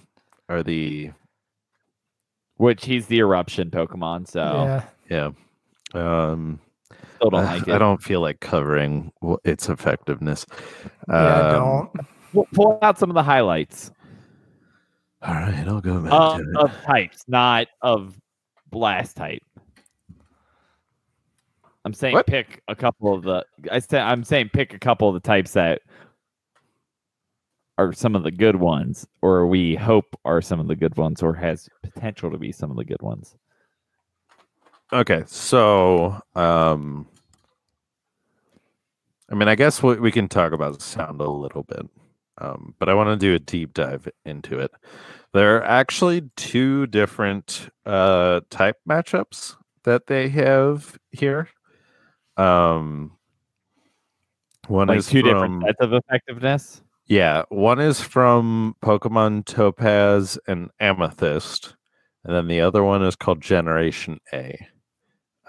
are 0.50 0.62
the 0.64 1.12
Which 2.58 2.86
he's 2.86 3.08
the 3.08 3.20
eruption 3.20 3.70
Pokemon, 3.72 4.28
so 4.28 4.84
yeah, 5.10 5.32
yeah. 5.96 6.00
Um, 6.32 6.60
still 7.16 7.30
don't 7.30 7.46
I, 7.46 7.56
like 7.60 7.70
I 7.70 7.76
it. 7.76 7.80
don't 7.80 8.02
feel 8.04 8.20
like 8.20 8.40
covering 8.42 9.12
its 9.46 9.70
effectiveness. 9.70 10.46
yeah, 11.08 11.38
Um, 11.38 11.52
don't. 11.52 12.08
Pull- 12.34 12.48
Pull 12.54 12.80
out 12.82 12.98
some 12.98 13.10
of 13.12 13.14
the 13.14 13.22
highlights 13.24 13.92
All 15.26 15.34
right, 15.34 15.66
I'll 15.68 15.80
go 15.82 16.02
back 16.02 16.12
of, 16.12 16.38
to 16.42 16.50
it. 16.50 16.58
of 16.58 16.82
types, 16.84 17.24
not 17.28 17.68
of 17.82 18.18
blast 18.70 19.16
type. 19.16 19.42
I'm 21.86 21.94
saying 21.94 22.14
What? 22.14 22.28
pick 22.28 22.62
a 22.68 22.76
couple 22.76 23.14
of 23.14 23.24
the. 23.24 23.46
I 23.72 23.80
say 23.80 24.00
I'm 24.00 24.24
saying 24.24 24.50
pick 24.54 24.74
a 24.74 24.80
couple 24.80 25.08
of 25.08 25.14
the 25.14 25.20
types 25.20 25.54
that 25.54 25.82
are 27.78 27.92
some 27.94 28.16
of 28.16 28.24
the 28.24 28.32
good 28.32 28.56
ones, 28.56 29.08
or 29.22 29.48
we 29.48 29.76
hope 29.76 30.06
are 30.26 30.42
some 30.42 30.60
of 30.60 30.68
the 30.68 30.76
good 30.76 30.96
ones, 30.98 31.22
or 31.24 31.34
has 31.34 31.70
potential 31.82 32.30
to 32.32 32.38
be 32.38 32.52
some 32.52 32.70
of 32.72 32.78
the 32.78 32.86
good 32.86 33.02
ones. 33.02 33.36
Okay, 34.92 35.24
so 35.26 36.20
um 36.36 37.08
I 39.30 39.36
mean, 39.36 39.48
I 39.48 39.56
guess 39.56 39.82
we, 39.82 39.96
we 40.00 40.12
can 40.12 40.28
talk 40.28 40.52
about 40.52 40.82
sound 40.82 41.20
a 41.20 41.30
little 41.30 41.64
bit, 41.64 41.86
um, 42.40 42.76
but 42.80 42.90
I 42.90 42.94
want 42.94 43.10
to 43.10 43.16
do 43.26 43.36
a 43.36 43.40
deep 43.40 43.74
dive 43.74 44.08
into 44.26 44.60
it. 44.60 44.72
There 45.34 45.58
are 45.58 45.64
actually 45.64 46.30
two 46.36 46.88
different 46.88 47.70
uh, 47.86 48.42
type 48.50 48.78
matchups 48.88 49.56
that 49.84 50.08
they 50.08 50.30
have 50.30 50.98
here. 51.12 51.50
Um, 52.38 53.18
one 54.68 54.88
Like 54.88 55.00
is 55.00 55.08
two 55.08 55.22
from, 55.22 55.30
different 55.30 55.64
sets 55.66 55.78
of 55.82 55.94
effectiveness. 55.94 56.82
yeah, 57.08 57.44
one 57.50 57.80
is 57.80 58.00
from 58.00 58.76
Pokemon 58.84 59.46
Topaz 59.46 60.38
and 60.48 60.70
Amethyst, 60.80 61.76
and 62.24 62.36
then 62.36 62.48
the 62.48 62.62
other 62.62 62.84
one 62.84 63.04
is 63.04 63.16
called 63.16 63.42
Generation 63.42 64.20
A. 64.34 64.68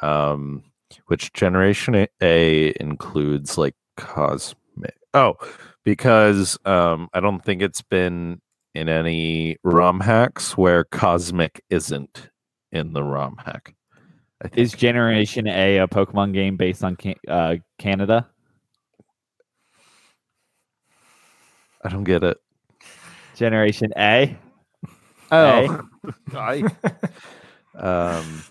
Um, 0.02 0.64
which 1.06 1.32
Generation 1.32 1.94
A- 1.94 2.08
A 2.20 2.74
includes 2.80 3.56
like 3.56 3.74
Cosmic. 3.96 4.96
Oh, 5.14 5.34
because 5.84 6.58
um, 6.64 7.08
I 7.12 7.20
don't 7.20 7.44
think 7.44 7.62
it's 7.62 7.82
been 7.82 8.40
in 8.74 8.88
any 8.88 9.56
ROM 9.62 10.00
hacks 10.00 10.56
where 10.56 10.84
Cosmic 10.84 11.62
isn't 11.70 12.30
in 12.72 12.92
the 12.92 13.02
ROM 13.02 13.36
hack. 13.36 13.74
I 14.42 14.48
think. 14.48 14.58
Is 14.58 14.72
Generation 14.72 15.46
A 15.46 15.78
a 15.78 15.88
Pokemon 15.88 16.32
game 16.34 16.56
based 16.56 16.82
on 16.82 16.96
can- 16.96 17.14
uh, 17.28 17.56
Canada? 17.78 18.28
I 21.84 21.88
don't 21.88 22.04
get 22.04 22.24
it. 22.24 22.38
Generation 23.36 23.92
A. 23.96 24.36
Oh, 25.30 25.82
I. 26.34 26.64
Um, 27.76 28.44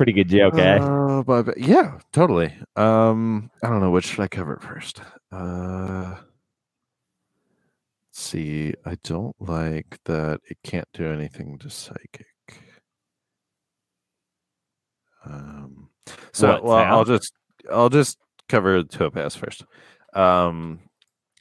Pretty 0.00 0.12
good 0.12 0.30
joke, 0.30 0.54
eh? 0.54 0.78
Uh, 0.78 1.22
but, 1.22 1.58
yeah, 1.58 1.98
totally. 2.10 2.54
Um, 2.74 3.50
I 3.62 3.68
don't 3.68 3.80
know 3.80 3.90
which 3.90 4.06
should 4.06 4.20
I 4.20 4.28
cover 4.28 4.58
first. 4.58 5.02
Uh, 5.30 6.14
let's 8.08 8.18
see, 8.18 8.72
I 8.86 8.96
don't 9.04 9.36
like 9.38 9.98
that 10.06 10.40
it 10.48 10.56
can't 10.64 10.88
do 10.94 11.04
anything 11.04 11.58
to 11.58 11.68
psychic. 11.68 12.28
Um, 15.26 15.90
so 16.32 16.52
What 16.52 16.64
well, 16.64 16.76
I'll 16.78 17.04
just 17.04 17.34
I'll 17.70 17.90
just 17.90 18.16
cover 18.48 18.82
Topaz 18.82 19.36
first. 19.36 19.66
Um, 20.14 20.80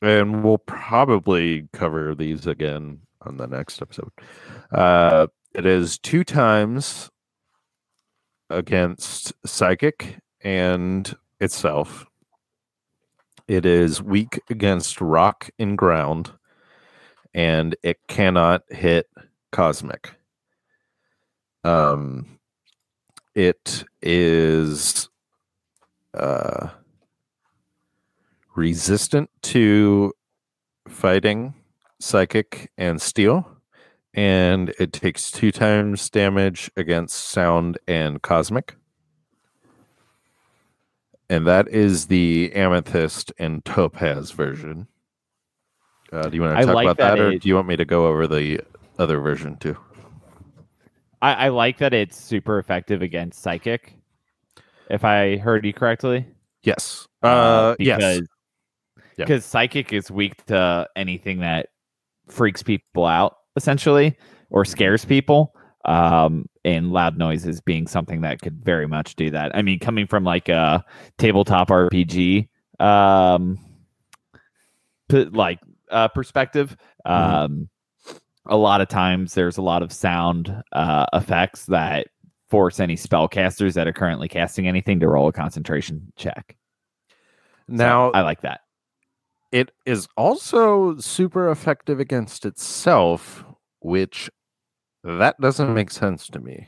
and 0.01 0.43
we'll 0.43 0.57
probably 0.57 1.69
cover 1.71 2.13
these 2.13 2.45
again 2.45 2.99
on 3.21 3.37
the 3.37 3.47
next 3.47 3.81
episode. 3.81 4.11
Uh, 4.69 5.27
it 5.55 5.65
is 5.65 5.97
two 5.97 6.25
times 6.25 7.09
against 8.49 9.33
psychic 9.45 10.19
and 10.41 11.15
itself. 11.39 12.05
It 13.47 13.65
is 13.65 14.01
weak 14.01 14.39
against 14.49 15.01
rock 15.01 15.49
and 15.57 15.77
ground, 15.77 16.31
and 17.33 17.75
it 17.83 17.97
cannot 18.07 18.63
hit 18.69 19.07
cosmic. 19.51 20.13
Um, 21.63 22.39
it 23.35 23.83
is 24.01 25.09
uh, 26.13 26.69
resistant 28.55 29.29
to 29.41 30.13
fighting 30.87 31.53
psychic 31.99 32.71
and 32.77 33.01
steel 33.01 33.58
and 34.13 34.73
it 34.79 34.93
takes 34.93 35.31
two 35.31 35.51
times 35.51 36.09
damage 36.09 36.71
against 36.75 37.15
sound 37.15 37.77
and 37.87 38.21
cosmic. 38.21 38.75
And 41.29 41.45
that 41.45 41.67
is 41.67 42.07
the 42.07 42.51
amethyst 42.55 43.31
and 43.37 43.63
topaz 43.63 44.31
version. 44.31 44.87
Uh, 46.11 46.27
do 46.27 46.35
you 46.35 46.41
want 46.41 46.57
to 46.57 46.65
talk 46.65 46.73
like 46.73 46.85
about 46.85 46.97
that 46.97 47.17
that, 47.17 47.19
or 47.19 47.37
do 47.37 47.47
you 47.47 47.53
want 47.55 47.67
me 47.67 47.75
to 47.75 47.85
go 47.85 48.07
over 48.07 48.25
the 48.25 48.59
other 48.97 49.19
version 49.19 49.55
too? 49.57 49.77
I, 51.21 51.33
I 51.33 51.47
like 51.49 51.77
that 51.79 51.93
it's 51.93 52.17
super 52.17 52.57
effective 52.57 53.01
against 53.03 53.41
psychic. 53.43 53.95
If 54.89 55.03
I 55.03 55.37
heard 55.37 55.65
you 55.65 55.73
correctly, 55.73 56.25
Yes. 56.63 57.07
Uh, 57.21 57.75
yes. 57.79 57.97
because 57.97 58.17
Yeah. 59.17 59.25
because 59.25 59.45
psychic 59.45 59.93
is 59.93 60.09
weak 60.09 60.43
to 60.45 60.87
anything 60.95 61.39
that 61.39 61.67
freaks 62.27 62.63
people 62.63 63.05
out, 63.05 63.37
essentially, 63.55 64.17
or 64.49 64.65
scares 64.65 65.05
people. 65.05 65.53
Um, 65.85 66.47
and 66.65 66.91
loud 66.91 67.17
noises 67.17 67.61
being 67.61 67.87
something 67.87 68.21
that 68.21 68.41
could 68.41 68.63
very 68.63 68.85
much 68.85 69.15
do 69.15 69.29
that. 69.31 69.55
I 69.55 69.61
mean, 69.61 69.79
coming 69.79 70.05
from 70.07 70.25
like 70.25 70.49
a 70.49 70.83
tabletop 71.17 71.69
RPG, 71.69 72.49
um, 72.81 73.57
p- 75.07 75.23
like 75.25 75.59
uh, 75.89 76.09
perspective, 76.09 76.75
Mhm. 77.07 77.11
um, 77.11 77.69
a 78.45 78.57
lot 78.57 78.81
of 78.81 78.89
times 78.89 79.33
there's 79.33 79.57
a 79.57 79.61
lot 79.61 79.81
of 79.81 79.91
sound 79.93 80.53
uh, 80.73 81.05
effects 81.13 81.65
that 81.67 82.07
force 82.49 82.79
any 82.81 82.95
spellcasters 82.95 83.73
that 83.73 83.87
are 83.87 83.93
currently 83.93 84.27
casting 84.27 84.67
anything 84.67 84.99
to 84.99 85.07
roll 85.07 85.29
a 85.29 85.33
concentration 85.33 86.11
check. 86.17 86.57
So 87.69 87.75
Now, 87.75 88.11
I 88.11 88.21
like 88.21 88.41
that. 88.41 88.61
It 89.51 89.71
is 89.85 90.07
also 90.15 90.97
super 90.97 91.49
effective 91.49 91.99
against 91.99 92.45
itself, 92.45 93.43
which 93.79 94.29
that 95.03 95.39
doesn't 95.39 95.73
make 95.73 95.91
sense 95.91 96.27
to 96.27 96.39
me. 96.39 96.67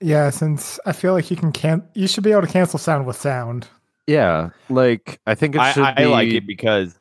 Yeah, 0.00 0.30
since 0.30 0.80
I 0.86 0.92
feel 0.92 1.12
like 1.12 1.30
you 1.30 1.36
can 1.36 1.52
can 1.52 1.82
you 1.94 2.06
should 2.06 2.24
be 2.24 2.32
able 2.32 2.42
to 2.42 2.48
cancel 2.48 2.78
sound 2.78 3.06
with 3.06 3.16
sound. 3.16 3.68
Yeah, 4.06 4.50
like 4.68 5.20
I 5.26 5.34
think 5.34 5.54
it 5.54 5.60
I, 5.60 5.72
should 5.72 5.84
I, 5.84 5.94
be. 5.94 6.02
I 6.04 6.06
like 6.06 6.28
it 6.32 6.46
because 6.46 6.98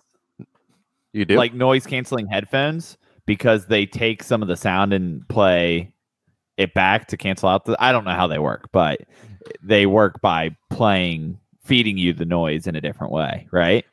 You 1.14 1.26
do 1.26 1.36
like 1.36 1.54
noise 1.54 1.86
canceling 1.86 2.28
headphones 2.28 2.98
because 3.26 3.68
they 3.68 3.86
take 3.86 4.24
some 4.24 4.42
of 4.42 4.48
the 4.48 4.58
sound 4.58 4.94
and 4.94 5.28
play 5.28 5.94
it 6.58 6.74
back 6.74 7.08
to 7.08 7.18
cancel 7.18 7.50
out 7.50 7.66
the 7.66 7.76
I 7.80 7.92
don't 7.92 8.04
know 8.04 8.16
how 8.16 8.28
they 8.28 8.40
work, 8.40 8.70
but 8.72 9.00
they 9.64 9.86
work 9.86 10.22
by 10.22 10.56
playing 10.70 11.40
feeding 11.64 11.98
you 11.98 12.14
the 12.14 12.26
noise 12.26 12.68
in 12.68 12.76
a 12.76 12.82
different 12.82 13.14
way, 13.14 13.48
right? 13.52 13.86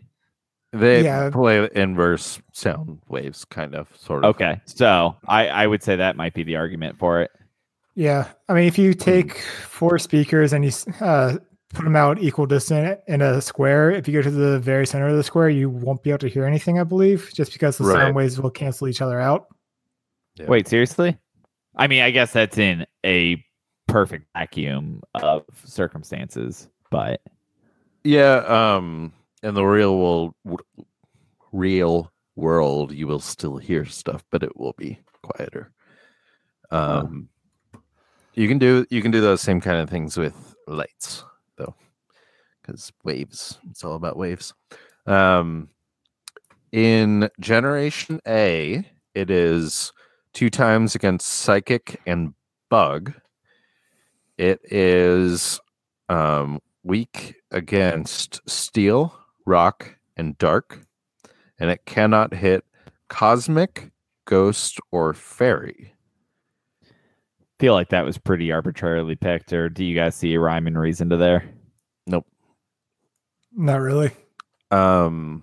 They 0.78 1.04
Yeah. 1.04 1.30
play 1.30 1.68
inverse 1.74 2.40
sound 2.52 3.00
waves, 3.08 3.44
kind 3.44 3.74
of, 3.74 3.88
sort 3.96 4.24
of. 4.24 4.30
Okay. 4.34 4.60
So 4.66 5.16
I, 5.26 5.48
I 5.48 5.66
would 5.66 5.82
say 5.82 5.96
that 5.96 6.16
might 6.16 6.34
be 6.34 6.42
the 6.42 6.56
argument 6.56 6.98
for 6.98 7.20
it. 7.22 7.30
Yeah, 7.94 8.28
I 8.48 8.52
mean, 8.52 8.64
if 8.64 8.76
you 8.78 8.92
take 8.92 9.38
four 9.38 9.98
speakers 9.98 10.52
and 10.52 10.64
you 10.64 10.70
uh, 11.00 11.38
put 11.72 11.84
them 11.84 11.96
out 11.96 12.18
equal 12.20 12.44
distance 12.44 13.00
in 13.08 13.22
a 13.22 13.40
square, 13.40 13.90
if 13.90 14.06
you 14.06 14.12
go 14.12 14.20
to 14.20 14.30
the 14.30 14.58
very 14.58 14.86
center 14.86 15.08
of 15.08 15.16
the 15.16 15.22
square, 15.22 15.48
you 15.48 15.70
won't 15.70 16.02
be 16.02 16.10
able 16.10 16.18
to 16.18 16.28
hear 16.28 16.44
anything. 16.44 16.78
I 16.78 16.84
believe, 16.84 17.30
just 17.34 17.52
because 17.54 17.78
the 17.78 17.84
Right. 17.84 17.94
sound 18.02 18.14
waves 18.14 18.38
will 18.38 18.50
cancel 18.50 18.86
each 18.88 19.00
other 19.00 19.18
out. 19.18 19.46
Yeah. 20.34 20.46
Wait, 20.46 20.68
seriously? 20.68 21.16
I 21.74 21.86
mean, 21.86 22.02
I 22.02 22.10
guess 22.10 22.32
that's 22.34 22.58
in 22.58 22.86
a 23.04 23.42
perfect 23.88 24.26
vacuum 24.34 25.00
of 25.14 25.44
circumstances, 25.64 26.68
but 26.90 27.20
Yeah. 28.04 28.36
Um. 28.46 29.12
In 29.46 29.54
the 29.54 29.64
real 29.64 29.96
world, 29.96 30.34
real 31.52 32.10
world, 32.34 32.90
you 32.90 33.06
will 33.06 33.20
still 33.20 33.58
hear 33.58 33.84
stuff, 33.84 34.24
but 34.32 34.42
it 34.42 34.56
will 34.56 34.74
be 34.76 34.98
quieter. 35.22 35.70
Um. 36.72 37.28
You 38.34 38.48
can 38.48 38.58
do 38.58 38.84
you 38.90 39.00
can 39.02 39.12
do 39.12 39.20
those 39.20 39.40
same 39.40 39.60
kind 39.60 39.80
of 39.80 39.88
things 39.88 40.16
with 40.16 40.56
lights, 40.66 41.22
though, 41.58 41.76
because 42.60 42.92
waves. 43.04 43.60
It's 43.70 43.84
all 43.84 43.94
about 43.94 44.16
waves. 44.16 44.52
Um. 45.06 45.68
In 46.72 47.30
Generation 47.38 48.20
A, 48.26 48.84
it 49.14 49.30
is 49.30 49.92
two 50.32 50.50
times 50.50 50.96
against 50.96 51.28
Psychic 51.28 52.00
and 52.04 52.34
Bug. 52.68 53.14
It 54.38 54.60
is 54.64 55.60
um, 56.08 56.58
weak 56.82 57.36
against 57.52 58.40
steel, 58.50 59.16
rock, 59.46 59.96
and 60.16 60.36
dark, 60.38 60.80
and 61.58 61.70
it 61.70 61.86
cannot 61.86 62.34
hit 62.34 62.64
cosmic, 63.08 63.90
ghost, 64.26 64.78
or 64.90 65.14
fairy. 65.14 65.94
Feel 67.58 67.72
like 67.72 67.88
that 67.88 68.04
was 68.04 68.18
pretty 68.18 68.52
arbitrarily 68.52 69.16
picked, 69.16 69.52
or 69.52 69.70
do 69.70 69.84
you 69.84 69.94
guys 69.94 70.14
see 70.14 70.34
a 70.34 70.40
rhyme 70.40 70.66
and 70.66 70.78
reason 70.78 71.08
to 71.08 71.16
there? 71.16 71.48
Nope. 72.06 72.26
Not 73.54 73.80
really. 73.80 74.10
Um, 74.70 75.42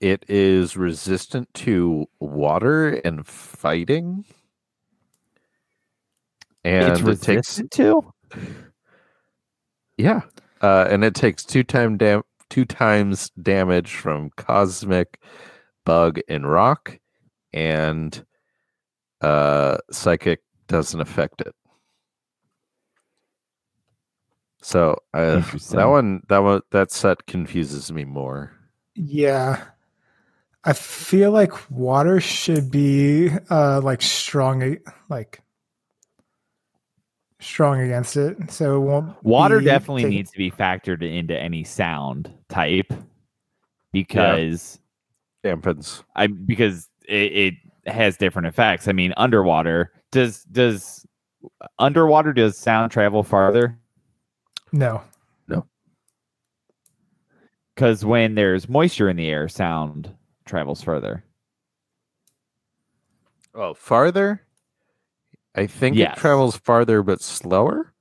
it 0.00 0.24
is 0.28 0.76
resistant 0.76 1.52
to 1.54 2.06
water 2.18 2.88
and 3.04 3.24
fighting, 3.24 4.24
and 6.64 7.06
it's 7.06 7.22
it 7.22 7.22
takes 7.22 7.62
to. 7.70 8.12
yeah, 9.96 10.22
uh, 10.60 10.88
and 10.90 11.04
it 11.04 11.14
takes 11.14 11.44
two 11.44 11.62
time 11.62 11.96
dam- 11.96 12.24
two 12.52 12.66
times 12.66 13.30
damage 13.40 13.94
from 13.94 14.28
cosmic, 14.36 15.18
bug, 15.86 16.20
and 16.28 16.46
rock, 16.46 16.98
and 17.54 18.26
uh, 19.22 19.78
psychic 19.90 20.40
doesn't 20.68 21.00
affect 21.00 21.40
it. 21.40 21.54
So 24.60 24.98
uh, 25.14 25.40
that 25.70 25.86
one, 25.86 26.20
that 26.28 26.38
one, 26.40 26.60
that 26.72 26.92
set 26.92 27.26
confuses 27.26 27.90
me 27.90 28.04
more. 28.04 28.52
Yeah. 28.94 29.64
I 30.64 30.74
feel 30.74 31.30
like 31.30 31.70
water 31.70 32.20
should 32.20 32.70
be 32.70 33.30
uh 33.50 33.80
like 33.82 34.02
strong 34.02 34.76
like 35.08 35.41
strong 37.42 37.80
against 37.80 38.16
it. 38.16 38.50
So 38.50 38.76
it 38.76 38.80
won't 38.80 39.24
Water 39.24 39.58
be 39.58 39.64
definitely 39.66 40.02
taken- 40.02 40.16
needs 40.16 40.30
to 40.30 40.38
be 40.38 40.50
factored 40.50 41.02
into 41.02 41.38
any 41.38 41.64
sound 41.64 42.32
type 42.48 42.92
because 43.92 44.78
Dampens. 45.44 46.02
I 46.14 46.28
because 46.28 46.88
it, 47.08 47.54
it 47.84 47.90
has 47.92 48.16
different 48.16 48.46
effects. 48.48 48.88
I 48.88 48.92
mean, 48.92 49.12
underwater 49.16 49.92
does 50.10 50.44
does 50.44 51.06
underwater 51.78 52.32
does 52.32 52.56
sound 52.56 52.92
travel 52.92 53.22
farther? 53.22 53.78
No, 54.72 55.02
no. 55.48 55.66
Because 57.74 58.04
when 58.04 58.34
there's 58.36 58.68
moisture 58.68 59.08
in 59.08 59.16
the 59.16 59.28
air, 59.28 59.48
sound 59.48 60.14
travels 60.46 60.80
further. 60.82 61.24
Oh, 63.54 63.74
farther? 63.74 64.42
I 65.54 65.66
think 65.66 65.96
Yes. 65.96 66.16
it 66.16 66.20
travels 66.20 66.56
farther 66.56 67.02
but 67.02 67.20
slower. 67.20 67.92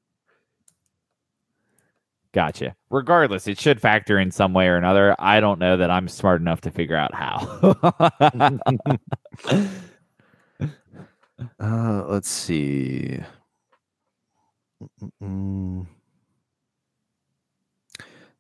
Gotcha. 2.34 2.76
Regardless, 2.89 3.45
it 3.47 3.60
should 3.60 3.82
factor 3.82 4.18
in 4.18 4.32
some 4.32 4.54
way 4.54 4.68
or 4.68 4.78
another. 4.78 5.16
I 5.20 5.41
don't 5.41 5.60
know 5.60 5.76
that 5.76 5.91
I'm 5.91 6.08
smart 6.08 6.39
enough 6.39 6.62
to 6.62 6.72
figure 6.72 6.95
out 6.95 7.14
how. 7.14 7.76
Uh, 11.60 12.04
let's 12.08 12.30
see. 12.30 13.20
Mm-mm. 15.22 15.88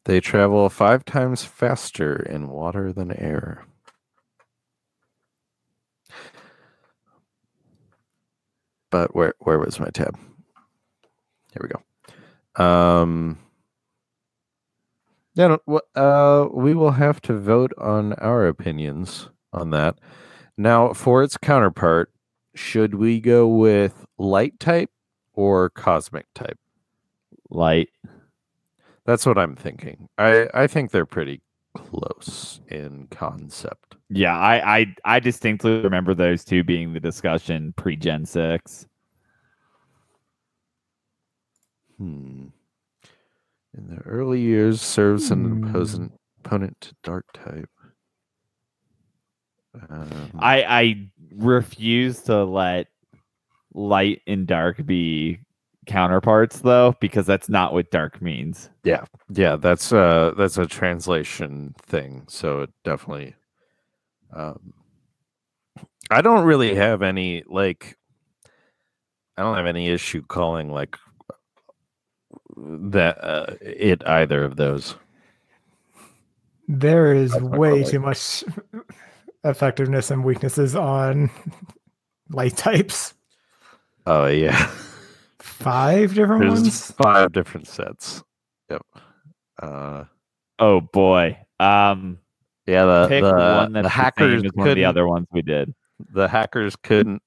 They 0.05 0.19
travel 0.19 0.69
five 0.69 1.03
times 1.05 1.43
faster 1.43 2.15
in 2.15 2.49
water 2.49 2.93
than 2.93 3.11
air. 3.11 3.65
But 8.91 9.15
where 9.15 9.33
where 9.39 9.57
was 9.59 9.79
my 9.79 9.89
tab? 9.89 10.17
Here 11.53 11.61
we 11.61 11.69
go. 11.69 12.63
Um. 12.63 13.39
Yeah, 15.33 15.55
no, 15.65 15.79
uh, 15.95 16.49
we 16.53 16.73
will 16.73 16.91
have 16.91 17.21
to 17.21 17.37
vote 17.39 17.71
on 17.77 18.13
our 18.13 18.45
opinions 18.47 19.29
on 19.53 19.69
that. 19.69 19.97
Now, 20.57 20.91
for 20.91 21.23
its 21.23 21.37
counterpart, 21.37 22.11
should 22.53 22.95
we 22.95 23.21
go 23.21 23.47
with 23.47 24.05
light 24.17 24.59
type 24.59 24.89
or 25.33 25.69
cosmic 25.69 26.25
type? 26.35 26.59
Light. 27.49 27.89
That's 29.05 29.25
what 29.25 29.37
I'm 29.37 29.55
thinking. 29.55 30.09
I 30.17 30.49
I 30.53 30.67
think 30.67 30.91
they're 30.91 31.05
pretty 31.05 31.41
close 31.73 32.61
in 32.67 33.07
concept. 33.11 33.95
Yeah, 34.09 34.37
I, 34.37 34.79
I 34.79 34.95
I 35.05 35.19
distinctly 35.19 35.81
remember 35.81 36.13
those 36.13 36.43
two 36.43 36.63
being 36.63 36.93
the 36.93 36.99
discussion 36.99 37.73
pre 37.77 37.95
Gen 37.95 38.25
six. 38.25 38.87
Hmm. 41.97 42.47
In 43.77 43.87
the 43.87 44.01
early 44.01 44.41
years, 44.41 44.81
serves 44.81 45.31
an 45.31 45.45
Hmm. 45.45 45.63
opposing 45.63 46.11
opponent 46.43 46.81
to 46.81 46.95
dark 47.03 47.25
type. 47.33 47.69
Um, 49.89 50.31
I 50.39 50.63
I 50.63 51.09
refuse 51.33 52.23
to 52.23 52.43
let 52.43 52.87
light 53.73 54.21
and 54.27 54.45
dark 54.45 54.85
be 54.85 55.39
counterparts 55.87 56.59
though, 56.61 56.95
because 56.99 57.25
that's 57.25 57.49
not 57.49 57.73
what 57.73 57.91
dark 57.91 58.21
means. 58.21 58.69
yeah, 58.83 59.05
Yeah. 59.29 59.55
that's 59.55 59.91
uh 59.91 60.33
that's 60.37 60.57
a 60.57 60.65
translation 60.67 61.73
thing. 61.85 62.25
So 62.27 62.61
it 62.61 62.69
definitely. 62.83 63.35
Um, 64.33 64.73
I 66.09 66.21
don't 66.21 66.45
really 66.45 66.75
have 66.75 67.01
any 67.01 67.43
like. 67.47 67.97
I 69.37 69.43
don't 69.43 69.55
have 69.55 69.65
any 69.65 69.89
issue 69.89 70.21
calling 70.27 70.69
like 70.69 70.97
that 72.57 73.23
uh, 73.23 73.55
it 73.61 74.05
either 74.07 74.43
of 74.43 74.55
those. 74.57 74.95
There 76.67 77.13
is 77.13 77.33
way 77.35 77.69
correlate. 77.69 77.87
too 77.87 77.99
much 77.99 78.43
effectiveness 79.43 80.11
and 80.11 80.23
weaknesses 80.23 80.75
on 80.75 81.29
light 82.29 82.55
types. 82.55 83.13
Oh 84.05 84.27
yeah, 84.27 84.69
Five 85.41 86.13
different 86.13 86.41
there's 86.41 86.61
ones. 86.61 86.91
five 86.91 87.31
different 87.31 87.67
sets. 87.67 88.23
Yep. 88.69 88.81
Uh, 89.61 90.03
Oh 90.59 90.81
boy. 90.81 91.37
Um 91.59 92.19
yeah, 92.67 92.85
the 92.85 93.07
pick 93.09 93.23
the, 93.23 93.31
one 93.33 93.73
the 93.73 93.89
hackers 93.89 94.43
the 94.43 94.51
one 94.53 94.67
of 94.69 94.75
the 94.75 94.85
other 94.85 95.07
ones 95.07 95.27
we 95.31 95.41
did. 95.41 95.73
the 96.13 96.27
hackers 96.27 96.75
couldn't 96.75 97.21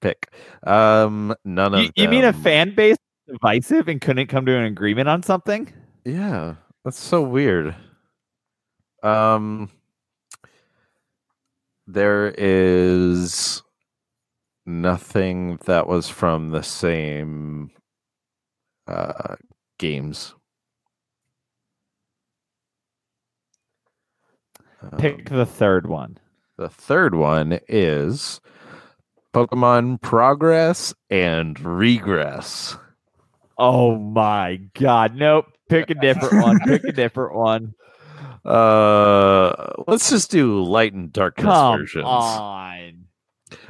pick. 0.00 0.32
Um, 0.66 1.34
none 1.44 1.74
of 1.74 1.80
You, 1.82 1.90
you 1.96 2.08
mean 2.08 2.24
a 2.24 2.32
fan 2.32 2.74
base 2.74 2.96
divisive 3.26 3.88
and 3.88 4.00
couldn't 4.00 4.28
come 4.28 4.46
to 4.46 4.56
an 4.56 4.64
agreement 4.64 5.08
on 5.08 5.22
something? 5.22 5.70
Yeah, 6.04 6.54
that's 6.84 6.98
so 6.98 7.22
weird. 7.22 7.74
Um, 9.02 9.70
there 11.86 12.34
is 12.38 13.62
nothing 14.68 15.58
that 15.64 15.86
was 15.88 16.08
from 16.08 16.50
the 16.50 16.62
same 16.62 17.70
uh 18.86 19.34
games. 19.78 20.34
Pick 24.98 25.30
Um, 25.30 25.36
the 25.38 25.46
third 25.46 25.86
one. 25.86 26.18
the 26.56 26.68
third 26.68 27.14
one 27.14 27.58
is 27.68 28.40
Pokemon 29.34 30.00
Progress 30.00 30.94
and 31.10 31.58
Regress. 31.60 32.76
Oh 33.58 33.96
my 33.98 34.60
god. 34.74 35.16
Nope. 35.16 35.46
Pick 35.68 35.90
a 35.90 35.94
different 35.94 36.42
one. 36.44 36.60
Pick 36.64 36.84
a 36.84 36.92
different 36.92 37.34
one. 37.34 37.74
Uh, 38.44 39.72
let's 39.88 40.08
just 40.10 40.30
do 40.30 40.62
light 40.62 40.92
and 40.92 41.12
darkness 41.12 41.44
Come 41.44 41.78
versions. 41.80 42.04
on. 42.06 43.04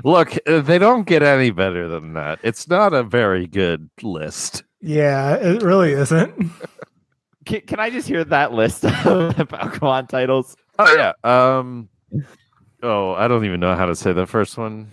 Look, 0.05 0.37
uh, 0.47 0.61
they 0.61 0.79
don't 0.79 1.07
get 1.07 1.23
any 1.23 1.51
better 1.51 1.89
than 1.89 2.15
that. 2.15 2.39
It's 2.43 2.69
not 2.69 2.93
a 2.95 3.03
very 3.03 3.47
good 3.47 3.89
list. 4.03 4.63
Yeah, 4.81 5.35
it 5.37 5.63
really 5.63 5.93
isn't. 5.93 6.51
Can, 7.47 7.61
can 7.63 7.81
I 7.81 7.91
just 7.91 8.07
hear 8.07 8.25
that 8.25 8.53
list 8.53 8.85
of 8.85 9.37
the 9.37 9.47
Pokemon 9.47 10.09
titles? 10.09 10.57
Oh 10.79 10.95
yeah. 10.97 11.13
Um. 11.25 11.89
Oh, 12.83 13.13
I 13.15 13.27
don't 13.27 13.45
even 13.45 13.59
know 13.59 13.75
how 13.75 13.87
to 13.87 13.97
say 13.97 14.13
the 14.13 14.27
first 14.27 14.57
one. 14.57 14.89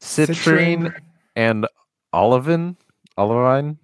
Citrine 0.00 0.94
and 1.34 1.66
Olivine, 2.14 2.76
Olivine 3.18 3.78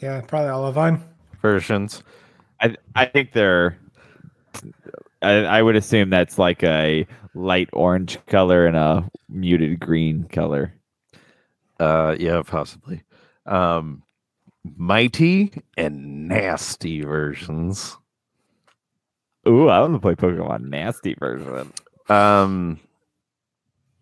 Yeah, 0.00 0.20
probably 0.22 0.50
Olivine. 0.50 1.00
versions. 1.40 2.02
I 2.60 2.74
I 2.94 3.04
think 3.06 3.32
they're. 3.32 3.78
I, 5.26 5.58
I 5.58 5.62
would 5.62 5.76
assume 5.76 6.10
that's 6.10 6.38
like 6.38 6.62
a 6.62 7.06
light 7.34 7.68
orange 7.72 8.18
color 8.26 8.66
and 8.66 8.76
a 8.76 9.10
muted 9.28 9.80
green 9.80 10.24
color. 10.24 10.72
Uh, 11.78 12.16
yeah, 12.18 12.42
possibly. 12.46 13.02
Um, 13.44 14.02
mighty 14.76 15.52
and 15.76 16.28
nasty 16.28 17.02
versions. 17.02 17.96
Ooh, 19.46 19.68
I 19.68 19.80
want 19.80 19.94
to 19.94 19.98
play 20.00 20.14
Pokemon 20.14 20.62
Nasty 20.70 21.14
version. 21.14 21.72
Um, 22.08 22.80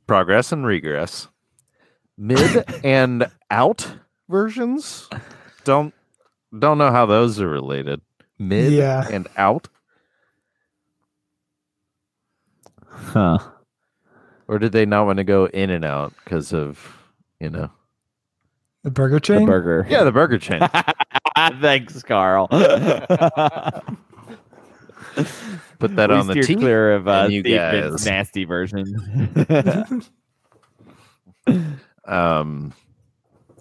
progress 0.06 0.52
and 0.52 0.64
regress. 0.64 1.28
Mid 2.16 2.64
and 2.84 3.30
out 3.50 3.86
versions 4.28 5.08
don't 5.64 5.92
don't 6.56 6.78
know 6.78 6.90
how 6.92 7.04
those 7.06 7.40
are 7.40 7.48
related. 7.48 8.00
Mid 8.38 8.72
Yeah. 8.72 9.06
and 9.10 9.28
out, 9.36 9.68
Huh. 12.94 13.38
or 14.48 14.58
did 14.58 14.72
they 14.72 14.86
not 14.86 15.06
want 15.06 15.16
to 15.18 15.24
go 15.24 15.46
in 15.46 15.70
and 15.70 15.84
out 15.84 16.12
because 16.24 16.52
of 16.52 16.96
you 17.40 17.50
know? 17.50 17.70
The 18.82 18.90
burger 18.90 19.18
chain? 19.20 19.36
The 19.36 19.40
chain. 19.40 19.46
burger. 19.46 19.86
Yeah, 19.88 20.04
the 20.04 20.12
burger 20.12 20.38
chain. 20.38 20.60
Thanks, 21.60 22.02
Carl. 22.02 22.48
Put 25.78 25.96
that 25.96 26.10
We 26.10 26.16
on 26.16 26.26
the 26.26 26.32
steered 26.34 26.46
T. 26.46 26.54
clear 26.56 26.94
of 26.94 27.08
uh, 27.08 27.26
you 27.30 27.40
Steven's 27.42 27.92
guys. 27.92 28.06
nasty 28.06 28.44
version. 28.44 28.84
um, 32.06 32.72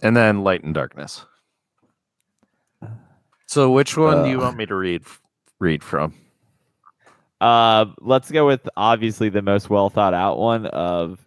and 0.02 0.16
then 0.18 0.44
light 0.44 0.64
and 0.64 0.74
darkness. 0.74 1.26
So, 3.48 3.72
which 3.72 3.96
one 3.98 4.24
do 4.24 4.30
you 4.30 4.40
Uh. 4.40 4.46
want 4.46 4.58
me 4.58 4.66
to 4.66 4.76
read 4.76 5.04
read 5.60 5.84
from? 5.84 6.14
Uh, 7.44 7.86
let's 8.00 8.32
go 8.32 8.48
with 8.48 8.68
obviously 8.78 9.28
the 9.28 9.42
most 9.42 9.70
well 9.70 9.90
thought 9.90 10.14
out 10.14 10.40
one 10.40 10.66
of 10.68 11.20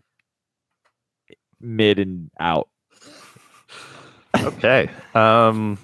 mid 1.60 1.98
and 1.98 2.30
out. 2.40 2.68
Okay. 4.40 4.88
Um, 5.14 5.78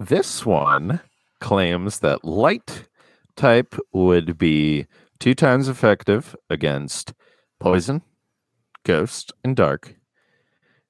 this 0.00 0.44
one 0.44 1.00
claims 1.40 2.00
that 2.00 2.24
light 2.24 2.84
type 3.36 3.76
would 3.92 4.38
be 4.38 4.86
two 5.20 5.34
times 5.34 5.68
effective 5.68 6.34
against 6.50 7.14
poison, 7.60 8.02
ghost, 8.84 9.32
and 9.44 9.54
dark. 9.54 9.94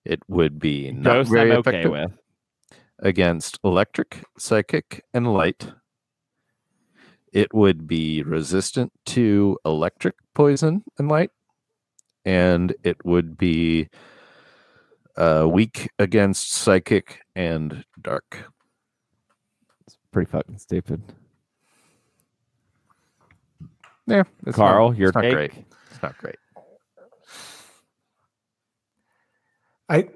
It 0.05 0.21
would 0.29 0.59
be 0.59 0.91
not 0.93 1.13
Ghost, 1.15 1.31
very 1.31 1.53
I'm 1.53 1.59
okay 1.59 1.71
effective 1.71 1.93
with. 1.93 2.13
against 3.01 3.59
electric, 3.63 4.25
psychic, 4.39 5.05
and 5.13 5.33
light. 5.35 5.71
It 7.33 7.53
would 7.55 7.87
be 7.87 8.23
resistant 8.23 8.93
to 9.07 9.59
electric, 9.65 10.15
poison, 10.35 10.85
and 10.99 11.09
light. 11.09 11.31
And 12.25 12.75
it 12.85 13.05
would 13.05 13.37
be 13.39 13.89
uh, 15.17 15.47
weak 15.51 15.91
against 15.99 16.53
psychic 16.53 17.21
and 17.35 17.85
dark. 18.01 18.45
It's 19.87 19.99
pretty 20.13 20.31
fucking 20.31 20.59
stupid. 20.59 21.03
Yeah, 24.07 24.25
it's 24.47 24.57
Carl, 24.57 24.91
not, 24.91 24.99
your 24.99 25.09
it's 25.09 25.15
not 25.15 25.23
take? 25.23 25.33
great. 25.33 25.53
It's 25.91 26.03
not 26.03 26.17
great. 26.19 26.37
I 29.89 30.09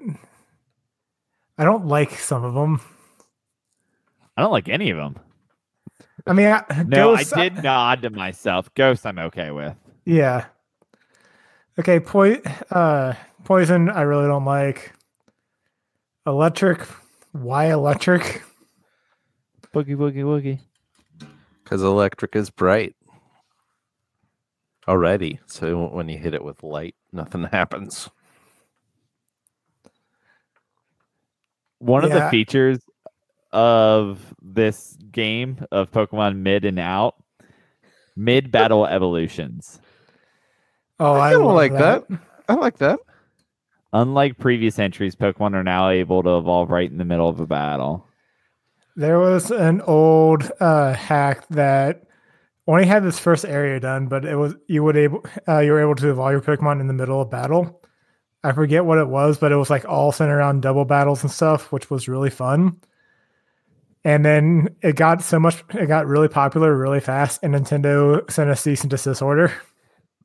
I 1.57 1.63
don't 1.65 1.87
like 1.87 2.11
some 2.11 2.43
of 2.43 2.53
them. 2.53 2.81
I 4.37 4.41
don't 4.41 4.51
like 4.51 4.69
any 4.69 4.89
of 4.89 4.97
them. 4.97 5.19
I 6.25 6.33
mean, 6.33 6.47
I, 6.47 6.63
No, 6.87 7.15
Ghost- 7.15 7.35
I 7.35 7.49
did 7.49 7.63
nod 7.63 8.01
to 8.03 8.09
myself. 8.09 8.73
Ghost, 8.75 9.05
I'm 9.05 9.19
okay 9.19 9.51
with. 9.51 9.75
Yeah. 10.05 10.45
Okay, 11.79 11.99
poi- 11.99 12.41
uh, 12.71 13.13
poison. 13.43 13.89
I 13.89 14.01
really 14.01 14.27
don't 14.27 14.45
like. 14.45 14.93
Electric. 16.25 16.81
Why 17.31 17.71
electric? 17.71 18.41
Boogie, 19.73 19.97
boogie, 19.97 20.23
woogie. 20.23 20.59
Because 21.63 21.81
electric 21.81 22.35
is 22.35 22.49
bright 22.51 22.95
already. 24.87 25.39
So 25.47 25.87
when 25.87 26.07
you 26.09 26.17
hit 26.17 26.33
it 26.33 26.43
with 26.43 26.61
light, 26.63 26.95
nothing 27.11 27.43
happens. 27.51 28.09
One 31.79 32.03
of 32.05 32.11
the 32.11 32.29
features 32.29 32.79
of 33.53 34.33
this 34.41 34.97
game 35.11 35.65
of 35.71 35.91
Pokemon 35.91 36.37
mid 36.37 36.65
and 36.65 36.79
out, 36.79 37.15
mid 38.15 38.51
battle 38.51 38.85
evolutions. 38.85 39.79
Oh, 40.99 41.13
I 41.13 41.29
I, 41.29 41.31
kinda 41.31 41.45
love 41.45 41.55
like 41.55 41.73
that. 41.73 42.03
I 42.49 42.53
like 42.55 42.77
that. 42.79 42.99
Unlike 43.93 44.39
previous 44.39 44.79
entries, 44.79 45.15
Pokemon 45.15 45.53
are 45.53 45.63
now 45.63 45.89
able 45.89 46.23
to 46.23 46.37
evolve 46.37 46.71
right 46.71 46.89
in 46.89 46.97
the 46.97 47.05
middle 47.05 47.29
of 47.29 47.39
a 47.39 47.45
battle. 47.45 48.07
There 48.95 49.19
was 49.19 49.51
an 49.51 49.81
old 49.81 50.51
uh, 50.59 50.93
hack 50.93 51.47
that 51.49 52.03
only 52.67 52.85
had 52.85 53.03
this 53.03 53.19
first 53.19 53.45
area 53.45 53.79
done, 53.79 54.07
but 54.07 54.25
it 54.25 54.35
was 54.35 54.55
you 54.67 54.83
would 54.83 54.97
able 54.97 55.23
uh, 55.47 55.59
you 55.59 55.71
were 55.71 55.81
able 55.81 55.95
to 55.95 56.09
evolve 56.09 56.31
your 56.31 56.41
Pokemon 56.41 56.81
in 56.81 56.87
the 56.87 56.93
middle 56.93 57.21
of 57.21 57.29
battle. 57.29 57.81
I 58.43 58.51
forget 58.51 58.85
what 58.85 58.97
it 58.97 59.07
was, 59.07 59.37
but 59.37 59.51
it 59.51 59.55
was 59.55 59.69
like 59.69 59.85
all 59.85 60.11
centered 60.11 60.37
around 60.37 60.61
double 60.61 60.85
battles 60.85 61.23
and 61.23 61.31
stuff, 61.31 61.71
which 61.71 61.89
was 61.89 62.07
really 62.07 62.29
fun. 62.29 62.79
And 64.05 64.25
then 64.25 64.75
it 64.81 64.95
got 64.95 65.21
so 65.21 65.39
much, 65.39 65.63
it 65.73 65.87
got 65.87 66.07
really 66.07 66.27
popular 66.27 66.77
really 66.77 66.99
fast, 66.99 67.39
and 67.41 67.53
Nintendo 67.53 68.29
sent 68.29 68.49
a 68.49 68.55
cease 68.55 68.81
and 68.81 68.89
desist 68.89 69.21
order. 69.21 69.53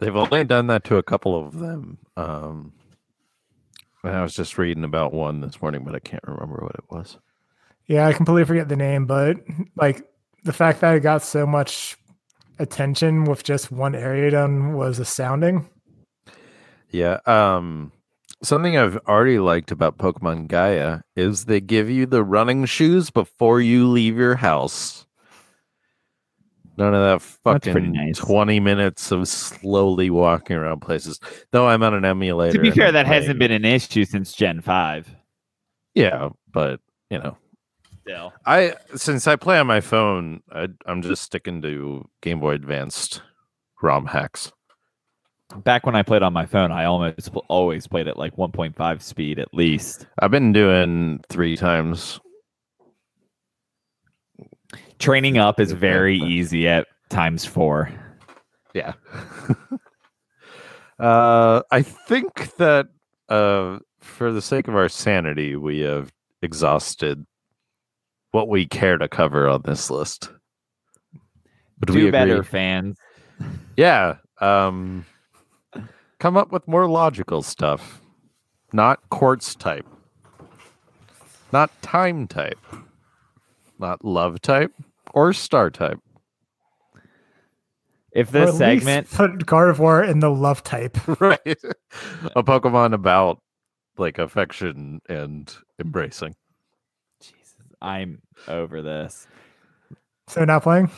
They've 0.00 0.14
only 0.14 0.44
done 0.44 0.66
that 0.68 0.84
to 0.84 0.96
a 0.96 1.02
couple 1.02 1.38
of 1.38 1.58
them. 1.58 1.98
Um, 2.16 2.72
and 4.02 4.16
I 4.16 4.22
was 4.22 4.34
just 4.34 4.58
reading 4.58 4.84
about 4.84 5.12
one 5.12 5.40
this 5.40 5.60
morning, 5.60 5.84
but 5.84 5.94
I 5.94 5.98
can't 5.98 6.22
remember 6.26 6.62
what 6.62 6.74
it 6.74 6.84
was. 6.90 7.18
Yeah, 7.86 8.06
I 8.06 8.12
completely 8.12 8.44
forget 8.44 8.68
the 8.68 8.76
name, 8.76 9.06
but 9.06 9.38
like 9.76 10.08
the 10.44 10.52
fact 10.52 10.80
that 10.80 10.94
it 10.96 11.00
got 11.00 11.22
so 11.22 11.46
much 11.46 11.96
attention 12.58 13.24
with 13.24 13.44
just 13.44 13.70
one 13.70 13.94
area 13.94 14.30
done 14.30 14.74
was 14.74 14.98
astounding. 14.98 15.68
Yeah. 16.90 17.18
Um, 17.26 17.92
something 18.42 18.76
I've 18.76 18.96
already 19.08 19.38
liked 19.38 19.70
about 19.70 19.98
Pokemon 19.98 20.48
Gaia 20.48 21.00
is 21.16 21.44
they 21.44 21.60
give 21.60 21.90
you 21.90 22.06
the 22.06 22.22
running 22.22 22.64
shoes 22.64 23.10
before 23.10 23.60
you 23.60 23.88
leave 23.88 24.16
your 24.16 24.36
house. 24.36 25.06
None 26.76 26.94
of 26.94 27.00
that 27.00 27.22
fucking 27.42 27.92
nice. 27.92 28.18
20 28.18 28.60
minutes 28.60 29.10
of 29.10 29.26
slowly 29.26 30.10
walking 30.10 30.56
around 30.56 30.80
places. 30.80 31.18
Though 31.50 31.68
I'm 31.68 31.82
on 31.82 31.92
an 31.92 32.04
emulator. 32.04 32.52
To 32.52 32.60
be 32.60 32.70
fair, 32.70 32.92
that 32.92 33.06
hasn't 33.06 33.40
been 33.40 33.50
an 33.50 33.64
issue 33.64 34.04
since 34.04 34.32
Gen 34.32 34.60
5. 34.60 35.16
Yeah, 35.94 36.28
but 36.52 36.80
you 37.10 37.18
know, 37.18 37.36
Still. 38.02 38.32
I 38.46 38.74
since 38.94 39.26
I 39.26 39.36
play 39.36 39.58
on 39.58 39.66
my 39.66 39.80
phone, 39.80 40.42
I, 40.50 40.68
I'm 40.86 41.02
just 41.02 41.22
sticking 41.22 41.60
to 41.62 42.08
Game 42.22 42.40
Boy 42.40 42.52
Advanced 42.52 43.22
ROM 43.82 44.06
hacks. 44.06 44.52
Back 45.56 45.86
when 45.86 45.96
I 45.96 46.02
played 46.02 46.22
on 46.22 46.32
my 46.32 46.44
phone, 46.44 46.72
I 46.72 46.84
almost 46.84 47.30
always 47.48 47.86
played 47.86 48.06
at 48.06 48.18
like 48.18 48.36
1.5 48.36 49.02
speed 49.02 49.38
at 49.38 49.52
least. 49.54 50.06
I've 50.18 50.30
been 50.30 50.52
doing 50.52 51.20
three 51.30 51.56
times. 51.56 52.20
Training 54.98 55.38
up 55.38 55.58
is 55.58 55.72
very 55.72 56.18
easy 56.18 56.68
at 56.68 56.86
times 57.08 57.46
four. 57.46 57.90
Yeah. 58.74 58.92
uh, 60.98 61.62
I 61.70 61.82
think 61.82 62.54
that 62.56 62.88
uh, 63.30 63.78
for 64.00 64.32
the 64.32 64.42
sake 64.42 64.68
of 64.68 64.76
our 64.76 64.88
sanity, 64.90 65.56
we 65.56 65.80
have 65.80 66.12
exhausted 66.42 67.24
what 68.32 68.48
we 68.48 68.66
care 68.66 68.98
to 68.98 69.08
cover 69.08 69.48
on 69.48 69.62
this 69.64 69.90
list. 69.90 70.30
Would 71.80 71.90
we 71.90 71.94
Do 71.94 72.00
agree? 72.00 72.10
better, 72.10 72.42
fans. 72.42 72.98
Yeah. 73.76 74.16
Um, 74.40 75.06
come 76.18 76.36
up 76.36 76.52
with 76.52 76.66
more 76.68 76.88
logical 76.88 77.42
stuff. 77.42 78.00
Not 78.72 79.08
quartz 79.10 79.54
type. 79.54 79.86
Not 81.52 81.70
time 81.82 82.26
type. 82.26 82.58
Not 83.78 84.04
love 84.04 84.40
type 84.40 84.72
or 85.14 85.32
star 85.32 85.70
type. 85.70 86.00
If 88.12 88.30
Or 88.30 88.32
this 88.32 88.60
at 88.60 88.68
least 88.68 88.84
segment, 88.84 89.10
put 89.10 89.46
Gardevoir 89.46 90.08
in 90.08 90.20
the 90.20 90.30
love 90.30 90.62
type. 90.64 90.96
right. 91.20 91.58
A 92.34 92.42
Pokemon 92.42 92.94
about 92.94 93.40
like 93.96 94.18
affection 94.18 95.00
and 95.08 95.54
embracing. 95.78 96.34
Jesus, 97.20 97.54
I'm 97.80 98.20
over 98.46 98.82
this. 98.82 99.26
So 100.26 100.44
now 100.44 100.60
playing. 100.60 100.90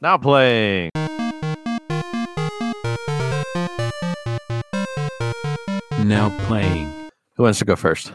Now 0.00 0.18
playing. 0.18 0.90
Now 6.04 6.36
playing. 6.46 6.92
Who 7.36 7.44
wants 7.44 7.58
to 7.60 7.64
go 7.64 7.76
first? 7.76 8.12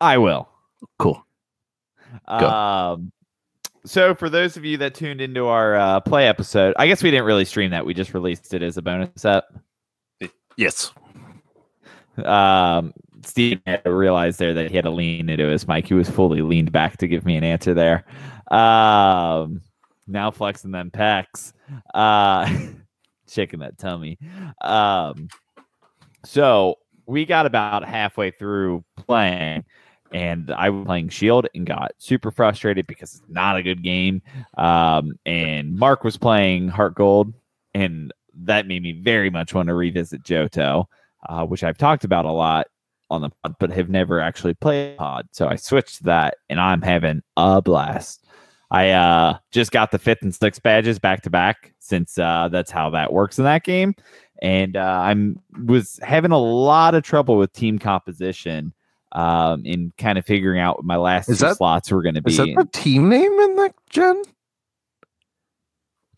I 0.00 0.18
will. 0.18 0.48
Cool. 0.98 1.24
Go. 2.28 2.48
Um, 2.48 3.12
so 3.84 4.12
for 4.12 4.28
those 4.28 4.56
of 4.56 4.64
you 4.64 4.76
that 4.78 4.96
tuned 4.96 5.20
into 5.20 5.46
our 5.46 5.76
uh, 5.76 6.00
play 6.00 6.26
episode, 6.26 6.74
I 6.76 6.88
guess 6.88 7.04
we 7.04 7.12
didn't 7.12 7.26
really 7.26 7.44
stream 7.44 7.70
that. 7.70 7.86
We 7.86 7.94
just 7.94 8.12
released 8.12 8.52
it 8.54 8.62
as 8.62 8.76
a 8.76 8.82
bonus 8.82 9.10
set. 9.14 9.44
Yes. 10.56 10.92
Um, 12.24 12.92
Steve 13.24 13.60
had 13.66 13.84
to 13.84 13.94
realize 13.94 14.38
there 14.38 14.54
that 14.54 14.70
he 14.70 14.74
had 14.74 14.84
to 14.84 14.90
lean 14.90 15.28
into 15.28 15.46
his 15.46 15.68
mic. 15.68 15.86
He 15.86 15.94
was 15.94 16.10
fully 16.10 16.42
leaned 16.42 16.72
back 16.72 16.96
to 16.96 17.06
give 17.06 17.24
me 17.24 17.36
an 17.36 17.44
answer 17.44 17.72
there. 17.72 18.04
Um, 18.50 19.60
now 20.08 20.32
flexing 20.32 20.72
them 20.72 20.90
pecs, 20.90 21.52
uh, 21.94 22.52
shaking 23.28 23.60
that 23.60 23.78
tummy. 23.78 24.18
Um, 24.60 25.28
so 26.24 26.78
we 27.06 27.24
got 27.24 27.46
about 27.46 27.84
halfway 27.84 28.30
through 28.30 28.84
playing, 28.96 29.64
and 30.12 30.50
I 30.50 30.70
was 30.70 30.86
playing 30.86 31.08
Shield 31.10 31.46
and 31.54 31.66
got 31.66 31.92
super 31.98 32.30
frustrated 32.30 32.86
because 32.86 33.14
it's 33.14 33.24
not 33.28 33.56
a 33.56 33.62
good 33.62 33.82
game. 33.82 34.22
Um, 34.56 35.12
and 35.24 35.76
Mark 35.76 36.04
was 36.04 36.16
playing 36.16 36.68
Heart 36.68 36.94
Gold, 36.94 37.32
and 37.74 38.12
that 38.34 38.66
made 38.66 38.82
me 38.82 38.92
very 38.92 39.30
much 39.30 39.54
want 39.54 39.68
to 39.68 39.74
revisit 39.74 40.22
Johto, 40.22 40.86
uh, 41.28 41.44
which 41.44 41.64
I've 41.64 41.78
talked 41.78 42.04
about 42.04 42.24
a 42.24 42.32
lot 42.32 42.66
on 43.10 43.22
the 43.22 43.30
pod, 43.42 43.56
but 43.58 43.70
have 43.70 43.88
never 43.88 44.20
actually 44.20 44.54
played 44.54 44.98
pod. 44.98 45.28
So 45.32 45.48
I 45.48 45.56
switched 45.56 45.98
to 45.98 46.04
that, 46.04 46.36
and 46.48 46.60
I'm 46.60 46.82
having 46.82 47.22
a 47.36 47.62
blast. 47.62 48.24
I 48.70 48.90
uh, 48.90 49.38
just 49.52 49.70
got 49.70 49.92
the 49.92 49.98
fifth 49.98 50.22
and 50.22 50.34
sixth 50.34 50.62
badges 50.62 50.98
back 50.98 51.22
to 51.22 51.30
back 51.30 51.72
since 51.78 52.18
uh, 52.18 52.48
that's 52.50 52.70
how 52.70 52.90
that 52.90 53.12
works 53.12 53.38
in 53.38 53.44
that 53.44 53.62
game, 53.62 53.94
and 54.42 54.76
uh, 54.76 54.80
I'm 54.80 55.40
was 55.64 55.98
having 56.02 56.30
a 56.32 56.38
lot 56.38 56.94
of 56.94 57.02
trouble 57.02 57.36
with 57.38 57.52
team 57.52 57.78
composition 57.78 58.72
um, 59.12 59.64
in 59.64 59.92
kind 59.98 60.18
of 60.18 60.26
figuring 60.26 60.60
out 60.60 60.76
what 60.78 60.84
my 60.84 60.96
last 60.96 61.28
Is 61.28 61.38
two 61.38 61.46
that- 61.46 61.56
slots 61.56 61.90
were 61.90 62.02
going 62.02 62.14
to 62.16 62.22
be. 62.22 62.32
Is 62.32 62.36
that 62.38 62.54
the 62.56 62.68
team 62.72 63.08
name 63.08 63.32
in 63.32 63.56
the 63.56 63.72
gen? 63.90 64.22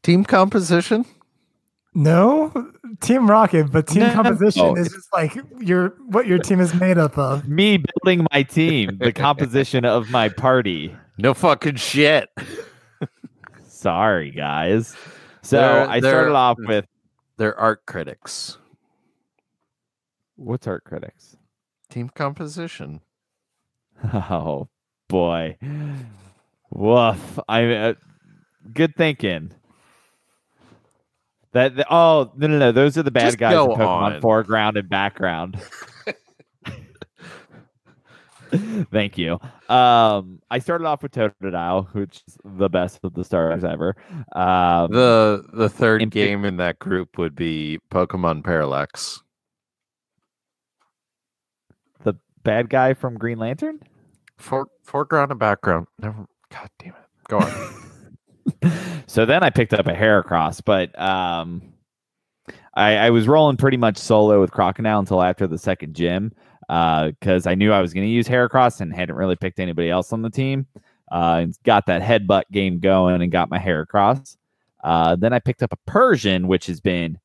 Team 0.03 0.25
composition? 0.25 1.05
No, 1.95 2.53
Team 3.01 3.29
Rocket, 3.29 3.73
but 3.73 3.87
team 3.89 4.03
No. 4.05 4.13
composition 4.13 4.63
Oh. 4.63 4.75
is 4.77 4.93
just 4.93 5.09
like 5.13 5.37
your 5.59 5.95
what 6.07 6.27
your 6.27 6.39
team 6.39 6.61
is 6.61 6.73
made 6.75 6.99
up 6.99 7.19
of. 7.19 7.49
me 7.49 7.79
building 7.79 8.27
my 8.33 8.43
team, 8.43 8.99
the 9.01 9.13
composition 9.27 9.85
of 9.85 10.11
my 10.11 10.29
party. 10.29 10.95
No 11.19 11.35
fucking 11.35 11.77
shit. 11.77 12.29
Sorry, 13.67 14.31
guys. 14.31 14.95
So 15.43 15.57
They're- 15.59 15.89
I 15.89 16.01
they're- 16.01 16.11
started 16.11 16.35
off 16.35 16.57
with 16.67 16.85
They're 17.39 17.59
art 17.59 17.87
critics. 17.87 18.59
what's 20.37 20.67
art 20.67 20.85
critics? 20.85 21.37
Team 21.91 22.11
composition. 22.15 23.01
Oh 24.13 24.69
boy, 25.09 25.57
woof! 26.71 27.39
I 27.49 27.65
uh, 27.75 27.95
good 28.73 28.95
thinking. 28.97 29.51
That 31.53 31.75
the, 31.75 31.87
oh 31.93 32.31
no 32.37 32.47
no 32.47 32.59
no 32.59 32.71
those 32.73 32.97
are 32.97 33.03
the 33.03 33.11
bad 33.11 33.25
Just 33.25 33.39
guys 33.39 33.55
in 33.55 33.59
Pokemon 33.59 34.15
on. 34.15 34.21
foreground 34.21 34.77
and 34.77 34.89
background. 34.89 35.61
Thank 38.91 39.19
you. 39.19 39.39
Um, 39.69 40.41
I 40.51 40.59
started 40.59 40.87
off 40.87 41.03
with 41.03 41.13
Totodile, 41.13 41.93
which 41.95 42.23
is 42.27 42.39
the 42.45 42.69
best 42.69 43.01
of 43.03 43.15
the 43.15 43.25
stars 43.25 43.65
ever. 43.65 43.97
Um, 44.33 44.91
The 44.93 45.45
the 45.53 45.69
third 45.69 46.03
in 46.03 46.09
game 46.09 46.45
in 46.45 46.57
that 46.59 46.79
group 46.79 47.19
would 47.19 47.35
be 47.35 47.79
Pokemon 47.91 48.45
Parallax. 48.45 49.23
the 52.05 52.15
bad 52.45 52.71
guy 52.71 52.95
from 52.95 53.19
Green 53.19 53.39
Lantern. 53.39 53.81
For, 54.39 54.69
foreground 54.85 55.31
and 55.33 55.41
background. 55.41 55.87
Never. 55.99 56.27
God 56.51 56.71
damn 56.79 56.91
it. 56.91 57.29
Go 57.29 57.39
on. 57.41 59.03
so 59.07 59.27
then 59.27 59.43
I 59.43 59.51
picked 59.51 59.75
up 59.75 59.87
a 59.89 59.93
Heracross, 59.93 60.63
but 60.65 60.99
um, 60.99 61.75
I, 62.75 62.97
I 62.97 63.11
was 63.11 63.27
rolling 63.27 63.57
pretty 63.57 63.77
much 63.77 63.99
solo 63.99 64.41
with 64.41 64.53
Crocodile 64.53 65.01
until 65.01 65.23
after 65.23 65.47
the 65.49 65.59
second 65.59 65.95
gym 65.95 66.33
because 66.69 67.47
I 67.47 67.55
knew 67.55 67.73
I 67.73 67.81
was 67.81 67.95
going 67.95 68.07
to 68.07 68.13
use 68.13 68.29
Heracross 68.29 68.81
and 68.81 68.95
hadn't 68.95 69.17
really 69.17 69.37
picked 69.37 69.59
anybody 69.59 69.91
else 69.91 70.13
on 70.13 70.23
the 70.23 70.31
team. 70.31 70.67
Uh, 71.11 71.41
and 71.43 71.59
got 71.65 71.87
that 71.87 72.03
headbutt 72.03 72.43
game 72.53 72.79
going 72.81 73.23
and 73.23 73.33
got 73.33 73.49
my 73.49 73.59
Heracross. 73.59 74.37
Uh, 74.85 75.17
then 75.17 75.33
I 75.33 75.39
picked 75.39 75.63
up 75.63 75.73
a 75.73 75.91
Persian, 75.91 76.49
which 76.49 76.67
has 76.67 76.81
been 76.81 77.19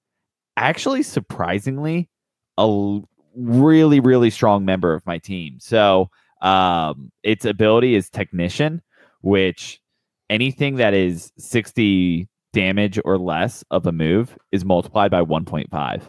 actually 0.56 1.04
surprisingly 1.04 2.10
a 2.58 2.62
l- 2.62 3.10
really, 3.36 4.00
really 4.00 4.30
strong 4.30 4.64
member 4.64 4.94
of 4.94 5.06
my 5.06 5.18
team. 5.18 5.58
So 5.60 6.10
um, 6.42 7.12
its 7.24 7.44
ability 7.44 7.96
is 7.96 8.10
Technician, 8.10 8.82
which 9.22 9.82
anything 10.30 10.76
that 10.76 10.94
is 10.94 11.34
60 11.38 12.30
damage 12.54 13.00
or 13.04 13.18
less 13.18 13.66
of 13.70 13.86
a 13.86 13.92
move 13.92 14.38
is 14.54 14.64
multiplied 14.64 15.12
by 15.12 15.22
1.5. 15.22 16.04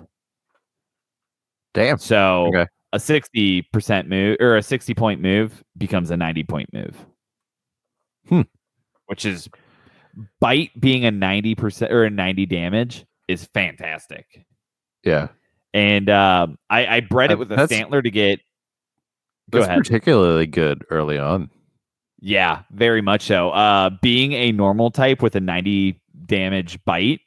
Damn. 1.72 1.98
So 1.98 2.46
Okay. 2.48 2.66
A 2.94 2.98
60% 2.98 4.06
move 4.06 4.36
or 4.40 4.56
a 4.56 4.62
60 4.62 4.94
point 4.94 5.20
move 5.20 5.64
becomes 5.76 6.10
a 6.12 6.16
90 6.16 6.44
point 6.44 6.72
move. 6.72 6.96
Hmm. 8.28 8.42
Which 9.06 9.26
is 9.26 9.48
bite 10.40 10.70
being 10.80 11.04
a 11.04 11.10
90% 11.12 11.90
or 11.90 12.04
a 12.04 12.10
90 12.10 12.46
damage 12.46 13.04
is 13.28 13.44
fantastic. 13.52 14.46
Yeah. 15.02 15.28
And 15.72 16.08
um, 16.08 16.56
I, 16.70 16.86
I 16.86 17.00
bred 17.00 17.32
it 17.32 17.38
with 17.38 17.50
a 17.52 17.56
that's- 17.56 17.70
Stantler 17.78 18.02
to 18.02 18.10
get. 18.10 18.40
Go 19.50 19.58
That's 19.58 19.68
ahead. 19.68 19.78
particularly 19.80 20.46
good 20.46 20.84
early 20.88 21.18
on. 21.18 21.50
Yeah, 22.20 22.62
very 22.70 23.02
much 23.02 23.22
so. 23.22 23.50
Uh, 23.50 23.90
being 24.00 24.32
a 24.32 24.52
normal 24.52 24.90
type 24.90 25.20
with 25.20 25.36
a 25.36 25.40
90 25.40 26.00
damage 26.24 26.82
bite, 26.86 27.20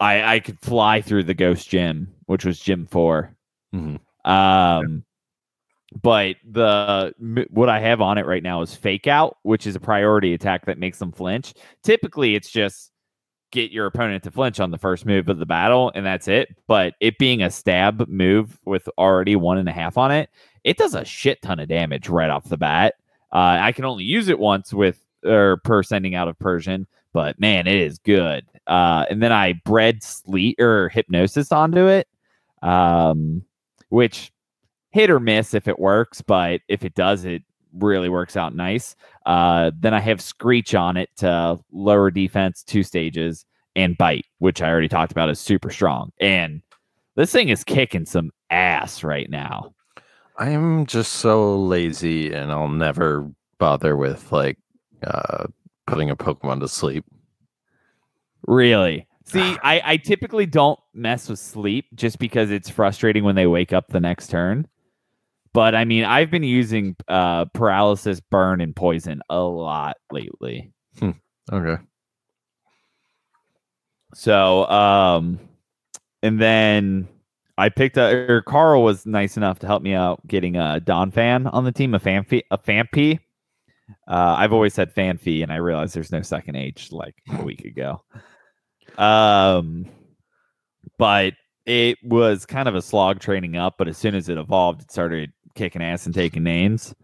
I, 0.00 0.34
I 0.34 0.40
could 0.40 0.58
fly 0.58 1.00
through 1.00 1.22
the 1.24 1.34
ghost 1.34 1.68
gym, 1.68 2.12
which 2.26 2.44
was 2.44 2.58
gym 2.58 2.88
4 2.90 3.32
Mhm. 3.72 4.00
Um, 4.28 5.04
but 6.02 6.36
the 6.48 7.14
what 7.50 7.68
I 7.68 7.80
have 7.80 8.00
on 8.00 8.18
it 8.18 8.26
right 8.26 8.42
now 8.42 8.62
is 8.62 8.74
fake 8.74 9.06
out, 9.06 9.38
which 9.42 9.66
is 9.66 9.74
a 9.74 9.80
priority 9.80 10.34
attack 10.34 10.66
that 10.66 10.78
makes 10.78 10.98
them 10.98 11.12
flinch. 11.12 11.54
Typically, 11.82 12.34
it's 12.34 12.50
just 12.50 12.92
get 13.50 13.70
your 13.70 13.86
opponent 13.86 14.22
to 14.24 14.30
flinch 14.30 14.60
on 14.60 14.70
the 14.70 14.78
first 14.78 15.06
move 15.06 15.28
of 15.28 15.38
the 15.38 15.46
battle, 15.46 15.90
and 15.94 16.04
that's 16.04 16.28
it. 16.28 16.54
But 16.66 16.94
it 17.00 17.18
being 17.18 17.42
a 17.42 17.50
stab 17.50 18.06
move 18.08 18.58
with 18.66 18.88
already 18.98 19.36
one 19.36 19.58
and 19.58 19.68
a 19.68 19.72
half 19.72 19.96
on 19.96 20.10
it, 20.10 20.28
it 20.64 20.76
does 20.76 20.94
a 20.94 21.04
shit 21.04 21.40
ton 21.42 21.58
of 21.58 21.68
damage 21.68 22.08
right 22.08 22.30
off 22.30 22.48
the 22.48 22.58
bat. 22.58 22.94
Uh, 23.32 23.58
I 23.60 23.72
can 23.72 23.84
only 23.84 24.04
use 24.04 24.28
it 24.28 24.38
once 24.38 24.72
with 24.72 25.02
or 25.24 25.58
per 25.64 25.82
sending 25.82 26.14
out 26.14 26.28
of 26.28 26.38
Persian, 26.38 26.86
but 27.12 27.40
man, 27.40 27.66
it 27.66 27.76
is 27.76 27.98
good. 27.98 28.44
Uh, 28.66 29.06
and 29.10 29.22
then 29.22 29.32
I 29.32 29.54
bred 29.64 30.02
sleep 30.02 30.60
or 30.60 30.90
hypnosis 30.90 31.50
onto 31.50 31.86
it, 31.86 32.06
um, 32.62 33.42
which 33.88 34.32
hit 34.90 35.10
or 35.10 35.20
miss 35.20 35.54
if 35.54 35.68
it 35.68 35.78
works, 35.78 36.22
but 36.22 36.60
if 36.68 36.84
it 36.84 36.94
does, 36.94 37.24
it 37.24 37.42
really 37.74 38.08
works 38.08 38.36
out 38.36 38.54
nice. 38.54 38.96
Uh, 39.26 39.70
then 39.78 39.94
I 39.94 40.00
have 40.00 40.20
Screech 40.20 40.74
on 40.74 40.96
it 40.96 41.10
to 41.18 41.58
lower 41.72 42.10
defense 42.10 42.62
two 42.62 42.82
stages 42.82 43.44
and 43.76 43.96
Bite, 43.96 44.26
which 44.38 44.62
I 44.62 44.68
already 44.68 44.88
talked 44.88 45.12
about 45.12 45.30
is 45.30 45.38
super 45.38 45.70
strong. 45.70 46.10
And 46.20 46.62
this 47.16 47.32
thing 47.32 47.48
is 47.48 47.64
kicking 47.64 48.06
some 48.06 48.30
ass 48.50 49.04
right 49.04 49.28
now. 49.30 49.74
I'm 50.38 50.86
just 50.86 51.14
so 51.14 51.58
lazy 51.58 52.32
and 52.32 52.52
I'll 52.52 52.68
never 52.68 53.30
bother 53.58 53.96
with 53.96 54.30
like 54.30 54.56
uh 55.04 55.46
putting 55.86 56.10
a 56.10 56.16
Pokemon 56.16 56.60
to 56.60 56.68
sleep. 56.68 57.04
Really? 58.46 59.07
See, 59.28 59.58
I, 59.62 59.82
I 59.84 59.96
typically 59.98 60.46
don't 60.46 60.80
mess 60.94 61.28
with 61.28 61.38
sleep 61.38 61.86
just 61.94 62.18
because 62.18 62.50
it's 62.50 62.70
frustrating 62.70 63.24
when 63.24 63.34
they 63.34 63.46
wake 63.46 63.74
up 63.74 63.88
the 63.88 64.00
next 64.00 64.28
turn. 64.28 64.66
But 65.52 65.74
I 65.74 65.84
mean, 65.84 66.04
I've 66.04 66.30
been 66.30 66.42
using 66.42 66.96
uh, 67.08 67.44
paralysis, 67.46 68.20
burn, 68.20 68.60
and 68.60 68.74
poison 68.74 69.20
a 69.28 69.40
lot 69.40 69.98
lately. 70.10 70.72
Okay. 71.52 71.82
So, 74.14 74.66
um, 74.68 75.38
and 76.22 76.40
then 76.40 77.06
I 77.58 77.68
picked 77.68 77.98
up, 77.98 78.12
or 78.12 78.40
Carl 78.42 78.82
was 78.82 79.04
nice 79.04 79.36
enough 79.36 79.58
to 79.58 79.66
help 79.66 79.82
me 79.82 79.92
out 79.92 80.26
getting 80.26 80.56
a 80.56 80.80
Donphan 80.82 81.52
on 81.52 81.64
the 81.64 81.72
team, 81.72 81.94
a 81.94 81.98
fan 81.98 82.24
fee, 82.24 82.44
a 82.50 82.56
Phanpy. 82.56 83.18
Uh, 84.06 84.36
I've 84.38 84.52
always 84.52 84.74
said 84.74 84.92
fan 84.92 85.18
fee, 85.18 85.42
and 85.42 85.52
I 85.52 85.56
realized 85.56 85.94
there's 85.94 86.12
no 86.12 86.22
second 86.22 86.56
H 86.56 86.92
like 86.92 87.14
a 87.30 87.42
week 87.42 87.64
ago. 87.64 88.02
Um, 88.98 89.86
but 90.98 91.34
it 91.64 91.98
was 92.02 92.44
kind 92.44 92.68
of 92.68 92.74
a 92.74 92.82
slog 92.82 93.20
training 93.20 93.56
up, 93.56 93.76
but 93.78 93.88
as 93.88 93.96
soon 93.96 94.14
as 94.14 94.28
it 94.28 94.38
evolved, 94.38 94.82
it 94.82 94.90
started 94.90 95.32
kicking 95.54 95.82
ass 95.82 96.06
and 96.06 96.14
taking 96.14 96.42
names. 96.42 96.94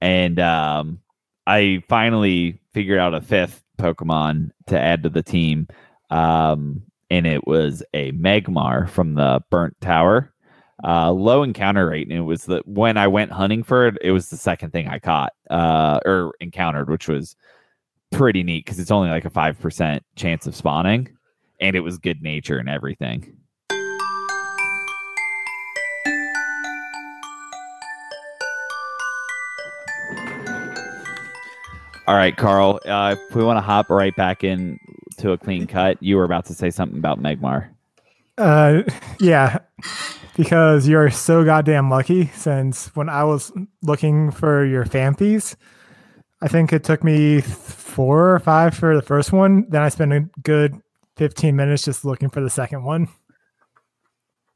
And 0.00 0.38
um, 0.40 1.00
I 1.46 1.82
finally 1.88 2.60
figured 2.74 2.98
out 2.98 3.14
a 3.14 3.20
fifth 3.20 3.62
Pokemon 3.78 4.50
to 4.66 4.78
add 4.78 5.02
to 5.04 5.10
the 5.10 5.22
team. 5.22 5.68
Um, 6.10 6.82
and 7.10 7.26
it 7.26 7.46
was 7.46 7.82
a 7.94 8.12
Magmar 8.12 8.88
from 8.88 9.14
the 9.14 9.40
Burnt 9.50 9.80
Tower. 9.80 10.32
Uh, 10.84 11.10
low 11.10 11.42
encounter 11.42 11.88
rate, 11.88 12.06
and 12.06 12.18
it 12.18 12.22
was 12.22 12.44
the 12.44 12.60
when 12.66 12.98
I 12.98 13.06
went 13.06 13.32
hunting 13.32 13.62
for 13.62 13.86
it, 13.86 13.96
it 14.02 14.12
was 14.12 14.28
the 14.28 14.36
second 14.36 14.72
thing 14.72 14.88
I 14.88 14.98
caught 14.98 15.32
uh, 15.48 16.00
or 16.04 16.34
encountered, 16.40 16.90
which 16.90 17.08
was 17.08 17.34
pretty 18.12 18.42
neat 18.42 18.66
because 18.66 18.78
it's 18.78 18.90
only 18.90 19.08
like 19.08 19.24
a 19.24 19.30
five 19.30 19.58
percent 19.58 20.04
chance 20.16 20.46
of 20.46 20.54
spawning, 20.54 21.08
and 21.60 21.76
it 21.76 21.80
was 21.80 21.98
good 21.98 22.22
nature 22.22 22.58
and 22.58 22.68
everything. 22.68 23.36
All 32.08 32.14
right, 32.14 32.36
Carl. 32.36 32.78
Uh, 32.86 33.16
if 33.18 33.34
we 33.34 33.42
want 33.42 33.56
to 33.56 33.60
hop 33.60 33.90
right 33.90 34.14
back 34.14 34.44
in 34.44 34.78
to 35.18 35.32
a 35.32 35.38
clean 35.38 35.66
cut, 35.66 36.00
you 36.00 36.16
were 36.16 36.24
about 36.24 36.44
to 36.46 36.54
say 36.54 36.70
something 36.70 36.98
about 36.98 37.20
Magmar. 37.20 37.68
Uh, 38.38 38.82
yeah. 39.20 39.58
because 40.36 40.86
you're 40.86 41.10
so 41.10 41.44
goddamn 41.44 41.90
lucky. 41.90 42.26
Since 42.28 42.94
when 42.94 43.08
I 43.08 43.24
was 43.24 43.52
looking 43.82 44.30
for 44.30 44.64
your 44.64 44.84
Phanpys, 44.84 45.56
I 46.40 46.48
think 46.48 46.72
it 46.72 46.84
took 46.84 47.02
me 47.02 47.40
four 47.40 48.34
or 48.34 48.38
five 48.38 48.74
for 48.74 48.94
the 48.94 49.02
first 49.02 49.32
one. 49.32 49.66
Then 49.68 49.82
I 49.82 49.88
spent 49.88 50.12
a 50.12 50.28
good 50.42 50.80
15 51.16 51.56
minutes 51.56 51.84
just 51.84 52.04
looking 52.04 52.30
for 52.30 52.40
the 52.40 52.50
second 52.50 52.84
one. 52.84 53.08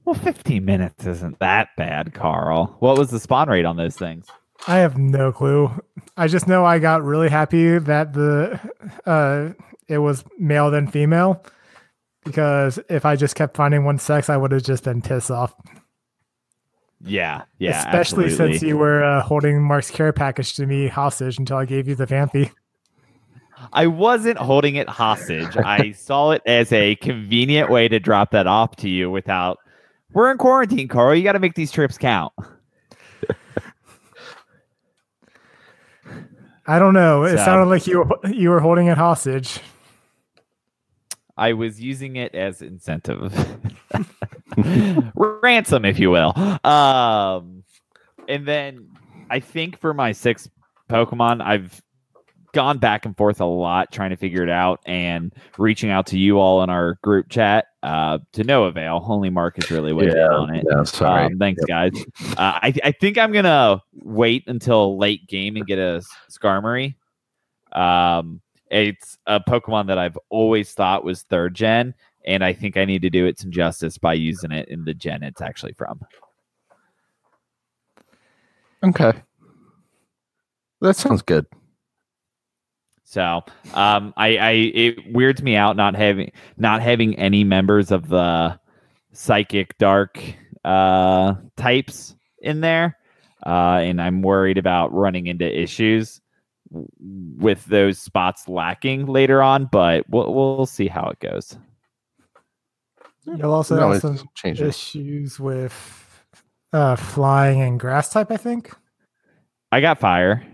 Well, 0.05 0.15
15 0.15 0.65
minutes 0.65 1.07
isn't 1.07 1.39
that 1.41 1.69
bad, 1.77 2.15
Carl. 2.15 2.77
What 2.81 2.99
was 2.99 3.11
the 3.11 3.21
spawn 3.21 3.49
rate 3.49 3.65
on 3.65 3.77
those 3.77 3.97
things? 3.97 4.27
I 4.67 4.79
have 4.79 4.99
no 4.99 5.33
clue. 5.33 5.71
I 6.17 6.27
just 6.27 6.47
know 6.47 6.65
I 6.65 6.79
got 6.79 7.03
really 7.03 7.29
happy 7.29 7.79
that 7.79 8.13
the 8.13 8.61
uh 9.07 9.51
it 9.89 9.99
was 9.99 10.25
male 10.39 10.71
than 10.71 10.87
female 10.87 11.45
because 12.25 12.79
if 12.89 13.05
I 13.05 13.17
just 13.17 13.35
kept 13.35 13.57
finding 13.57 13.85
one 13.85 13.99
sex, 13.99 14.29
I 14.29 14.37
would 14.37 14.53
have 14.53 14.63
just 14.63 14.85
been 14.85 15.03
pissed 15.03 15.31
off. 15.31 15.55
Yeah, 17.03 17.43
yeah. 17.59 17.79
Especially 17.79 18.27
absolutely. 18.27 18.59
since 18.59 18.63
you 18.63 18.77
were 18.77 19.03
uh, 19.03 19.23
holding 19.23 19.63
Mark's 19.63 19.91
care 19.91 20.13
package 20.13 20.55
to 20.57 20.67
me 20.67 20.87
hostage 20.87 21.39
until 21.39 21.57
I 21.57 21.65
gave 21.65 21.89
you 21.89 21.95
the 21.95 22.07
Phanpy. 22.07 22.51
I 23.73 23.87
wasn't 23.87 24.39
holding 24.39 24.77
it 24.77 24.89
hostage. 24.89 25.57
I 25.57 25.93
saw 25.93 26.31
it 26.33 26.43
as 26.47 26.73
a 26.73 26.97
convenient 26.97 27.71
way 27.71 27.89
to 27.89 27.99
drop 28.01 28.31
that 28.33 28.47
off 28.47 28.77
to 28.77 28.89
you 28.89 29.11
without. 29.11 29.59
We're 30.13 30.31
in 30.31 30.39
quarantine, 30.39 30.89
Carl. 30.89 31.15
You 31.15 31.23
got 31.23 31.33
to 31.33 31.39
make 31.39 31.55
these 31.55 31.71
trips 31.71 31.97
count. 31.99 32.33
I 36.67 36.79
don't 36.79 36.95
know. 36.95 37.25
It 37.25 37.39
So- 37.39 37.45
sounded 37.45 37.67
like 37.67 37.87
you 37.87 37.99
were, 37.99 38.31
you 38.31 38.51
were 38.51 38.61
holding 38.61 38.87
it 38.87 38.97
hostage. 38.99 39.59
I 41.37 41.55
was 41.55 41.81
using 41.81 42.17
it 42.17 42.35
as 42.35 42.61
incentive, 42.61 43.33
ransom, 45.17 45.87
if 45.87 45.99
you 45.99 46.11
will. 46.11 46.35
Um, 46.67 47.65
and 48.29 48.47
then 48.47 48.89
I 49.31 49.41
think 49.41 49.79
for 49.81 49.95
my 49.95 50.13
sixth 50.13 50.51
Pokemon, 50.91 51.41
I've 51.43 51.81
gone 52.53 52.79
back 52.79 53.07
and 53.07 53.17
forth 53.17 53.41
a 53.41 53.45
lot 53.45 53.93
trying 53.93 54.11
to 54.11 54.17
figure 54.17 54.43
it 54.43 54.49
out 54.49 54.81
and 54.87 55.33
reaching 55.59 55.91
out 55.91 56.07
to 56.09 56.19
you 56.19 56.39
all 56.39 56.63
in 56.63 56.71
our 56.71 56.95
group 57.03 57.29
chat 57.29 57.67
uh, 57.83 58.19
to 58.33 58.45
no 58.45 58.65
avail. 58.65 59.05
Only 59.07 59.31
Mark 59.31 59.59
is 59.59 59.71
really 59.71 59.93
weighed 59.93 60.11
in 60.11 60.19
on 60.19 60.55
it. 60.55 60.65
Yeah, 60.69 60.83
sorry. 60.85 61.27
Um, 61.27 61.39
thanks, 61.39 61.65
guys. 61.65 61.93
Uh, 62.33 62.59
I, 62.63 62.75
I 62.85 62.93
think 62.93 63.19
I'm 63.19 63.33
gonna 63.33 63.83
wait 63.95 64.45
until 64.47 64.99
late 64.99 65.27
game 65.27 65.57
and 65.57 65.67
get 65.67 65.79
a 65.79 66.03
Skarmory. 66.31 66.95
Um, 67.73 68.41
it's 68.71 69.19
a 69.27 69.41
Pokemon 69.41 69.87
that 69.89 69.99
I've 69.99 70.19
always 70.29 70.73
thought 70.73 71.05
was 71.05 71.23
third 71.23 71.55
gen, 71.55 71.95
and 72.25 72.45
I 72.45 72.53
think 72.53 72.77
I 72.77 72.85
need 72.85 73.03
to 73.03 73.11
do 73.11 73.27
it 73.27 73.39
some 73.39 73.51
justice 73.51 73.99
by 73.99 74.15
using 74.15 74.53
it 74.53 74.69
in 74.69 74.85
the 74.85 74.95
gen 74.95 75.23
it's 75.23 75.41
actually 75.41 75.73
from. 75.73 76.01
okay. 78.85 79.13
That 80.81 80.97
sounds 80.97 81.23
good. 81.23 81.47
So, 83.11 83.43
um, 83.75 84.15
I, 84.17 84.37
I 84.37 84.51
it 84.53 85.13
weirds 85.13 85.43
me 85.43 85.57
out 85.57 85.75
not 85.75 85.97
having 85.97 86.31
not 86.59 86.81
having 86.81 87.19
any 87.19 87.43
members 87.43 87.91
of 87.91 88.09
the 88.09 88.57
psychic 89.13 89.77
dark 89.79 90.23
uh 90.65 91.35
types 91.57 92.15
in 92.39 92.61
there, 92.61 92.97
uh, 93.45 93.81
and 93.83 94.01
I'm 94.01 94.23
worried 94.23 94.59
about 94.59 94.95
running 94.95 95.27
into 95.27 95.45
issues 95.45 96.21
with 96.71 97.65
those 97.65 97.99
spots 97.99 98.49
lacking 98.49 99.07
later 99.07 99.43
on. 99.43 99.65
But 99.65 100.09
we'll 100.09 100.33
we'll 100.33 100.67
see 100.67 100.87
how 100.87 101.09
it 101.09 101.19
goes. 101.19 101.59
You'll 103.27 103.53
also 103.53 103.75
no, 103.75 103.91
have 103.91 104.03
some 104.03 104.21
changing. 104.37 104.69
issues 104.69 105.41
with 105.41 106.25
uh, 106.73 106.95
flying 106.95 107.61
and 107.61 107.81
grass 107.81 108.13
type, 108.13 108.31
I 108.31 108.37
think. 108.37 108.73
I 109.73 109.81
got 109.81 109.99
fire, 109.99 110.47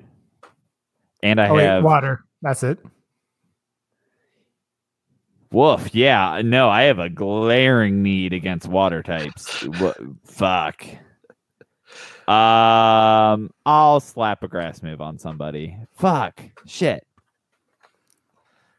and 1.22 1.38
I 1.38 1.48
oh, 1.48 1.54
wait, 1.54 1.64
have 1.64 1.84
water. 1.84 2.25
That's 2.46 2.62
it. 2.62 2.78
Woof. 5.50 5.92
Yeah. 5.92 6.42
No, 6.44 6.68
I 6.68 6.82
have 6.82 7.00
a 7.00 7.08
glaring 7.08 8.04
need 8.04 8.32
against 8.32 8.68
water 8.68 9.02
types. 9.02 9.66
Wha- 9.80 9.94
fuck. 10.24 10.84
Um, 12.28 13.50
I'll 13.66 13.98
slap 13.98 14.44
a 14.44 14.48
grass 14.48 14.80
move 14.80 15.00
on 15.00 15.18
somebody. 15.18 15.76
Fuck. 15.96 16.40
Shit. 16.66 17.04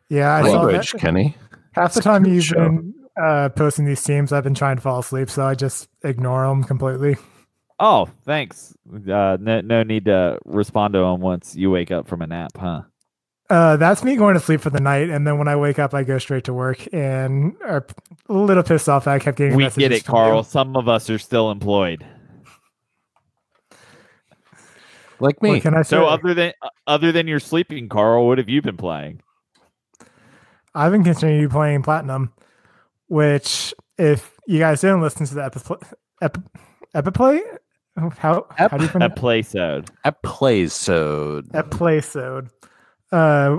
Yeah, 0.07 0.33
I 0.35 0.43
saw 0.43 0.61
Language, 0.61 0.93
that. 0.93 1.01
Kenny. 1.01 1.35
Half 1.73 1.93
the 1.93 2.01
time 2.01 2.25
you've 2.25 2.45
Show. 2.45 2.55
been 2.55 2.93
uh, 3.21 3.49
posting 3.49 3.83
these 3.83 4.01
teams, 4.01 4.31
I've 4.31 4.45
been 4.45 4.53
trying 4.53 4.77
to 4.77 4.81
fall 4.81 4.99
asleep, 4.99 5.29
so 5.29 5.43
I 5.43 5.55
just 5.55 5.89
ignore 6.05 6.47
them 6.47 6.63
completely. 6.63 7.17
Oh, 7.81 8.07
thanks. 8.23 8.73
Uh, 8.89 9.35
no, 9.41 9.59
no 9.59 9.83
need 9.83 10.05
to 10.05 10.39
respond 10.45 10.93
to 10.93 10.99
them 10.99 11.19
once 11.19 11.53
you 11.53 11.69
wake 11.69 11.91
up 11.91 12.07
from 12.07 12.21
a 12.21 12.27
nap, 12.27 12.51
huh? 12.55 12.83
Uh, 13.49 13.77
that's 13.77 14.03
me 14.03 14.17
going 14.17 14.33
to 14.33 14.41
sleep 14.41 14.59
for 14.59 14.69
the 14.69 14.79
night, 14.79 15.09
and 15.09 15.25
then 15.25 15.37
when 15.37 15.47
I 15.47 15.55
wake 15.55 15.79
up, 15.79 15.93
I 15.93 16.03
go 16.03 16.17
straight 16.19 16.43
to 16.45 16.53
work 16.53 16.85
and 16.91 17.55
are 17.61 17.85
a 18.27 18.33
little 18.33 18.63
pissed 18.63 18.89
off 18.89 19.05
that 19.05 19.13
I 19.13 19.19
kept 19.19 19.37
getting. 19.37 19.55
We 19.55 19.63
get 19.63 19.77
messages 19.77 19.99
it, 19.99 20.05
from 20.05 20.15
you. 20.15 20.21
Carl. 20.21 20.43
Some 20.43 20.75
of 20.75 20.89
us 20.89 21.09
are 21.09 21.17
still 21.17 21.49
employed. 21.49 22.05
Like 25.19 25.41
me. 25.41 25.51
What 25.51 25.61
can 25.61 25.73
I 25.75 25.81
say? 25.83 25.95
So 25.95 26.05
other 26.05 26.33
than 26.33 26.53
uh, 26.61 26.69
other 26.85 27.11
than 27.11 27.27
your 27.27 27.39
sleeping, 27.39 27.87
Carl, 27.89 28.27
what 28.27 28.37
have 28.37 28.49
you 28.49 28.61
been 28.61 28.77
playing? 28.77 29.21
I've 30.75 30.91
been 30.91 31.03
continuing 31.03 31.43
to 31.43 31.49
playing 31.49 31.83
Platinum, 31.83 32.33
which 33.07 33.73
if 33.97 34.35
you 34.45 34.59
guys 34.59 34.81
didn't 34.81 35.01
listen 35.01 35.25
to 35.25 35.35
the 35.35 35.45
epi- 35.45 35.85
ep- 36.21 36.37
epiplay, 36.93 37.39
how 38.17 38.45
how 38.51 38.67
do 38.67 38.83
you 38.83 38.89
A 38.89 38.91
pronounce 38.91 39.19
playsode. 39.19 39.89
At 40.03 40.21
plays 40.21 40.73
so 40.73 41.41
episode? 41.53 42.49
Uh, 43.11 43.57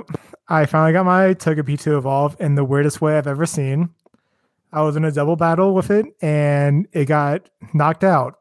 I 0.48 0.66
finally 0.66 0.92
got 0.92 1.04
my 1.06 1.34
Togepi 1.34 1.78
to 1.80 1.96
evolve 1.96 2.36
in 2.40 2.54
the 2.54 2.64
weirdest 2.64 3.00
way 3.00 3.16
I've 3.16 3.26
ever 3.26 3.46
seen. 3.46 3.90
I 4.72 4.82
was 4.82 4.96
in 4.96 5.04
a 5.04 5.12
double 5.12 5.36
battle 5.36 5.74
with 5.74 5.90
it, 5.90 6.06
and 6.20 6.86
it 6.92 7.06
got 7.06 7.48
knocked 7.72 8.04
out. 8.04 8.38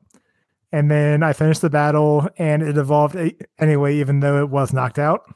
And 0.72 0.92
then 0.92 1.24
I 1.24 1.32
finished 1.34 1.62
the 1.62 1.70
battle, 1.70 2.28
and 2.38 2.62
it 2.62 2.78
evolved 2.78 3.16
anyway, 3.58 3.96
even 3.98 4.20
though 4.20 4.42
it 4.42 4.50
was 4.50 4.74
knocked 4.74 5.00
out. 5.00 5.34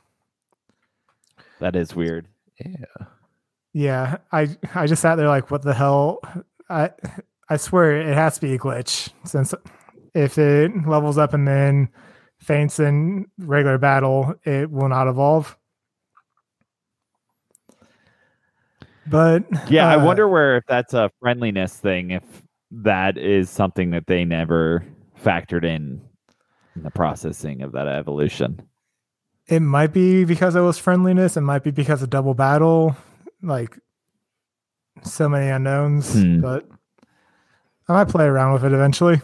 That 1.60 1.76
is 1.76 1.96
weird. 1.96 2.28
yeah. 2.64 2.86
Yeah, 3.74 4.18
I 4.34 4.50
I 4.76 4.86
just 4.86 5.02
sat 5.02 5.16
there 5.16 5.30
like, 5.30 5.50
what 5.50 5.62
the 5.62 5.74
hell? 5.74 6.20
I 6.70 6.90
I 7.48 7.56
swear 7.56 7.96
it 8.02 8.14
has 8.14 8.36
to 8.36 8.42
be 8.42 8.54
a 8.54 8.60
glitch 8.60 9.10
since 9.24 9.54
if 10.14 10.38
it 10.38 10.72
levels 10.86 11.18
up 11.18 11.34
and 11.34 11.48
then 11.48 11.90
faints 12.38 12.80
in 12.80 13.28
regular 13.38 13.78
battle, 13.78 14.36
it 14.44 14.70
will 14.70 14.90
not 14.90 15.08
evolve. 15.08 15.58
But 19.12 19.44
Yeah, 19.70 19.88
I 19.88 19.96
uh, 19.98 20.06
wonder 20.06 20.28
where 20.28 20.58
if 20.58 20.64
that's 20.68 20.94
a 20.94 21.12
friendliness 21.20 21.76
thing, 21.76 22.12
if 22.12 22.24
that 22.72 23.18
is 23.18 23.50
something 23.50 23.92
that 23.92 24.08
they 24.08 24.26
never 24.26 24.84
factored 25.22 25.64
in 25.66 26.02
in 26.76 26.84
the 26.84 26.90
processing 26.92 27.62
of 27.62 27.74
that 27.74 27.88
evolution. 27.88 28.62
it 29.48 29.60
might 29.60 29.92
be 29.92 30.24
because 30.24 30.56
it 30.56 30.62
was 30.62 30.78
friendliness. 30.78 31.36
It 31.36 31.42
might 31.42 31.64
be 31.64 31.72
because 31.72 32.02
of 32.02 32.10
double 32.10 32.34
battle, 32.34 32.96
like 33.44 33.78
so 35.04 35.28
many 35.28 35.50
unknowns. 35.50 36.14
Hmm. 36.14 36.40
But 36.40 36.66
I 37.90 37.94
might 37.94 38.08
play 38.08 38.24
around 38.26 38.54
with 38.54 38.64
it 38.64 38.72
eventually. 38.72 39.20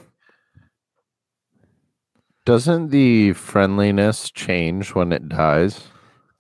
Doesn't 2.46 2.90
the 2.90 3.34
friendliness 3.34 4.30
change 4.32 4.94
when 4.96 5.12
it 5.12 5.28
dies? 5.30 5.88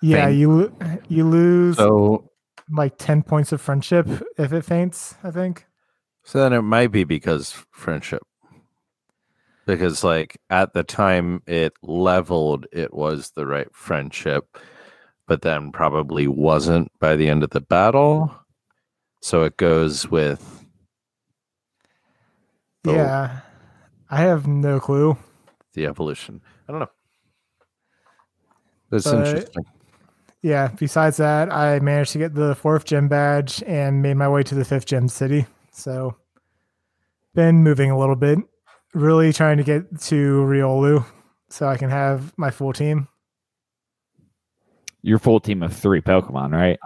Yeah, 0.01 0.25
Faint. 0.25 0.37
you 0.37 0.75
you 1.09 1.25
lose 1.27 1.77
So 1.77 2.29
like 2.71 2.97
10 2.97 3.23
points 3.23 3.51
of 3.51 3.61
friendship 3.61 4.07
if 4.37 4.51
it 4.53 4.63
faints, 4.65 5.15
I 5.23 5.31
think. 5.31 5.65
so 6.23 6.39
then 6.39 6.53
it 6.53 6.61
might 6.61 6.91
be 6.91 7.03
because 7.03 7.63
friendship. 7.71 8.21
Because 9.65 10.03
like 10.03 10.37
at 10.49 10.73
the 10.73 10.83
time 10.83 11.41
it 11.45 11.73
leveled, 11.81 12.67
it 12.71 12.93
was 12.93 13.31
the 13.31 13.45
right 13.45 13.67
friendship, 13.73 14.57
but 15.27 15.41
then 15.41 15.71
probably 15.71 16.27
wasn't 16.27 16.91
by 16.99 17.15
the 17.17 17.27
end 17.29 17.43
of 17.43 17.49
the 17.49 17.59
battle. 17.61 18.33
So 19.21 19.43
it 19.43 19.57
goes 19.57 20.09
with 20.09 20.53
Oh. 22.85 22.93
Yeah. 22.93 23.41
I 24.09 24.17
have 24.21 24.47
no 24.47 24.79
clue. 24.79 25.17
the 25.73 25.85
evolution. 25.85 26.41
I 26.67 26.71
don't 26.71 26.79
know. 26.79 26.89
That's 28.89 29.03
But- 29.03 29.27
interesting. 29.27 29.65
Yeah, 30.43 30.69
besides 30.77 31.17
that, 31.17 31.51
I 31.51 31.79
managed 31.79 32.11
to 32.13 32.19
get 32.19 32.35
the 32.35 32.55
fourth 32.55 32.85
gym 32.85 33.07
badge 33.07 33.63
and 33.65 34.01
made 34.01 34.15
my 34.15 34.29
way 34.29 34.43
to 34.43 34.55
the 34.55 34.65
fifth 34.65 34.85
gym 34.85 35.07
city. 35.07 35.45
So 35.71 36.15
been 37.33 37.63
moving 37.63 37.91
a 37.91 37.97
little 37.97 38.15
bit. 38.15 38.39
Really 38.93 39.33
trying 39.33 39.57
to 39.57 39.63
get 39.63 39.99
to 40.01 40.15
Riolu 40.15 41.05
so 41.49 41.67
I 41.67 41.77
can 41.77 41.89
have 41.89 42.33
my 42.37 42.51
full 42.51 42.73
team. 42.73 43.07
Your 45.01 45.19
full 45.19 45.39
team 45.39 45.63
of 45.63 45.75
three 45.75 46.01
Pokemon, 46.01 46.51
right? 46.51 46.79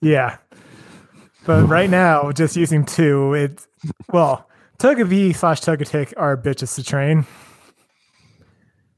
Yeah. 0.00 0.38
But 1.46 1.68
right 1.68 1.90
now, 1.90 2.32
just 2.32 2.56
using 2.56 2.84
two, 2.84 3.34
it's 3.34 3.68
well, 4.12 4.48
Togepi 4.78 5.34
slash 5.36 5.60
Togetic 5.60 6.14
are 6.16 6.36
bitches 6.36 6.74
to 6.76 6.82
train 6.82 7.26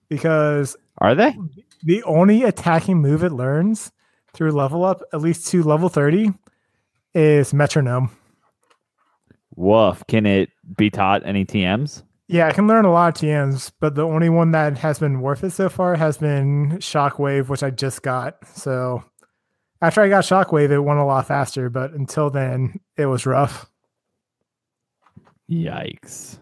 because 0.09 0.77
Are 0.99 1.15
they? 1.15 1.31
Mm-hmm. 1.31 1.61
The 1.83 2.03
only 2.05 2.43
attacking 2.43 2.99
move 2.99 3.25
it 3.25 3.33
learns 3.33 3.93
through 4.33 4.53
level 4.53 4.85
up, 4.85 5.03
at 5.13 5.21
least 5.21 5.47
to 5.49 5.63
level 5.63 5.89
30, 5.89 6.33
is 7.15 7.53
Metronome. 7.53 8.11
Woof. 9.55 10.03
Can 10.09 10.25
it 10.27 10.51
be 10.77 10.91
taught 10.91 11.27
any 11.27 11.45
TMs? 11.45 12.03
Yeah, 12.29 12.49
I 12.49 12.53
can 12.53 12.67
learn 12.67 12.87
a 12.87 12.93
lot 12.93 13.17
of 13.17 13.23
TMs, 13.23 13.73
but 13.79 13.95
the 13.95 14.07
only 14.07 14.31
one 14.31 14.53
that 14.53 14.79
has 14.79 14.99
been 14.99 15.21
worth 15.21 15.45
it 15.45 15.51
so 15.51 15.69
far 15.69 15.97
has 15.97 16.17
been 16.17 16.79
Shockwave, 16.79 17.49
which 17.49 17.63
I 17.63 17.71
just 17.71 18.03
got. 18.03 18.47
So 18.49 19.05
after 19.83 20.01
I 20.01 20.09
got 20.09 20.25
Shockwave, 20.25 20.71
it 20.71 20.81
went 20.81 21.01
a 21.01 21.05
lot 21.05 21.27
faster, 21.27 21.69
but 21.69 21.93
until 21.93 22.31
then, 22.31 22.81
it 22.97 23.07
was 23.07 23.27
rough. 23.27 23.67
Yikes. 25.51 26.39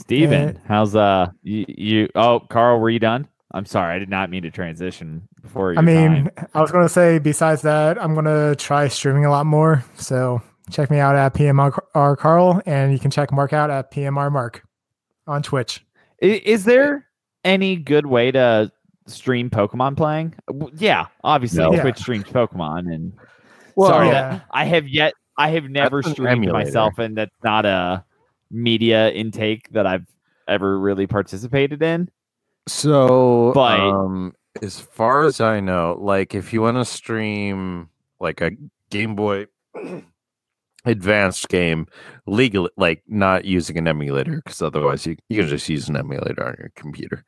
Steven, 0.00 0.58
how's 0.66 0.96
uh 0.96 1.30
you, 1.42 1.64
you 1.68 2.08
oh 2.14 2.40
Carl, 2.48 2.80
were 2.80 2.90
you 2.90 2.98
done? 2.98 3.28
I'm 3.52 3.66
sorry, 3.66 3.94
I 3.94 3.98
did 3.98 4.08
not 4.08 4.30
mean 4.30 4.42
to 4.44 4.50
transition 4.50 5.26
before 5.42 5.72
your 5.72 5.80
I 5.80 5.82
mean, 5.82 6.30
time. 6.36 6.48
I 6.54 6.60
was 6.60 6.70
going 6.70 6.84
to 6.84 6.88
say, 6.88 7.18
besides 7.18 7.62
that, 7.62 8.00
I'm 8.00 8.14
going 8.14 8.24
to 8.26 8.54
try 8.56 8.86
streaming 8.86 9.24
a 9.24 9.30
lot 9.30 9.44
more. 9.44 9.84
So 9.96 10.40
check 10.70 10.88
me 10.88 11.00
out 11.00 11.16
at 11.16 11.34
PMR 11.34 12.16
Carl, 12.16 12.62
and 12.64 12.92
you 12.92 13.00
can 13.00 13.10
check 13.10 13.32
Mark 13.32 13.52
out 13.52 13.68
at 13.68 13.90
PMR 13.90 14.30
Mark 14.30 14.62
on 15.26 15.42
Twitch. 15.42 15.84
I- 16.22 16.40
Is 16.44 16.64
there 16.64 17.08
any 17.44 17.74
good 17.74 18.06
way 18.06 18.30
to 18.30 18.70
stream 19.08 19.50
Pokemon 19.50 19.96
playing? 19.96 20.32
Yeah, 20.76 21.06
obviously 21.24 21.58
No. 21.58 21.72
Yeah. 21.72 21.82
Twitch 21.82 21.98
streams 21.98 22.24
Pokemon 22.26 22.94
and 22.94 23.12
Well, 23.74 23.90
sorry 23.90 24.06
yeah. 24.08 24.12
that 24.12 24.42
I 24.52 24.64
have 24.64 24.86
yet 24.88 25.14
I 25.36 25.48
have 25.50 25.64
never 25.64 26.02
streamed 26.04 26.28
emulator. 26.44 26.52
myself 26.52 26.98
and 27.00 27.16
that's 27.16 27.34
not 27.42 27.64
a 27.66 28.04
media 28.50 29.10
intake 29.12 29.70
that 29.72 29.86
I've 29.86 30.06
ever 30.48 30.78
really 30.78 31.06
participated 31.06 31.82
in. 31.82 32.08
So, 32.68 33.52
But- 33.54 33.80
um, 33.80 34.34
as 34.62 34.80
far 34.80 35.24
as 35.24 35.40
I 35.40 35.60
know, 35.60 35.96
like 36.00 36.34
if 36.34 36.52
you 36.52 36.62
want 36.62 36.76
to 36.76 36.84
stream 36.84 37.88
like 38.18 38.40
a 38.40 38.50
Game 38.90 39.14
Boy 39.14 39.46
Advanced 40.86 41.48
game 41.50 41.86
legally, 42.26 42.70
like 42.78 43.02
not 43.06 43.44
using 43.44 43.76
an 43.76 43.86
emulator, 43.86 44.36
because 44.36 44.62
otherwise 44.62 45.04
you, 45.06 45.14
you 45.28 45.40
can 45.40 45.46
just 45.48 45.68
use 45.68 45.90
an 45.90 45.96
emulator 45.96 46.42
on 46.42 46.56
your 46.58 46.70
computer. 46.74 47.22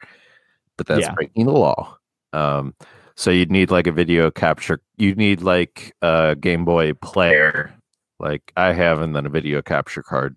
But 0.79 0.87
that's 0.87 1.03
Yeah. 1.03 1.12
breaking 1.12 1.45
the 1.45 1.53
law. 1.53 1.99
Um, 2.33 2.75
so 3.14 3.31
you'd 3.31 3.51
need 3.53 3.70
like 3.70 3.87
a 3.87 3.93
video 3.93 4.31
capture. 4.31 4.81
You'd 4.97 5.18
need 5.18 5.43
like 5.43 5.95
a 6.01 6.35
Game 6.41 6.64
Boy 6.64 6.95
player, 6.95 7.75
like 8.18 8.53
I 8.57 8.73
have, 8.73 9.03
and 9.03 9.14
then 9.14 9.27
a 9.27 9.31
video 9.31 9.61
capture 9.61 10.03
card 10.03 10.35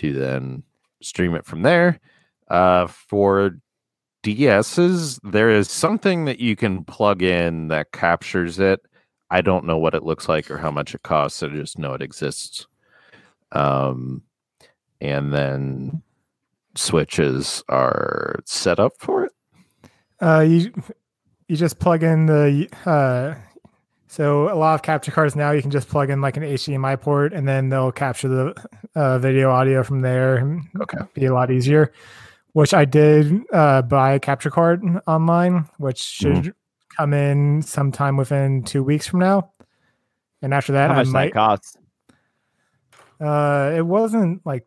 to 0.00 0.12
then 0.12 0.62
stream 1.02 1.34
it 1.34 1.46
from 1.46 1.62
there. 1.62 2.00
Uh, 2.48 2.86
for 2.86 3.58
DSs, 4.22 5.20
there 5.22 5.50
is 5.50 5.70
something 5.70 6.24
that 6.24 6.40
you 6.40 6.56
can 6.56 6.84
plug 6.84 7.22
in 7.22 7.68
that 7.68 7.92
captures 7.92 8.58
it. 8.58 8.80
I 9.30 9.40
don't 9.40 9.64
know 9.64 9.78
what 9.78 9.94
it 9.94 10.02
looks 10.02 10.28
like 10.28 10.50
or 10.50 10.58
how 10.58 10.70
much 10.70 10.94
it 10.94 11.02
costs. 11.02 11.42
I 11.42 11.48
just 11.48 11.78
know 11.78 11.94
it 11.94 12.02
exists. 12.02 12.66
Um, 13.52 14.22
and 15.00 15.32
then 15.32 16.02
switches 16.74 17.62
are 17.68 18.40
set 18.44 18.80
up 18.80 18.92
for 18.98 19.24
it. 19.24 19.32
Uh, 20.20 20.40
you 20.40 20.72
you 21.48 21.56
just 21.56 21.78
plug 21.78 22.02
in 22.02 22.26
the 22.26 22.68
uh, 22.84 23.34
so 24.12 24.52
a 24.52 24.56
lot 24.58 24.74
of 24.74 24.82
capture 24.82 25.12
cards 25.12 25.36
now 25.36 25.52
you 25.52 25.62
can 25.62 25.70
just 25.70 25.88
plug 25.88 26.10
in 26.10 26.20
like 26.20 26.36
an 26.36 26.42
HDMI 26.42 27.00
port 27.00 27.32
and 27.32 27.46
then 27.46 27.68
they'll 27.68 27.92
capture 27.92 28.26
the 28.28 28.66
uh, 28.96 29.20
video 29.20 29.50
audio 29.50 29.84
from 29.84 30.00
there. 30.00 30.38
and 30.38 30.64
Okay. 30.80 30.98
be 31.14 31.26
a 31.26 31.32
lot 31.32 31.52
easier. 31.52 31.92
Which 32.52 32.74
I 32.74 32.84
did 32.84 33.32
uh, 33.52 33.82
buy 33.82 34.14
a 34.14 34.18
capture 34.18 34.50
card 34.50 34.82
online, 35.06 35.68
which 35.78 35.98
should 35.98 36.52
come 36.96 37.14
in 37.14 37.62
sometime 37.62 38.16
within 38.16 38.64
two 38.64 38.82
weeks 38.82 39.06
from 39.06 39.20
now. 39.20 39.52
And 40.42 40.52
after 40.52 40.72
that, 40.72 40.88
How 40.90 40.94
I 40.94 40.96
much 40.96 41.04
does 41.04 41.12
that 41.12 41.32
cost? 41.32 41.76
Uh, 43.20 43.72
it 43.76 43.82
wasn't 43.86 44.44
like 44.44 44.66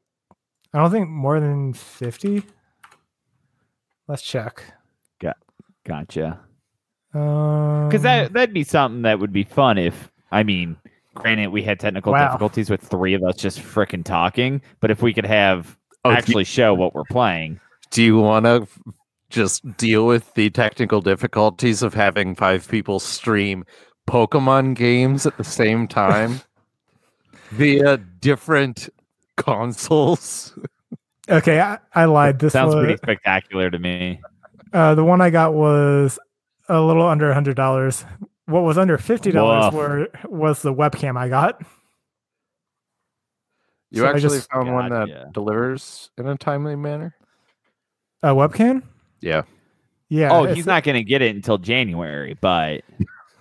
I 0.74 0.78
don't 0.80 0.92
think 0.92 1.10
more 1.10 1.42
than 1.42 1.74
fifty. 1.74 2.44
Let's 4.08 4.22
check. 4.22 4.64
Got 5.20 5.36
Gotcha. 5.86 6.40
Um, 7.14 7.90
Because 7.90 8.02
that 8.04 8.34
that'd 8.34 8.54
be 8.54 8.64
something 8.64 9.04
that 9.04 9.20
would 9.20 9.34
be 9.34 9.44
fun 9.44 9.78
if 9.78 10.10
I 10.32 10.44
mean, 10.44 10.76
granted 11.14 11.50
we 11.50 11.62
had 11.62 11.80
technical 11.80 12.12
Wow. 12.14 12.28
difficulties 12.28 12.70
with 12.70 12.82
three 12.82 13.14
of 13.14 13.24
us 13.24 13.36
just 13.36 13.60
frickin' 13.60 14.04
talking, 14.04 14.62
but 14.80 14.90
if 14.92 15.02
we 15.02 15.14
could 15.14 15.26
have 15.26 15.78
Oh, 16.06 16.10
do- 16.12 16.18
actually 16.18 16.44
show 16.44 16.74
what 16.74 16.94
we're 16.96 17.04
playing. 17.06 17.60
Do 17.92 18.04
you 18.04 18.18
want 18.18 18.46
to 18.46 18.68
just 19.30 19.78
deal 19.78 20.06
with 20.08 20.34
the 20.34 20.50
technical 20.50 21.02
difficulties 21.02 21.82
of 21.84 21.94
having 21.94 22.36
five 22.36 22.68
people 22.68 23.00
stream 23.00 23.64
Pokemon 24.08 24.76
games 24.76 25.26
at 25.26 25.38
the 25.38 25.44
same 25.44 25.88
time 25.88 26.42
via 27.52 27.98
different 27.98 28.90
consoles? 29.38 30.58
okay, 31.30 31.60
I, 31.62 31.78
I 31.94 32.06
lied. 32.06 32.40
This 32.40 32.54
Sounds 32.54 32.74
was 32.76 32.84
pretty 32.84 32.98
spectacular 32.98 33.70
to 33.70 33.80
me. 33.80 34.20
uh, 34.74 34.96
the 34.96 35.04
one 35.04 35.22
I 35.22 35.30
got 35.30 35.54
was 35.54 36.20
a 36.70 36.82
little 36.82 37.08
under 37.08 37.30
a 37.32 37.34
hundred 37.34 37.56
dollars. 37.56 38.06
What 38.46 38.64
was 38.64 38.78
under 38.78 38.98
fifty 38.98 39.32
dollars 39.32 39.74
Woof. 39.74 39.74
were 39.74 40.08
was 40.30 40.62
the 40.62 40.74
webcam 40.74 41.18
I 41.18 41.30
got. 41.30 41.62
You 43.92 44.02
So 44.02 44.08
I 44.08 44.10
actually 44.12 44.38
just- 44.40 44.52
found 44.52 44.74
one 44.74 44.90
that 44.90 45.08
Gotcha. 45.08 45.30
delivers 45.34 46.10
in 46.18 46.28
a 46.28 46.36
timely 46.38 46.76
manner? 46.76 47.16
A 48.24 48.30
webcam? 48.30 48.84
Yeah. 49.22 49.44
Yeah. 50.10 50.32
oh, 50.32 50.46
he's 50.46 50.66
not 50.66 50.84
going 50.84 50.96
to 50.96 51.04
get 51.04 51.22
it 51.22 51.36
until 51.36 51.58
January, 51.58 52.38
but 52.40 52.82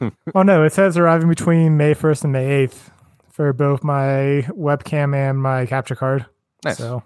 Oh 0.34 0.42
no, 0.42 0.64
it 0.64 0.72
says 0.72 0.96
arriving 0.96 1.28
between 1.28 1.76
May 1.76 1.94
first 1.94 2.24
and 2.24 2.32
May 2.32 2.46
eighth 2.62 2.90
for 3.30 3.52
both 3.52 3.84
my 3.84 4.46
webcam 4.50 5.14
and 5.14 5.40
my 5.40 5.66
capture 5.66 5.94
card. 5.94 6.26
Nice. 6.64 6.78
So 6.78 7.02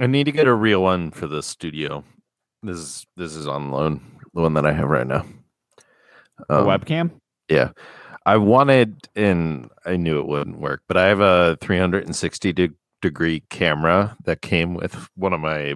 I 0.00 0.06
need 0.06 0.24
to 0.24 0.32
get 0.32 0.46
a 0.46 0.54
real 0.54 0.82
one 0.82 1.10
for 1.10 1.26
the 1.26 1.42
studio. 1.42 2.04
This 2.62 2.76
is 2.78 3.06
this 3.16 3.34
is 3.34 3.46
on 3.46 3.70
loan, 3.70 4.00
the 4.34 4.40
one 4.42 4.54
that 4.54 4.66
I 4.66 4.72
have 4.72 4.88
right 4.88 5.06
now. 5.06 5.24
a 6.48 6.54
Um, 6.60 6.66
webcam. 6.66 7.10
Yeah, 7.48 7.70
I 8.24 8.36
wanted, 8.36 9.08
and 9.14 9.68
I 9.84 9.96
knew 9.96 10.18
it 10.18 10.26
wouldn't 10.26 10.58
work, 10.58 10.82
but 10.88 10.96
I 10.96 11.06
have 11.06 11.20
a 11.20 11.56
360 11.60 12.52
de- 12.52 12.70
degree 13.00 13.40
camera 13.50 14.16
that 14.24 14.42
came 14.42 14.74
with 14.74 14.94
one 15.16 15.32
of 15.32 15.40
my 15.40 15.74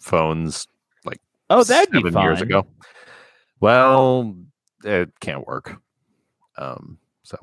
phones, 0.00 0.66
like 1.04 1.20
Oh, 1.50 1.62
that'd 1.64 1.90
be 1.92 2.00
seven 2.02 2.22
years 2.22 2.40
ago. 2.40 2.66
Well, 3.60 4.34
it 4.84 5.10
can't 5.20 5.46
work. 5.46 5.80
Um, 6.56 6.98
so, 7.22 7.36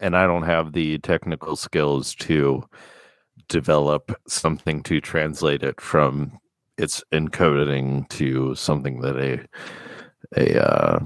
and 0.00 0.16
I 0.16 0.26
don't 0.26 0.42
have 0.44 0.72
the 0.72 0.98
technical 0.98 1.54
skills 1.56 2.14
to 2.16 2.68
develop 3.48 4.18
something 4.26 4.82
to 4.84 5.00
translate 5.00 5.62
it 5.62 5.80
from 5.80 6.38
its 6.78 7.02
encoding 7.12 8.08
to 8.10 8.54
something 8.54 9.00
that 9.00 9.16
a 9.16 9.46
a 10.36 10.62
uh, 10.62 10.98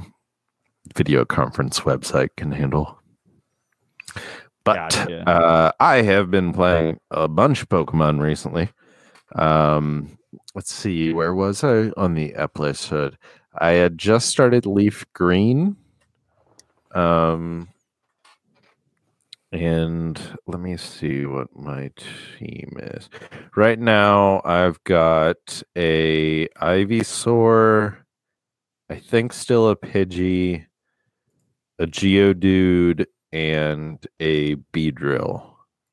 video 0.94 1.24
conference 1.24 1.80
website 1.80 2.30
can 2.36 2.52
handle. 2.52 3.01
But 4.64 4.90
Gotcha. 4.90 5.28
uh, 5.28 5.72
I 5.78 6.02
have 6.02 6.30
been 6.30 6.52
playing 6.52 6.98
a 7.10 7.28
bunch 7.28 7.62
of 7.62 7.68
Pokemon 7.68 8.20
recently. 8.20 8.70
Um, 9.34 10.18
let's 10.55 10.72
see, 10.72 11.12
where 11.12 11.34
was 11.34 11.62
I 11.62 11.90
on 11.97 12.14
the 12.14 12.34
episode? 12.34 13.16
I 13.59 13.70
had 13.72 13.97
just 13.97 14.28
started 14.28 14.66
Leaf 14.66 15.05
Green. 15.12 15.76
Um, 16.94 17.68
and 19.52 20.20
let 20.47 20.60
me 20.60 20.77
see 20.77 21.27
what 21.27 21.48
my 21.55 21.90
team 21.97 22.77
is. 22.78 23.09
Right 23.55 23.78
now, 23.78 24.43
I've 24.44 24.82
got 24.85 25.62
a 25.77 26.48
Ivysaur, 26.60 27.97
I 28.90 28.97
think 28.97 29.32
still 29.32 29.70
a 29.70 29.77
Pidgey, 29.77 30.66
a 31.78 31.86
Geodude, 31.86 33.06
and 33.32 34.05
a 34.20 34.56
Beedrill 34.73 35.51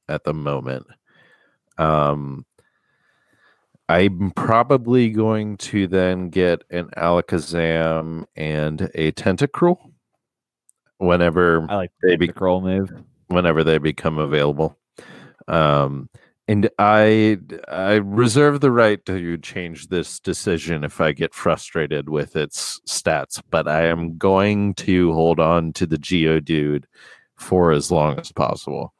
at 0.07 0.23
the 0.23 0.33
moment. 0.33 0.87
Um, 1.77 2.45
I'm 3.89 4.31
probably 4.31 5.09
going 5.09 5.57
to 5.57 5.87
then 5.87 6.29
get 6.29 6.63
an 6.69 6.89
Alakazam 6.97 8.25
and 8.35 8.81
a 8.95 9.11
Tentacruel 9.11 9.77
whenever 10.97 11.67
I 11.69 11.75
like 11.75 11.91
they 12.01 12.11
the 12.11 12.17
be, 12.17 12.27
scroll 12.29 12.61
move. 12.61 12.91
Whenever 13.33 13.63
they 13.63 13.77
become 13.77 14.17
available. 14.17 14.77
Um, 15.47 16.09
and 16.47 16.69
I 16.77 17.37
I 17.69 17.93
reserve 17.95 18.59
the 18.59 18.71
right 18.71 19.03
to 19.05 19.37
change 19.37 19.87
this 19.87 20.19
decision 20.19 20.83
if 20.83 20.99
I 20.99 21.13
get 21.13 21.33
frustrated 21.33 22.09
with 22.09 22.35
its 22.35 22.81
stats, 22.87 23.41
but 23.49 23.67
I 23.67 23.85
am 23.85 24.17
going 24.17 24.73
to 24.75 25.13
hold 25.13 25.39
on 25.39 25.71
to 25.73 25.85
the 25.85 25.97
Geodude 25.97 26.83
for 27.37 27.71
as 27.71 27.91
long 27.91 28.19
as 28.19 28.31
possible. 28.31 28.93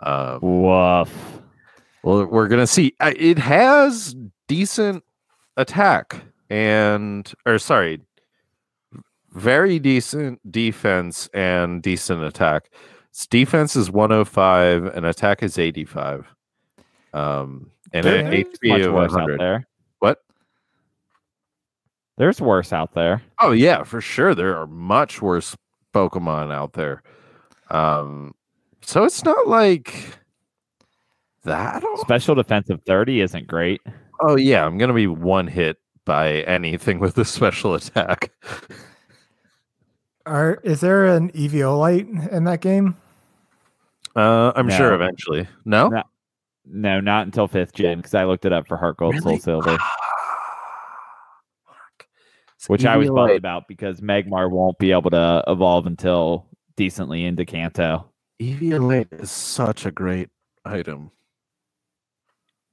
Um, 0.00 0.40
Woof. 0.42 1.42
well, 2.02 2.26
we're 2.26 2.48
gonna 2.48 2.66
see. 2.66 2.94
Uh, 3.00 3.14
It 3.16 3.38
has 3.38 4.14
decent 4.46 5.04
attack 5.56 6.16
and, 6.50 7.32
or 7.46 7.58
sorry, 7.58 8.00
very 9.32 9.78
decent 9.78 10.40
defense 10.50 11.28
and 11.34 11.82
decent 11.82 12.22
attack. 12.22 12.70
Its 13.10 13.26
defense 13.26 13.74
is 13.76 13.90
105 13.90 14.86
and 14.86 15.06
attack 15.06 15.42
is 15.42 15.58
85. 15.58 16.26
Um, 17.12 17.70
and 17.92 18.06
an 18.06 18.32
HP 18.32 18.86
of 18.86 18.92
100. 18.92 19.40
there. 19.40 19.66
What? 19.98 20.22
There's 22.16 22.40
worse 22.40 22.72
out 22.72 22.94
there. 22.94 23.22
Oh 23.40 23.52
yeah, 23.52 23.82
for 23.84 24.00
sure. 24.00 24.34
There 24.34 24.56
are 24.56 24.66
much 24.66 25.22
worse 25.22 25.56
Pokemon 25.94 26.52
out 26.52 26.74
there. 26.74 27.02
Um, 27.70 28.34
so 28.82 29.04
it's 29.04 29.24
not 29.24 29.48
like 29.48 29.94
that. 31.44 31.82
Special 31.98 32.34
defensive 32.34 32.80
30 32.86 33.20
isn't 33.22 33.46
great. 33.46 33.80
Oh 34.20 34.36
yeah, 34.36 34.64
I'm 34.64 34.78
gonna 34.78 34.92
be 34.94 35.06
one 35.06 35.46
hit 35.46 35.78
by 36.04 36.40
anything 36.42 36.98
with 36.98 37.16
a 37.18 37.24
special 37.24 37.74
attack. 37.74 38.30
Are 40.28 40.60
is 40.62 40.80
there 40.80 41.06
an 41.06 41.30
Eviolite 41.32 42.30
in 42.30 42.44
that 42.44 42.60
game? 42.60 42.96
Uh, 44.14 44.52
I'm 44.54 44.68
sure 44.68 44.92
eventually. 44.92 45.48
No, 45.64 45.88
No. 45.88 46.02
No, 46.70 47.00
not 47.00 47.24
until 47.24 47.48
fifth 47.48 47.72
gen 47.72 47.96
because 47.96 48.14
I 48.14 48.24
looked 48.24 48.44
it 48.44 48.52
up 48.52 48.68
for 48.68 48.76
Heart 48.76 48.98
Gold 48.98 49.16
Soul 49.22 49.38
Silver, 49.38 49.78
Fuck. 49.78 49.80
It's 52.56 52.68
which 52.68 52.84
I 52.84 52.98
was 52.98 53.08
bummed 53.08 53.36
about 53.36 53.68
because 53.68 54.02
Magmar 54.02 54.50
won't 54.50 54.78
be 54.78 54.92
able 54.92 55.08
to 55.10 55.42
evolve 55.46 55.86
until 55.86 56.46
decently 56.76 57.24
into 57.24 57.46
Kanto. 57.46 58.10
Eviolite 58.38 59.22
is 59.22 59.30
such 59.30 59.86
a 59.86 59.90
great 59.90 60.28
item. 60.66 61.10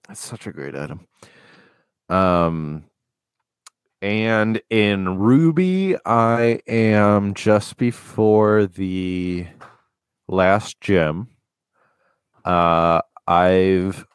It's 0.10 0.20
such 0.20 0.46
a 0.46 0.52
great 0.52 0.76
item. 0.76 1.08
Um, 2.10 2.84
and 4.02 4.62
in 4.70 5.18
Ruby, 5.18 5.96
I 6.06 6.60
am 6.68 7.34
just 7.34 7.78
before 7.78 8.66
the 8.68 9.48
last 10.28 10.80
gym. 10.82 11.30
Uh, 12.44 13.02
I've 13.28 14.06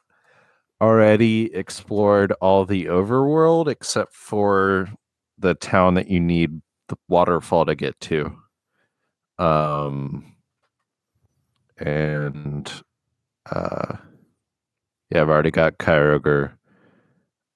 already 0.80 1.54
explored 1.54 2.32
all 2.40 2.64
the 2.64 2.86
overworld 2.86 3.68
except 3.68 4.14
for 4.14 4.88
the 5.38 5.54
town 5.54 5.94
that 5.94 6.08
you 6.08 6.20
need 6.20 6.60
the 6.88 6.96
waterfall 7.08 7.66
to 7.66 7.74
get 7.74 7.98
to. 8.00 8.36
Um, 9.38 10.36
and 11.78 12.70
uh, 13.50 13.96
yeah, 15.10 15.22
I've 15.22 15.28
already 15.28 15.50
got 15.50 15.78
Kyogre 15.78 16.52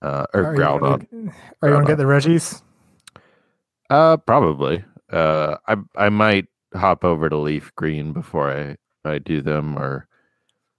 uh, 0.04 0.26
or 0.34 0.44
Are 0.46 0.54
you, 0.54 0.60
Groudon. 0.60 1.34
are 1.62 1.68
you 1.68 1.74
gonna 1.74 1.86
get 1.86 1.98
the 1.98 2.06
Regis? 2.06 2.62
Uh, 3.88 4.16
probably. 4.18 4.84
Uh, 5.10 5.56
I 5.66 5.76
I 5.96 6.08
might 6.10 6.46
hop 6.74 7.04
over 7.04 7.28
to 7.28 7.36
Leaf 7.36 7.72
Green 7.74 8.12
before 8.12 8.50
I 8.52 8.76
I 9.08 9.18
do 9.18 9.40
them 9.40 9.78
or 9.78 10.06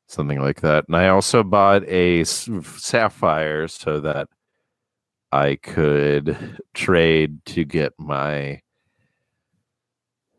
something 0.08 0.40
like 0.42 0.62
that. 0.62 0.86
And 0.88 0.96
I 0.96 1.08
also 1.10 1.44
bought 1.44 1.84
a 1.88 2.24
Sapphire 2.24 3.68
so 3.68 4.00
that 4.02 4.28
I 5.32 5.56
could 5.56 6.60
trade 6.74 7.44
to 7.48 7.66
get 7.66 7.94
my 7.98 8.62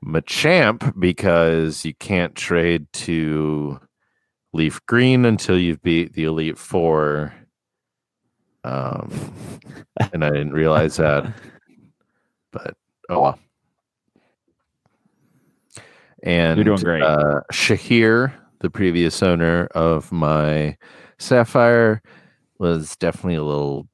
Machamp 0.05 0.99
because 0.99 1.85
you 1.85 1.95
can't 1.95 2.35
trade 2.35 2.87
to 2.93 3.81
Leaf 4.53 4.81
Green 4.87 5.25
until 5.25 5.59
you've 5.59 5.83
beat 5.83 6.13
the 6.13 6.25
Elite 6.25 6.59
Four. 6.59 7.35
Um, 8.67 9.33
and 10.13 10.25
I 10.25 10.31
didn't 10.31 10.53
realize 10.53 10.97
that 10.97 11.33
but 12.57 12.75
oh 13.09 13.21
well. 13.21 13.39
And 16.23 16.57
you're 16.57 16.65
doing 16.65 16.79
great. 16.79 17.03
Uh, 17.03 17.43
Shahir, 17.53 18.33
the 18.61 18.71
previous 18.71 19.23
owner 19.23 19.67
of 19.75 20.11
my 20.11 20.77
Sapphire, 21.19 22.03
was 22.59 22.97
definitely 22.97 23.37
a 23.37 23.45
little, 23.45 23.87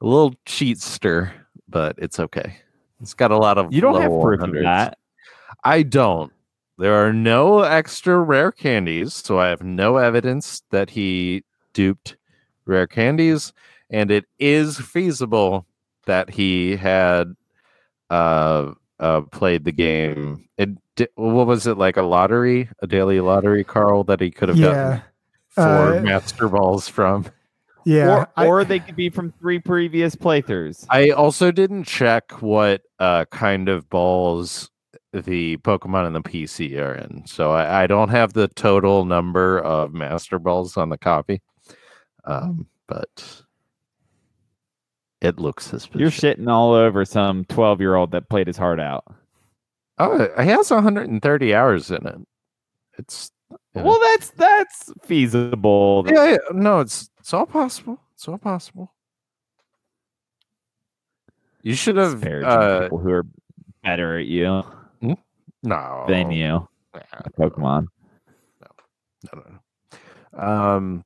a 0.00 0.06
little 0.06 0.34
cheatster, 0.46 1.32
but 1.68 1.96
it's 1.98 2.18
okay. 2.20 2.56
It's 3.00 3.14
got 3.14 3.30
a 3.30 3.36
lot 3.36 3.58
of. 3.58 3.72
You 3.72 3.80
don't 3.80 4.00
have 4.00 4.10
proof 4.22 4.40
of 4.40 4.52
that. 4.52 4.98
I 5.64 5.82
don't. 5.82 6.32
There 6.78 6.94
are 6.94 7.12
no 7.12 7.60
extra 7.60 8.18
rare 8.18 8.52
candies, 8.52 9.12
so 9.12 9.38
I 9.38 9.48
have 9.48 9.62
no 9.62 9.98
evidence 9.98 10.62
that 10.70 10.88
he 10.88 11.44
duped 11.74 12.16
rare 12.64 12.86
candies, 12.86 13.52
and 13.90 14.10
it 14.10 14.24
is 14.38 14.78
feasible 14.78 15.66
that 16.06 16.30
he 16.30 16.76
had 16.76 17.34
uh, 18.10 18.72
uh 18.98 19.20
played 19.22 19.64
the 19.64 19.72
game. 19.72 20.48
It 20.58 20.70
di- 20.96 21.08
what 21.16 21.46
was 21.46 21.66
it 21.66 21.78
like 21.78 21.96
a 21.96 22.02
lottery, 22.02 22.68
a 22.82 22.86
daily 22.86 23.20
lottery, 23.20 23.64
Carl, 23.64 24.04
that 24.04 24.20
he 24.20 24.30
could 24.30 24.48
have 24.48 24.58
Yeah, 24.58 24.72
gotten 24.72 25.02
four 25.48 25.96
Uh, 25.96 26.00
master 26.00 26.48
balls 26.48 26.88
from. 26.88 27.26
yeah. 27.84 28.26
I- 28.36 28.46
or, 28.46 28.60
or 28.60 28.64
they 28.64 28.78
could 28.80 28.96
be 28.96 29.10
from 29.10 29.32
three 29.40 29.58
previous 29.58 30.14
playthroughs. 30.16 30.86
I 30.90 31.10
also 31.10 31.50
didn't 31.50 31.84
check 31.84 32.42
what 32.42 32.82
uh 32.98 33.24
kind 33.30 33.68
of 33.68 33.88
balls 33.90 34.70
the 35.12 35.56
Pokemon 35.58 36.06
and 36.06 36.14
the 36.14 36.20
PC 36.22 36.78
are 36.80 36.94
in. 36.94 37.26
So 37.26 37.50
I, 37.50 37.82
I 37.82 37.86
don't 37.88 38.10
have 38.10 38.32
the 38.32 38.46
total 38.48 39.04
number 39.04 39.58
of 39.58 39.92
Master 39.92 40.38
Balls 40.38 40.76
on 40.76 40.88
the 40.88 40.98
copy. 40.98 41.42
Um, 42.24 42.68
but 42.86 43.42
it 45.20 45.38
looks 45.38 45.66
suspicious. 45.66 46.00
You're 46.00 46.10
shitting 46.34 46.48
all 46.50 46.72
over 46.72 47.04
some 47.04 47.44
12 47.46 47.80
year 47.80 47.94
old 47.94 48.10
that 48.12 48.28
played 48.28 48.46
his 48.46 48.56
heart 48.56 48.80
out. 48.80 49.04
Oh, 49.98 50.20
it 50.20 50.32
has 50.38 50.70
130 50.70 51.54
hours 51.54 51.90
in 51.90 52.06
it. 52.06 52.16
It's 52.98 53.30
Yeah. 53.74 53.82
Well, 53.82 53.98
that's 54.00 54.30
that's 54.30 54.92
feasible. 55.02 56.04
yeah, 56.08 56.30
yeah, 56.30 56.36
no, 56.52 56.80
it's 56.80 57.10
it's 57.18 57.34
all 57.34 57.46
possible. 57.46 58.00
It's 58.14 58.26
all 58.28 58.38
possible. 58.38 58.92
You 61.62 61.74
should 61.74 61.96
have 61.96 62.12
disparaging 62.12 62.48
uh, 62.50 62.80
people 62.82 62.98
who 62.98 63.10
are 63.10 63.26
better 63.82 64.18
at 64.18 64.26
you 64.26 64.62
no 65.62 66.04
than 66.08 66.30
you, 66.30 66.66
Nah, 66.94 67.00
at 67.12 67.36
Pokemon. 67.36 67.86
no, 68.62 68.68
no, 69.34 69.42
no. 70.32 70.42
Um, 70.42 71.04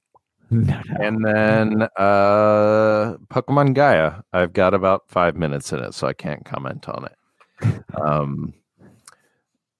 No, 0.54 0.80
no. 0.88 0.96
and 1.00 1.24
then 1.24 1.82
uh, 1.96 3.16
Pokemon 3.28 3.74
Gaia. 3.74 4.22
I've 4.32 4.52
got 4.52 4.72
about 4.72 5.02
five 5.08 5.36
minutes 5.36 5.72
in 5.72 5.80
it, 5.80 5.94
so 5.94 6.06
I 6.06 6.12
can't 6.12 6.44
comment 6.44 6.88
on 6.88 7.06
it. 7.06 7.16
Um, 8.00 8.52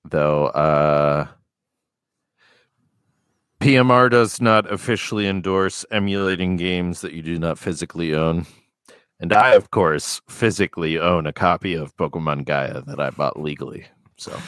though 0.09 0.47
uh, 0.47 1.27
PMR 3.61 4.11
does 4.11 4.41
not 4.41 4.71
officially 4.73 5.27
endorse 5.27 5.85
emulating 5.91 6.57
games 6.57 7.01
that 7.01 7.13
you 7.13 7.23
do 7.23 7.39
not 7.39 7.59
physically 7.59 8.15
own. 8.15 8.47
And 9.21 9.33
I, 9.33 9.55
of 9.55 9.71
course, 9.71 10.21
physically 10.29 10.99
own 10.99 11.27
a 11.27 11.33
copy 11.33 11.75
of 11.75 11.97
Pokemon 11.97 12.45
Gaia 12.45 12.83
that 12.83 13.01
I 13.01 13.11
bought 13.11 13.39
legally. 13.41 13.87
So, 14.17 14.39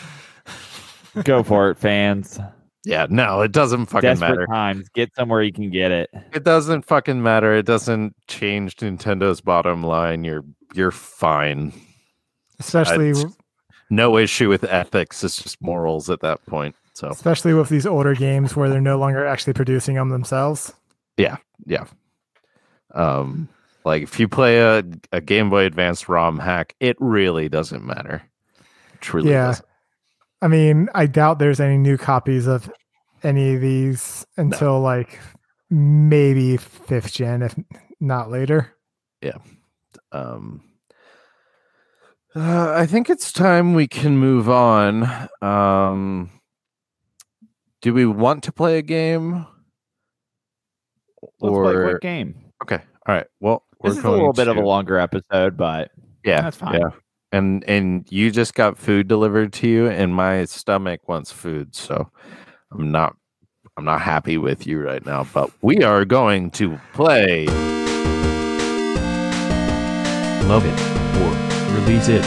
Go 1.25 1.43
for 1.43 1.71
it, 1.71 1.79
fans. 1.79 2.39
Yeah, 2.87 3.07
no, 3.11 3.41
it 3.41 3.51
doesn't 3.51 3.87
fucking 3.87 4.09
Desperate 4.09 4.31
matter. 4.31 4.47
times. 4.47 4.89
Get 4.91 5.13
somewhere 5.17 5.43
you 5.43 5.53
can 5.53 5.71
get 5.71 5.91
it. 5.91 6.09
It 6.33 6.45
doesn't 6.45 6.83
fucking 6.87 7.21
matter. 7.21 7.53
It 7.55 7.67
doesn't 7.67 8.15
change 8.29 8.77
Nintendo's 8.77 9.41
bottom 9.41 9.83
line. 9.83 10.23
You're 10.23 10.45
you're 10.73 10.93
fine. 10.93 11.73
especially 12.61 13.11
It's- 13.11 13.27
No 13.91 14.17
issue 14.17 14.49
with 14.49 14.63
ethics. 14.65 15.23
It's 15.25 15.43
just 15.43 15.61
morals 15.61 16.09
at 16.11 16.21
that 16.21 16.45
point. 16.47 16.75
So 16.95 17.09
especially 17.09 17.55
with 17.55 17.69
these 17.69 17.87
older 17.87 18.15
games 18.15 18.55
where 18.57 18.69
they're 18.71 18.81
no 18.81 18.99
longer 18.99 19.27
actually 19.27 19.53
producing 19.53 19.97
them 19.97 20.09
themselves. 20.11 20.73
Yeah, 21.17 21.37
yeah. 21.67 21.85
Um 22.95 23.49
like 23.85 24.03
if 24.03 24.19
you 24.19 24.27
play 24.29 24.59
a, 24.59 24.83
a 25.13 25.21
Game 25.21 25.51
Boy 25.51 25.65
Advance 25.65 26.09
ROM 26.09 26.39
hack, 26.39 26.75
it 26.81 26.97
really 27.01 27.49
doesn't 27.49 27.85
matter. 27.85 28.23
It 28.95 29.01
truly 29.01 29.31
Yeah. 29.31 29.49
doesn't. 29.49 29.67
I 30.43 30.49
mean, 30.49 30.89
I 30.95 31.07
doubt 31.07 31.39
there's 31.39 31.61
any 31.61 31.79
new 31.79 31.97
copies 31.97 32.47
of 32.47 32.71
any 33.23 33.55
of 33.55 33.61
these 33.61 34.27
until 34.37 34.81
like 34.81 35.19
maybe 35.71 36.57
fifth 36.57 37.13
gen, 37.13 37.43
if 37.43 37.55
not 38.01 38.31
later. 38.31 38.73
Yeah. 39.23 39.39
Um 40.13 40.63
uh, 42.35 42.75
I 42.77 42.85
think 42.85 43.09
it's 43.09 43.33
time 43.33 43.73
we 43.73 43.89
can 43.89 44.19
move 44.19 44.49
on. 44.49 45.29
Um 45.41 46.31
do 47.81 47.95
we 47.95 48.05
want 48.05 48.43
to 48.45 48.53
play 48.53 48.79
a 48.79 48.83
game? 48.83 49.47
Let's 51.41 51.55
play 51.55 51.73
a 51.73 51.79
or 51.79 51.91
quick 51.91 52.03
game. 52.03 52.35
okay, 52.63 52.81
all 53.07 53.15
right. 53.15 53.27
Well, 53.41 53.65
we're 53.81 53.91
This 53.91 53.99
is 53.99 54.05
a 54.05 54.11
little 54.11 54.33
going 54.33 54.37
bit 54.37 54.49
of 54.49 54.57
a 54.57 54.67
longer 54.67 54.99
episode, 54.99 55.57
but 55.57 55.91
Yeah, 56.25 56.43
that's 56.43 56.57
fine. 56.57 56.81
Yeah, 56.81 56.91
and 57.37 57.65
and 57.65 58.07
you 58.11 58.31
just 58.31 58.55
got 58.55 58.79
food 58.79 59.09
delivered 59.09 59.53
to 59.55 59.69
you, 59.69 59.89
and 59.89 60.15
my 60.15 60.45
stomach 60.47 61.07
wants 61.09 61.31
food, 61.31 61.75
so 61.75 62.11
I'm 62.73 62.91
not 62.91 63.15
I'm 63.77 63.85
not 63.85 64.01
happy 64.01 64.39
with 64.39 64.67
you 64.67 64.81
right 64.81 65.05
now. 65.05 65.27
But 65.35 65.51
we 65.61 65.83
are 65.83 66.05
going 66.05 66.51
to 66.53 66.79
play. 66.95 67.47
Love 70.47 70.65
it, 70.65 70.81
or 71.21 71.81
release 71.81 72.09
it. 72.09 72.25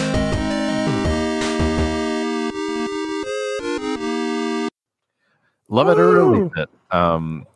Love 5.69 5.90
it 5.90 5.99
or 5.99 6.30
release 6.30 6.52
it. 6.56 6.69
Um, 6.91 7.48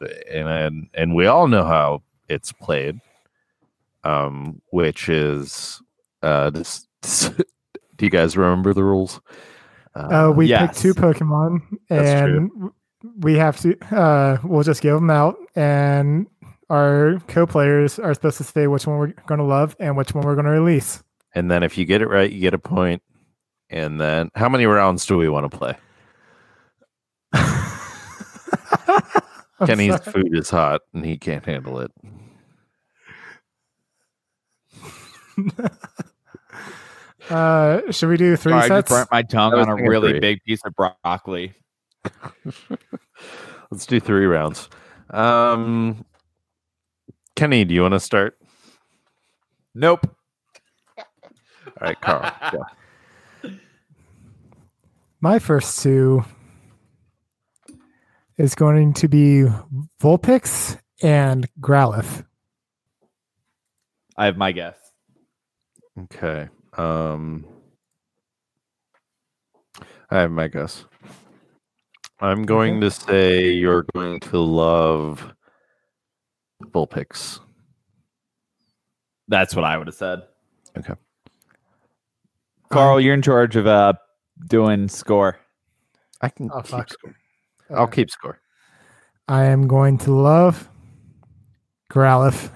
and, 0.00 0.48
and 0.48 0.88
and 0.94 1.14
we 1.14 1.26
all 1.26 1.48
know 1.48 1.64
how 1.64 2.02
it's 2.28 2.52
played. 2.52 3.00
Um, 4.02 4.62
which 4.70 5.10
is 5.10 5.82
uh, 6.22 6.50
this. 6.50 6.86
do 7.96 8.04
you 8.04 8.10
guys 8.10 8.36
remember 8.36 8.74
the 8.74 8.84
rules? 8.84 9.20
Uh, 9.94 10.32
we 10.34 10.46
yes. 10.46 10.68
pick 10.68 10.94
two 10.94 10.94
Pokemon, 10.94 11.60
and 11.88 12.50
we 13.18 13.34
have 13.34 13.60
to. 13.60 13.76
Uh, 13.94 14.38
we'll 14.44 14.62
just 14.62 14.82
give 14.82 14.94
them 14.94 15.10
out, 15.10 15.36
and 15.56 16.26
our 16.70 17.18
co-players 17.26 17.98
are 17.98 18.14
supposed 18.14 18.38
to 18.38 18.44
say 18.44 18.68
which 18.68 18.86
one 18.86 18.98
we're 18.98 19.12
going 19.26 19.40
to 19.40 19.44
love 19.44 19.76
and 19.80 19.96
which 19.96 20.14
one 20.14 20.24
we're 20.24 20.36
going 20.36 20.46
to 20.46 20.52
release. 20.52 21.02
And 21.34 21.50
then 21.50 21.64
if 21.64 21.76
you 21.76 21.84
get 21.84 22.00
it 22.00 22.06
right, 22.08 22.30
you 22.30 22.40
get 22.40 22.54
a 22.54 22.58
point. 22.58 23.02
And 23.68 24.00
then 24.00 24.30
how 24.34 24.48
many 24.48 24.66
rounds 24.66 25.04
do 25.04 25.16
we 25.16 25.28
want 25.28 25.50
to 25.50 25.58
play? 25.58 25.76
Kenny's 29.66 30.02
sorry. 30.02 30.12
food 30.12 30.36
is 30.36 30.48
hot 30.50 30.80
and 30.94 31.04
he 31.04 31.16
can't 31.18 31.44
handle 31.44 31.80
it. 31.80 31.90
Uh, 37.30 37.90
should 37.92 38.08
we 38.08 38.16
do 38.16 38.36
three 38.36 38.52
Sorry, 38.52 38.64
I 38.64 38.68
just 38.68 38.88
sets? 38.88 38.90
burnt 38.90 39.08
my 39.12 39.22
tongue 39.22 39.54
on 39.54 39.68
a 39.68 39.76
really 39.76 40.10
three. 40.10 40.20
big 40.20 40.42
piece 40.44 40.60
of 40.64 40.74
broccoli. 40.74 41.54
Let's 43.70 43.86
do 43.86 44.00
three 44.00 44.26
rounds. 44.26 44.68
Um, 45.10 46.04
Kenny, 47.36 47.64
do 47.64 47.72
you 47.74 47.82
want 47.82 47.94
to 47.94 48.00
start? 48.00 48.36
Nope. 49.74 50.04
All 50.98 51.04
right, 51.80 52.00
Carl. 52.00 52.32
go. 52.52 53.50
My 55.20 55.38
first 55.38 55.82
two 55.82 56.24
is 58.38 58.54
going 58.54 58.94
to 58.94 59.06
be 59.06 59.44
Vulpix 60.02 60.78
and 61.02 61.46
Growlithe. 61.60 62.24
I 64.16 64.24
have 64.26 64.36
my 64.36 64.50
guess. 64.52 64.76
Okay. 65.98 66.48
Um, 66.80 67.44
I 70.10 70.20
have 70.20 70.30
my 70.30 70.48
guess. 70.48 70.84
I'm 72.20 72.44
going 72.44 72.80
to 72.80 72.90
say 72.90 73.50
you're 73.50 73.84
going 73.94 74.20
to 74.20 74.38
love 74.38 75.34
Vulpix. 76.64 77.40
That's 79.28 79.54
what 79.54 79.64
I 79.64 79.76
would 79.76 79.86
have 79.88 79.94
said. 79.94 80.22
Okay. 80.78 80.94
Carl, 82.70 83.00
you're 83.00 83.14
in 83.14 83.22
charge 83.22 83.56
of 83.56 83.66
uh 83.66 83.92
doing 84.48 84.88
score. 84.88 85.38
I 86.20 86.28
can 86.28 86.50
Oh, 86.52 86.60
keep 86.60 86.66
fuck. 86.70 86.90
score. 86.92 87.14
I'll 87.70 87.82
Okay. 87.84 87.96
keep 88.02 88.10
score. 88.10 88.40
I 89.28 89.44
am 89.44 89.68
going 89.68 89.98
to 89.98 90.12
love 90.12 90.68
Growlithe. 91.92 92.50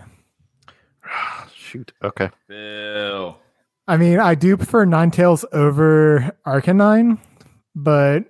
Shoot. 1.55 1.92
Okay. 2.02 2.30
Boo. 2.48 3.34
I 3.86 3.97
mean, 3.97 4.19
I 4.19 4.35
do 4.35 4.56
prefer 4.56 4.86
Ninetales 4.86 5.44
over 5.52 6.35
Arcanine, 6.47 7.19
but 7.74 8.24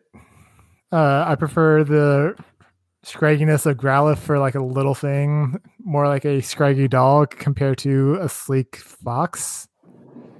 uh, 0.90 1.24
I 1.26 1.36
prefer 1.36 1.84
the 1.84 2.36
scragginess 3.06 3.66
of 3.66 3.76
Growlithe 3.76 4.18
for 4.18 4.38
like 4.38 4.54
a 4.56 4.62
little 4.62 4.94
thing, 4.94 5.60
more 5.84 6.08
like 6.08 6.24
a 6.24 6.40
scraggy 6.40 6.88
dog 6.88 7.30
compared 7.30 7.78
to 7.78 8.16
a 8.20 8.28
sleek 8.28 8.76
fox. 8.76 9.68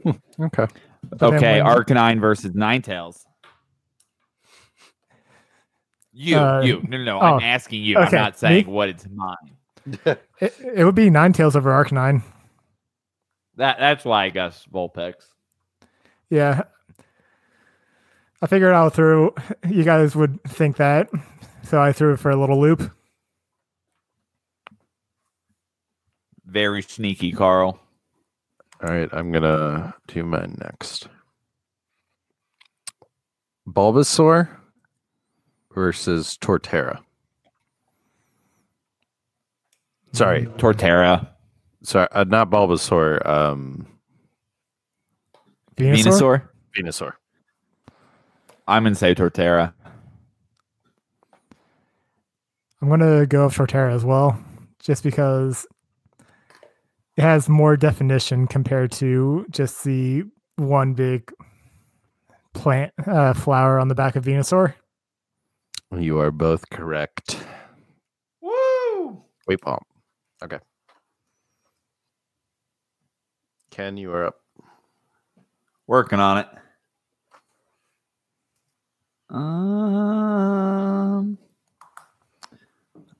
Okay. 0.06 0.66
But 1.10 1.34
Okay, 1.34 1.62
when- 1.62 1.72
Arcanine 1.72 2.20
versus 2.20 2.50
Ninetales. 2.52 3.20
You, 6.12 6.38
Uh, 6.38 6.62
you. 6.62 6.82
No, 6.88 6.98
no, 6.98 7.04
no. 7.04 7.16
oh, 7.20 7.24
I'm 7.36 7.40
asking 7.42 7.82
you. 7.82 7.98
I'm 7.98 8.12
not 8.12 8.38
saying 8.38 8.66
what 8.66 8.88
it's 8.88 9.06
mine. 9.12 9.36
It, 10.40 10.54
it 10.76 10.84
would 10.84 10.94
be 10.94 11.10
Ninetales 11.10 11.54
over 11.56 11.70
Arcanine. 11.70 12.22
That 13.56 13.78
that's 13.78 14.04
why 14.04 14.24
I 14.24 14.28
guess 14.30 14.66
Vulpix. 14.72 15.14
Yeah. 16.30 16.62
I 18.42 18.46
figured 18.46 18.74
I'll 18.74 18.90
throw 18.90 19.34
you 19.68 19.84
guys 19.84 20.14
would 20.16 20.42
think 20.44 20.76
that. 20.76 21.08
So 21.62 21.80
I 21.80 21.92
threw 21.92 22.12
it 22.12 22.18
for 22.18 22.30
a 22.30 22.36
little 22.36 22.60
loop. 22.60 22.90
Very 26.44 26.82
sneaky, 26.82 27.32
Carl. 27.32 27.80
All 28.82 28.90
right. 28.90 29.08
I'm 29.12 29.32
gonna 29.32 29.94
do 30.08 30.24
mine 30.24 30.58
next. 30.60 31.08
Bulbasaur 33.68 34.48
versus 35.74 36.36
Torterra. 36.40 37.00
Sorry, 40.12 40.46
Torterra. 40.46 41.33
Sorry, 41.84 42.08
uh, 42.12 42.24
not 42.24 42.50
Bulbasaur. 42.50 43.24
Um, 43.26 43.86
Venusaur? 45.76 46.02
Venusaur. 46.04 46.42
Venusaur. 46.76 47.12
I'm 48.66 48.84
gonna 48.84 48.94
say 48.94 49.14
Torterra. 49.14 49.74
I'm 52.80 52.88
gonna 52.88 53.26
go 53.26 53.46
with 53.46 53.54
Torterra 53.54 53.94
as 53.94 54.04
well, 54.04 54.38
just 54.78 55.02
because 55.02 55.66
it 57.16 57.22
has 57.22 57.48
more 57.48 57.76
definition 57.76 58.46
compared 58.46 58.90
to 58.92 59.46
just 59.50 59.84
the 59.84 60.24
one 60.56 60.94
big 60.94 61.32
plant 62.54 62.92
uh, 63.06 63.34
flower 63.34 63.78
on 63.78 63.88
the 63.88 63.94
back 63.94 64.16
of 64.16 64.24
Venusaur. 64.24 64.74
You 65.96 66.18
are 66.18 66.30
both 66.30 66.68
correct. 66.70 67.38
Woo! 68.40 69.22
Wait, 69.46 69.60
Paul. 69.60 69.82
Okay. 70.42 70.58
Ken, 73.74 73.96
you 73.96 74.12
are 74.12 74.26
up. 74.26 74.40
Working 75.88 76.20
on 76.20 76.38
it. 76.38 76.46
Um. 79.30 79.38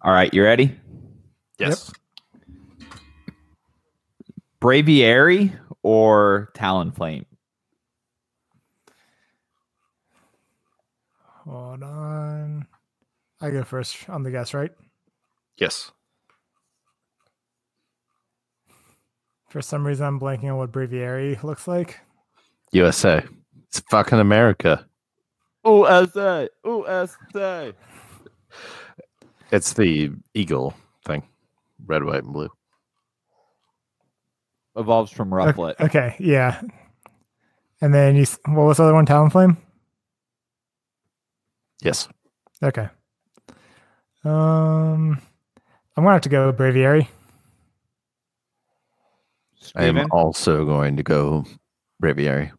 All 0.00 0.12
right, 0.12 0.32
you 0.32 0.44
ready? 0.44 0.78
Yes. 1.58 1.90
Braviary 4.60 5.58
or 5.82 6.52
Talonflame? 6.54 7.24
Hold 11.18 11.82
on. 11.82 12.68
I 13.40 13.50
go 13.50 13.64
first 13.64 14.08
on 14.08 14.22
the 14.22 14.30
guess, 14.30 14.54
right? 14.54 14.70
Yes. 15.58 15.90
For 19.54 19.62
some 19.62 19.86
reason, 19.86 20.04
I'm 20.04 20.18
blanking 20.18 20.50
on 20.50 20.56
what 20.56 20.72
Braviary 20.72 21.40
looks 21.44 21.68
like. 21.68 22.00
USA. 22.72 23.22
It's 23.68 23.78
fucking 23.88 24.18
America. 24.18 24.84
USA. 25.64 26.48
USA. 26.64 27.72
It's 29.52 29.72
the 29.74 30.10
eagle 30.34 30.74
thing. 31.06 31.22
Red, 31.86 32.02
white, 32.02 32.24
and 32.24 32.32
blue. 32.32 32.48
Evolves 34.74 35.12
from 35.12 35.30
Rufflet. 35.30 35.78
Okay, 35.78 36.16
yeah. 36.18 36.60
And 37.80 37.94
then 37.94 38.16
you, 38.16 38.22
s- 38.22 38.40
what 38.46 38.64
was 38.64 38.78
the 38.78 38.82
other 38.82 38.94
one? 38.94 39.06
Talonflame? 39.06 39.56
Yes. 41.80 42.08
Okay. 42.60 42.88
Um, 44.24 45.20
I'm 45.96 46.02
gonna 46.02 46.10
have 46.10 46.22
to 46.22 46.28
go 46.28 46.48
with 46.48 46.56
Braviary. 46.58 47.06
I 49.74 49.84
am 49.84 50.06
also 50.10 50.64
going 50.64 50.96
to 50.96 51.02
go 51.02 51.44
Braviary. 52.02 52.52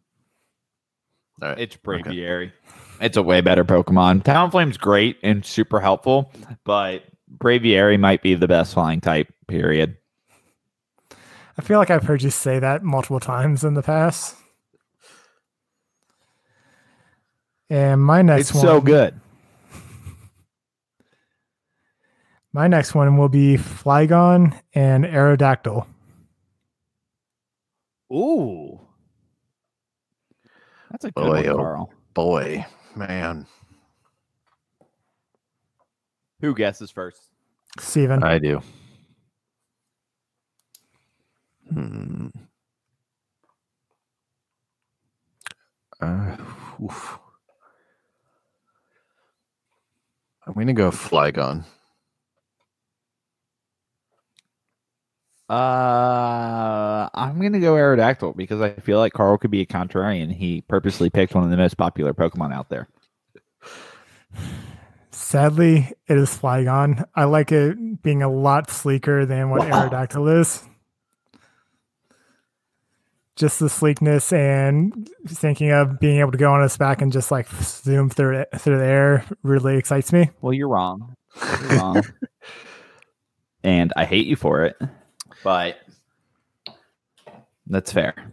All 1.42 1.50
right. 1.50 1.58
It's 1.58 1.76
Braviary. 1.76 2.52
It's 3.00 3.16
a 3.16 3.22
way 3.22 3.40
better 3.40 3.64
Pokemon. 3.64 4.22
Talonflame's 4.22 4.78
great 4.78 5.18
and 5.22 5.44
super 5.44 5.80
helpful, 5.80 6.32
but 6.64 7.04
Braviary 7.38 8.00
might 8.00 8.22
be 8.22 8.34
the 8.34 8.48
best 8.48 8.74
flying 8.74 9.00
type, 9.00 9.32
period. 9.46 9.96
I 11.58 11.62
feel 11.62 11.78
like 11.78 11.90
I've 11.90 12.04
heard 12.04 12.22
you 12.22 12.30
say 12.30 12.58
that 12.58 12.82
multiple 12.82 13.20
times 13.20 13.64
in 13.64 13.74
the 13.74 13.82
past. 13.82 14.36
And 17.68 18.02
my 18.02 18.22
next 18.22 18.50
it's 18.50 18.54
one, 18.54 18.62
so 18.62 18.80
good. 18.80 19.20
My 22.52 22.68
next 22.68 22.94
one 22.94 23.18
will 23.18 23.28
be 23.28 23.56
Flygon 23.56 24.58
and 24.72 25.04
Aerodactyl. 25.04 25.86
Ooh. 28.12 28.80
That's 30.90 31.04
a 31.04 31.10
good 31.10 31.24
Boy, 31.24 31.42
one, 31.42 31.48
oh. 31.48 31.56
Carl. 31.56 31.92
Boy, 32.14 32.64
man, 32.94 33.46
Who 36.40 36.54
guesses 36.54 36.90
first? 36.90 37.30
Steven. 37.78 38.22
I 38.22 38.38
do. 38.38 38.60
Hmm. 41.72 42.28
Uh, 46.00 46.36
oof. 46.82 47.18
I'm 50.46 50.52
gonna 50.54 50.72
go 50.72 50.90
Flygon. 50.90 51.64
Uh, 55.48 57.08
I'm 57.14 57.40
gonna 57.40 57.60
go 57.60 57.74
Aerodactyl 57.74 58.36
because 58.36 58.60
I 58.60 58.70
feel 58.74 58.98
like 58.98 59.12
Carl 59.12 59.38
could 59.38 59.50
be 59.50 59.60
a 59.60 59.66
contrarian. 59.66 60.32
He 60.34 60.62
purposely 60.62 61.08
picked 61.08 61.34
one 61.34 61.44
of 61.44 61.50
the 61.50 61.56
most 61.56 61.76
popular 61.76 62.12
Pokemon 62.12 62.52
out 62.52 62.68
there. 62.68 62.88
Sadly, 65.12 65.92
it 66.08 66.16
is 66.18 66.30
Flygon. 66.36 67.04
I 67.14 67.24
like 67.24 67.52
it 67.52 68.02
being 68.02 68.22
a 68.22 68.28
lot 68.30 68.70
sleeker 68.70 69.24
than 69.24 69.50
what 69.50 69.68
Wow. 69.68 69.88
Aerodactyl 69.88 70.40
is. 70.40 70.62
Just 73.36 73.60
the 73.60 73.68
sleekness 73.68 74.32
and 74.32 75.10
thinking 75.28 75.70
of 75.70 76.00
being 76.00 76.20
able 76.20 76.32
to 76.32 76.38
go 76.38 76.52
on 76.52 76.64
its 76.64 76.76
back 76.78 77.02
and 77.02 77.12
just 77.12 77.30
like 77.30 77.48
zoom 77.62 78.08
through 78.08 78.38
it 78.40 78.48
through 78.58 78.78
the 78.78 78.84
air 78.86 79.24
really 79.42 79.76
excites 79.76 80.12
me. 80.12 80.30
Well, 80.40 80.54
you're 80.54 80.68
wrong. 80.68 81.14
You're 81.60 81.78
wrong. 81.78 82.02
and 83.62 83.92
I 83.94 84.06
hate 84.06 84.26
you 84.26 84.36
for 84.36 84.64
it, 84.64 84.76
but 85.46 85.76
that's 87.68 87.92
fair. 87.92 88.32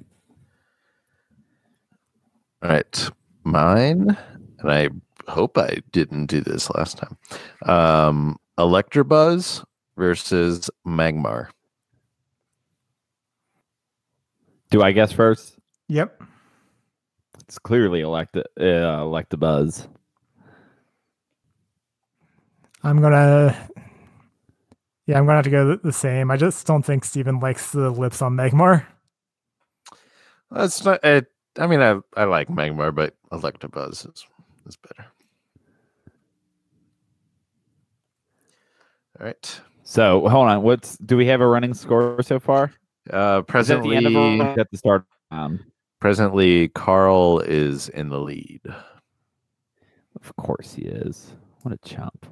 All 2.63 2.71
right, 2.71 3.09
mine, 3.43 4.17
and 4.57 4.71
I 4.71 4.89
hope 5.27 5.59
I 5.59 5.83
didn't 5.91 6.25
do 6.25 6.41
this 6.41 6.71
last 6.71 6.97
time. 6.97 7.15
Um, 7.67 8.39
Electabuzz 8.57 9.63
versus 9.95 10.71
Magmar. 10.87 11.49
Do 14.71 14.81
I 14.81 14.91
guess 14.91 15.11
first? 15.11 15.59
Yep. 15.89 16.19
It's 17.41 17.59
clearly 17.59 18.01
elect 18.01 18.35
uh, 18.37 18.41
Electabuzz. 18.57 19.87
I'm 22.81 22.99
gonna 23.03 23.69
Yeah, 25.05 25.17
I'm 25.17 25.25
gonna 25.25 25.37
have 25.37 25.45
to 25.45 25.49
go 25.51 25.75
the 25.75 25.91
same. 25.91 26.31
I 26.31 26.37
just 26.37 26.65
don't 26.65 26.83
think 26.83 27.03
Steven 27.03 27.39
likes 27.39 27.71
the 27.71 27.89
lips 27.89 28.21
on 28.21 28.33
Magmar. 28.35 28.85
That's 30.49 30.83
not. 30.85 31.03
It, 31.03 31.27
I 31.57 31.67
mean, 31.67 31.81
I 31.81 31.99
I 32.15 32.23
like 32.25 32.47
Magmar, 32.47 32.93
but 32.95 33.15
Electabuzz 33.31 34.07
is 34.13 34.25
is 34.65 34.77
better. 34.77 35.05
All 39.19 39.25
right. 39.25 39.61
So 39.83 40.27
hold 40.27 40.47
on. 40.47 40.63
What's 40.63 40.97
do 40.97 41.17
we 41.17 41.25
have 41.27 41.41
a 41.41 41.47
running 41.47 41.73
score 41.73 42.21
so 42.23 42.39
far? 42.39 42.71
Uh, 43.11 43.41
Is 43.55 43.67
that 43.67 43.83
the 43.83 43.91
presently, 43.91 43.97
end 43.97 44.07
of 44.41 44.57
at 44.57 44.71
the 44.71 44.77
start? 44.77 45.03
Um, 45.31 45.59
presently, 45.99 46.69
Carl 46.69 47.39
is 47.41 47.89
in 47.89 48.09
the 48.09 48.19
lead. 48.19 48.61
of 50.15 50.35
course 50.37 50.73
he 50.73 50.83
is. 50.83 51.33
What 51.63 51.73
a 51.73 51.77
chump. 51.87 52.25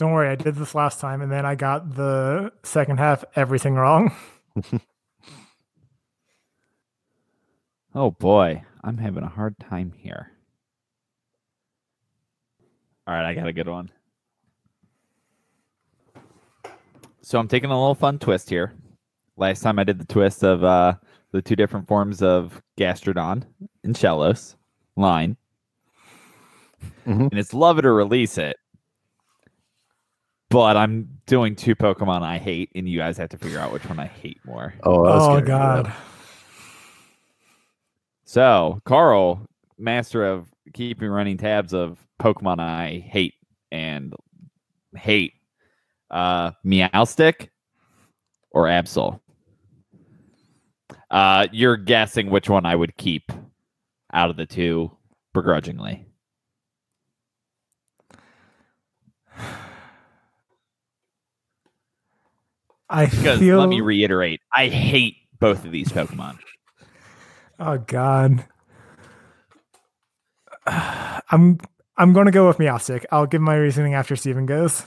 Don't 0.00 0.12
worry, 0.12 0.30
I 0.30 0.34
did 0.34 0.54
this 0.54 0.74
last 0.74 0.98
time 0.98 1.20
and 1.20 1.30
then 1.30 1.44
I 1.44 1.54
got 1.54 1.94
the 1.94 2.52
second 2.62 2.96
half 2.98 3.22
everything 3.36 3.74
wrong. 3.74 4.12
Oh 7.92 8.12
boy, 8.12 8.62
I'm 8.84 8.98
having 8.98 9.24
a 9.24 9.28
hard 9.28 9.58
time 9.58 9.92
here. 9.96 10.30
All 13.04 13.12
right, 13.12 13.24
I 13.28 13.34
got 13.34 13.48
a 13.48 13.52
good 13.52 13.66
one. 13.66 13.90
So 17.20 17.40
I'm 17.40 17.48
taking 17.48 17.68
a 17.70 17.76
little 17.76 17.96
fun 17.96 18.20
twist 18.20 18.48
here. 18.48 18.72
Last 19.36 19.62
time 19.62 19.80
I 19.80 19.82
did 19.84 19.98
the 19.98 20.04
twist 20.06 20.44
of 20.44 20.62
uh, 20.62 20.94
the 21.32 21.42
two 21.42 21.56
different 21.56 21.88
forms 21.88 22.22
of 22.22 22.62
Gastrodon 22.78 23.42
and 23.82 23.96
Shellos 23.96 24.54
line. 24.96 25.36
Mhm. 27.04 27.28
And 27.32 27.38
it's 27.40 27.52
love 27.52 27.80
it 27.80 27.84
or 27.86 27.94
release 27.94 28.38
it. 28.38 28.56
But 30.50 30.76
I'm 30.76 31.08
doing 31.26 31.54
two 31.54 31.76
Pokemon 31.76 32.22
I 32.22 32.38
hate, 32.38 32.70
and 32.74 32.88
you 32.88 32.98
guys 32.98 33.16
have 33.18 33.28
to 33.30 33.38
figure 33.38 33.60
out 33.60 33.72
which 33.72 33.88
one 33.88 34.00
I 34.00 34.06
hate 34.06 34.38
more. 34.44 34.74
Oh, 34.82 35.04
I 35.06 35.14
was 35.14 35.22
Oh 35.22 35.28
gonna 35.28 35.40
do 35.40 35.46
that. 35.46 35.84
god. 35.84 35.92
So, 38.24 38.80
Carl, 38.84 39.46
master 39.78 40.24
of 40.26 40.48
keeping 40.72 41.08
running 41.08 41.36
tabs 41.36 41.72
of 41.72 41.98
Pokemon 42.20 42.60
I 42.60 43.04
hate 43.08 43.34
and 43.72 44.14
hate, 44.96 45.34
uh, 46.10 46.52
Meowstic 46.64 47.48
or 48.50 48.64
Absol. 48.66 49.20
Uh, 51.10 51.46
you're 51.52 51.76
guessing 51.76 52.30
which 52.30 52.48
one 52.48 52.66
I 52.66 52.74
would 52.76 52.96
keep 52.96 53.30
out 54.12 54.30
of 54.30 54.36
the 54.36 54.46
two 54.46 54.90
begrudgingly. 55.32 56.06
I 62.90 63.06
Because 63.06 63.38
feel 63.38 63.58
let 63.58 63.68
me 63.68 63.80
reiterate, 63.80 64.40
I 64.52 64.68
hate 64.68 65.16
both 65.38 65.64
of 65.64 65.72
these 65.72 65.88
Pokemon. 65.88 66.38
Oh 67.62 67.76
god. 67.76 68.46
I'm 70.66 71.58
I'm 71.98 72.14
gonna 72.14 72.30
go 72.30 72.48
with 72.48 72.56
Meowstic. 72.56 73.04
I'll 73.12 73.26
give 73.26 73.42
my 73.42 73.54
reasoning 73.54 73.92
after 73.92 74.16
Steven 74.16 74.46
goes. 74.46 74.86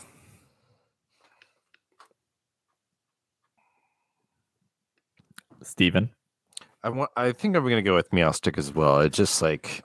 Steven. 5.61 6.09
I 6.83 6.89
want. 6.89 7.11
I 7.15 7.31
think 7.31 7.55
I'm 7.55 7.63
gonna 7.63 7.83
go 7.83 7.95
with 7.95 8.09
Meowstic 8.09 8.57
as 8.57 8.73
well. 8.73 9.01
It's 9.01 9.17
just 9.17 9.39
like 9.41 9.83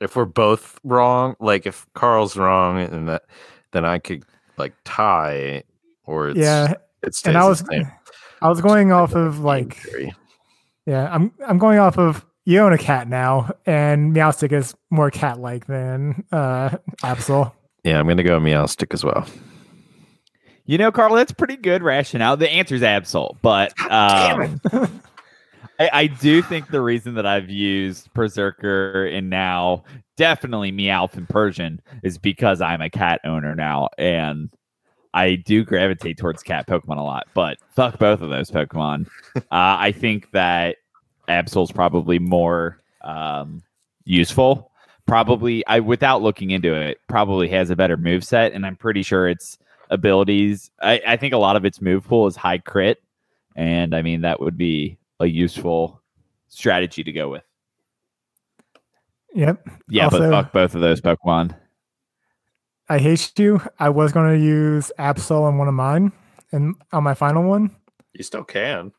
if 0.00 0.16
we're 0.16 0.24
both 0.24 0.78
wrong, 0.82 1.36
like 1.40 1.66
if 1.66 1.86
Carl's 1.94 2.36
wrong, 2.36 2.80
and 2.80 3.08
that, 3.08 3.22
then 3.72 3.84
I 3.84 3.98
could 3.98 4.24
like 4.56 4.74
tie, 4.84 5.62
or 6.04 6.30
it's, 6.30 6.38
yeah, 6.38 6.74
it 7.04 7.14
stays 7.14 7.30
and 7.30 7.38
I 7.38 7.42
the 7.42 7.48
was 7.48 7.64
same. 7.70 7.90
I 8.42 8.48
was 8.48 8.60
going 8.60 8.92
off 8.92 9.14
of 9.14 9.40
like 9.40 9.76
theory. 9.76 10.12
yeah, 10.86 11.08
I'm 11.12 11.32
I'm 11.46 11.58
going 11.58 11.78
off 11.78 11.98
of 11.98 12.24
you 12.44 12.60
own 12.60 12.72
a 12.72 12.78
cat 12.78 13.08
now, 13.08 13.50
and 13.66 14.14
Meowstic 14.14 14.52
is 14.52 14.74
more 14.90 15.10
cat 15.10 15.40
like 15.40 15.66
than 15.66 16.24
uh 16.32 16.70
Absol. 17.02 17.52
Yeah, 17.84 17.98
I'm 17.98 18.08
gonna 18.08 18.22
go 18.22 18.40
Meowstic 18.40 18.92
as 18.92 19.04
well. 19.04 19.26
You 20.66 20.78
know, 20.78 20.90
Carl, 20.90 21.14
that's 21.14 21.32
pretty 21.32 21.56
good 21.56 21.82
rationale. 21.82 22.36
The 22.36 22.50
answer's 22.50 22.80
Absol, 22.80 23.36
but 23.42 23.78
um, 23.90 24.60
I, 25.78 25.90
I 25.92 26.06
do 26.06 26.40
think 26.40 26.68
the 26.68 26.80
reason 26.80 27.14
that 27.14 27.26
I've 27.26 27.50
used 27.50 28.12
Perrserker 28.14 29.14
and 29.14 29.28
now 29.28 29.84
definitely 30.16 30.72
Meowth 30.72 31.14
and 31.14 31.28
Persian 31.28 31.82
is 32.02 32.16
because 32.16 32.60
I'm 32.60 32.80
a 32.80 32.88
cat 32.90 33.20
owner 33.24 33.54
now, 33.54 33.88
and 33.98 34.50
I 35.14 35.36
do 35.36 35.64
gravitate 35.64 36.18
towards 36.18 36.42
cat 36.42 36.66
Pokemon 36.66 36.98
a 36.98 37.02
lot. 37.02 37.28
But 37.34 37.58
fuck 37.70 37.98
both 37.98 38.20
of 38.20 38.30
those 38.30 38.50
Pokemon. 38.50 39.06
uh, 39.36 39.40
I 39.50 39.92
think 39.92 40.30
that 40.32 40.76
Absol's 41.28 41.72
probably 41.72 42.18
more 42.18 42.82
um, 43.02 43.62
useful. 44.04 44.72
Probably, 45.06 45.64
I 45.66 45.80
without 45.80 46.20
looking 46.22 46.50
into 46.50 46.74
it, 46.74 46.98
probably 47.08 47.48
has 47.48 47.70
a 47.70 47.76
better 47.76 47.96
move 47.96 48.24
set, 48.24 48.52
and 48.52 48.66
I'm 48.66 48.76
pretty 48.76 49.02
sure 49.02 49.28
its 49.28 49.58
abilities. 49.90 50.70
I, 50.82 51.00
I 51.06 51.16
think 51.16 51.32
a 51.32 51.38
lot 51.38 51.56
of 51.56 51.64
its 51.64 51.80
move 51.80 52.04
pool 52.04 52.26
is 52.26 52.36
high 52.36 52.58
crit, 52.58 53.02
and 53.54 53.94
I 53.94 54.02
mean 54.02 54.22
that 54.22 54.40
would 54.40 54.56
be 54.56 54.98
a 55.20 55.26
useful 55.26 56.02
strategy 56.48 57.04
to 57.04 57.12
go 57.12 57.28
with. 57.28 57.44
Yep. 59.34 59.68
Yeah, 59.88 60.08
but 60.08 60.30
fuck 60.30 60.52
both 60.52 60.74
of 60.74 60.80
those 60.80 61.00
Pokemon. 61.00 61.54
I 62.88 62.98
hate 62.98 63.38
you. 63.38 63.60
I 63.78 63.88
was 63.88 64.12
gonna 64.12 64.36
use 64.36 64.92
Absol 64.98 65.42
on 65.42 65.58
one 65.58 65.68
of 65.68 65.74
mine 65.74 66.12
and 66.52 66.74
on 66.92 67.02
my 67.02 67.14
final 67.14 67.42
one. 67.42 67.74
You 68.12 68.22
still 68.22 68.44
can. 68.44 68.92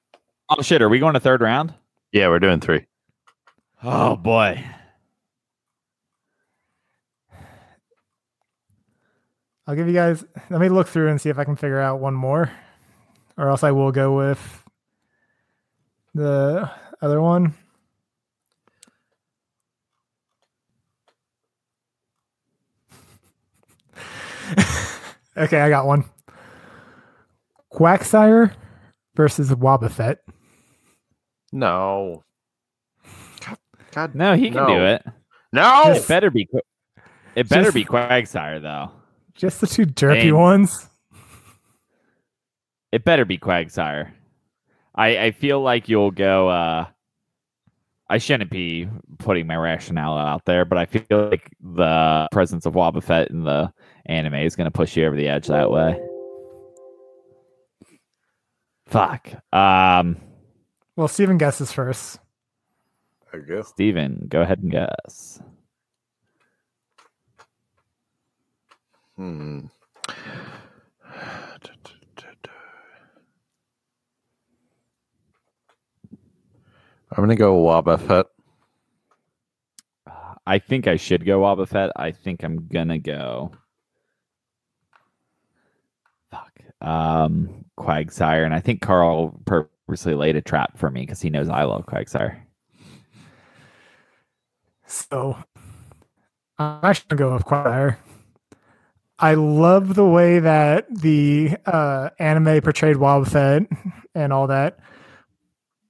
Oh 0.49 0.61
shit, 0.61 0.81
are 0.81 0.89
we 0.89 0.99
going 0.99 1.13
to 1.13 1.19
third 1.19 1.41
round? 1.41 1.73
Yeah, 2.11 2.27
we're 2.27 2.39
doing 2.39 2.59
three. 2.59 2.85
Oh 3.83 4.15
boy. 4.15 4.63
I'll 9.67 9.75
give 9.75 9.87
you 9.87 9.93
guys 9.93 10.23
let 10.49 10.61
me 10.61 10.69
look 10.69 10.87
through 10.87 11.09
and 11.09 11.19
see 11.19 11.29
if 11.29 11.39
I 11.39 11.43
can 11.43 11.55
figure 11.55 11.79
out 11.79 11.99
one 11.99 12.13
more. 12.13 12.51
Or 13.37 13.49
else 13.49 13.63
I 13.63 13.71
will 13.71 13.91
go 13.91 14.15
with 14.15 14.63
the 16.13 16.69
other 17.01 17.21
one. 17.21 17.53
Okay, 25.37 25.59
I 25.61 25.69
got 25.69 25.85
one. 25.85 26.05
Quagsire 27.73 28.53
versus 29.15 29.49
Wobbuffet. 29.51 30.17
No. 31.51 32.23
God, 33.45 33.57
God 33.91 34.15
No, 34.15 34.35
he 34.35 34.45
can 34.49 34.63
No. 34.63 34.67
do 34.67 34.85
it. 34.85 35.05
no. 35.51 35.91
It 35.91 36.07
better 36.07 36.29
be. 36.29 36.47
It 37.35 37.49
better 37.49 37.63
Just- 37.65 37.75
be 37.75 37.85
Quagsire 37.85 38.61
though. 38.61 38.91
Just 39.33 39.59
the 39.59 39.67
two 39.67 39.85
derpy 39.85 40.21
Dang. 40.29 40.35
ones. 40.37 40.89
It 42.93 43.03
better 43.03 43.25
be 43.25 43.37
Quagsire. 43.37 44.11
I 44.95 45.17
I 45.25 45.31
feel 45.31 45.59
like 45.61 45.89
you'll 45.89 46.11
go. 46.11 46.47
uh 46.47 46.85
I 48.07 48.19
shouldn't 48.19 48.51
be 48.51 48.87
putting 49.17 49.47
my 49.47 49.55
rationale 49.55 50.17
out 50.17 50.45
there, 50.45 50.63
but 50.63 50.77
I 50.77 50.85
feel 50.85 51.29
like 51.29 51.49
the 51.59 52.27
presence 52.31 52.65
of 52.65 52.73
Wobbuffet 52.73 53.31
in 53.31 53.43
the 53.43 53.71
anime 54.05 54.35
is 54.35 54.55
going 54.55 54.65
to 54.65 54.71
push 54.71 54.95
you 54.95 55.05
over 55.05 55.15
the 55.15 55.27
edge 55.27 55.47
that 55.47 55.71
way. 55.71 55.99
Fuck. 58.87 59.29
Um, 59.51 60.17
Well, 60.95 61.07
Steven 61.07 61.37
guesses 61.39 61.71
first. 61.71 62.19
I 63.33 63.39
guess. 63.39 63.69
Steven, 63.69 64.27
go 64.29 64.41
ahead 64.41 64.59
and 64.59 64.71
guess. 64.71 65.41
Hmm. 69.15 69.65
I'm 77.15 77.23
gonna 77.23 77.37
go 77.37 77.57
Wobbuffet. 77.63 78.25
I 80.45 80.59
think 80.59 80.85
I 80.85 80.97
should 80.97 81.25
go 81.25 81.41
Wobbuffet. 81.41 81.91
I 81.95 82.11
think 82.11 82.43
I'm 82.43 82.67
gonna 82.67 82.99
go. 82.99 83.51
Fuck. 86.29 86.59
Um, 86.81 87.63
Quagsire, 87.79 88.43
and 88.43 88.53
I 88.53 88.59
think 88.59 88.81
Carl 88.81 89.39
purposely 89.45 90.13
laid 90.13 90.35
a 90.35 90.41
trap 90.41 90.77
for 90.77 90.91
me 90.91 91.01
because 91.01 91.21
he 91.21 91.29
knows 91.29 91.47
I 91.47 91.63
love 91.63 91.85
Quagsire. 91.85 92.41
So 94.85 95.37
I'm 96.59 96.79
actually 96.83 97.15
gonna 97.15 97.29
go 97.29 97.33
with 97.33 97.45
Quagsire. 97.45 97.95
I 99.17 99.35
love 99.35 99.95
the 99.95 100.05
way 100.05 100.39
that 100.39 100.93
the 100.93 101.55
uh, 101.65 102.09
anime 102.19 102.61
portrayed 102.61 102.97
Wobbuffet 102.97 103.67
and 104.15 104.33
all 104.33 104.47
that, 104.47 104.79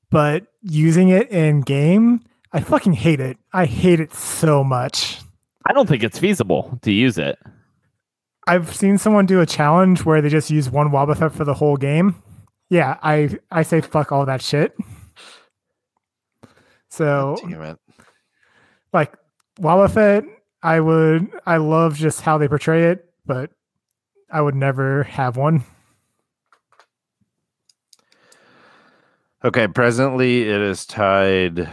but 0.09 0.47
using 0.61 1.09
it 1.09 1.29
in 1.29 1.61
game, 1.61 2.21
I 2.53 2.61
fucking 2.61 2.93
hate 2.93 3.19
it. 3.19 3.37
I 3.53 3.65
hate 3.65 3.99
it 3.99 4.13
so 4.13 4.63
much. 4.63 5.19
I 5.65 5.73
don't 5.73 5.87
think 5.87 6.03
it's 6.03 6.19
feasible 6.19 6.77
to 6.83 6.91
use 6.91 7.17
it. 7.17 7.37
I've 8.47 8.73
seen 8.75 8.97
someone 8.97 9.25
do 9.25 9.41
a 9.41 9.45
challenge 9.45 10.05
where 10.05 10.21
they 10.21 10.29
just 10.29 10.51
use 10.51 10.69
one 10.69 10.89
Wobbuffet 10.91 11.31
for 11.31 11.43
the 11.43 11.53
whole 11.55 11.77
game. 11.77 12.15
Yeah, 12.69 12.97
I 13.01 13.37
I 13.51 13.63
say 13.63 13.81
fuck 13.81 14.11
all 14.11 14.25
that 14.27 14.41
shit. 14.41 14.75
So 16.89 17.35
Damn 17.41 17.61
it. 17.61 17.79
like 18.93 19.13
Wobbuffet, 19.59 20.27
I 20.63 20.79
would 20.79 21.29
I 21.45 21.57
love 21.57 21.95
just 21.97 22.21
how 22.21 22.37
they 22.37 22.47
portray 22.47 22.91
it, 22.91 23.05
but 23.25 23.51
I 24.31 24.41
would 24.41 24.55
never 24.55 25.03
have 25.03 25.37
one. 25.37 25.63
Okay, 29.45 29.67
presently 29.67 30.41
it 30.49 30.59
is 30.59 30.87
tied 30.87 31.69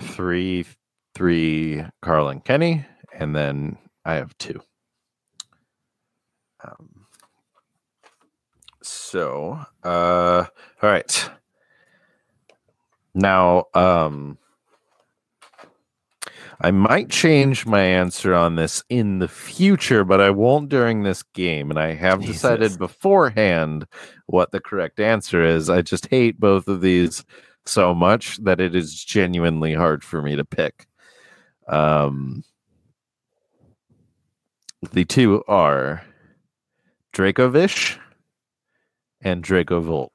three 0.00 0.66
three 1.14 1.84
Carl 2.00 2.28
and 2.28 2.44
Kenny, 2.44 2.84
and 3.16 3.36
then 3.36 3.78
I 4.04 4.14
have 4.14 4.36
two. 4.38 4.60
Um, 6.64 7.06
so 8.82 9.64
uh 9.84 10.46
all 10.82 10.90
right. 10.90 11.30
Now 13.14 13.66
um 13.72 14.36
I 16.60 16.70
might 16.70 17.10
change 17.10 17.66
my 17.66 17.80
answer 17.80 18.34
on 18.34 18.56
this 18.56 18.84
in 18.88 19.18
the 19.18 19.28
future, 19.28 20.04
but 20.04 20.20
I 20.20 20.30
won't 20.30 20.68
during 20.68 21.02
this 21.02 21.22
game. 21.22 21.70
And 21.70 21.78
I 21.78 21.94
have 21.94 22.20
Jesus. 22.22 22.36
decided 22.36 22.78
beforehand 22.78 23.86
what 24.26 24.52
the 24.52 24.60
correct 24.60 25.00
answer 25.00 25.44
is. 25.44 25.70
I 25.70 25.82
just 25.82 26.06
hate 26.06 26.38
both 26.38 26.68
of 26.68 26.80
these 26.80 27.24
so 27.64 27.94
much 27.94 28.38
that 28.38 28.60
it 28.60 28.74
is 28.74 29.02
genuinely 29.04 29.74
hard 29.74 30.04
for 30.04 30.22
me 30.22 30.36
to 30.36 30.44
pick. 30.44 30.86
Um, 31.68 32.44
the 34.92 35.04
two 35.04 35.44
are 35.46 36.02
Dracovish 37.12 37.98
and 39.20 39.42
Draco 39.42 39.80
Volt. 39.80 40.12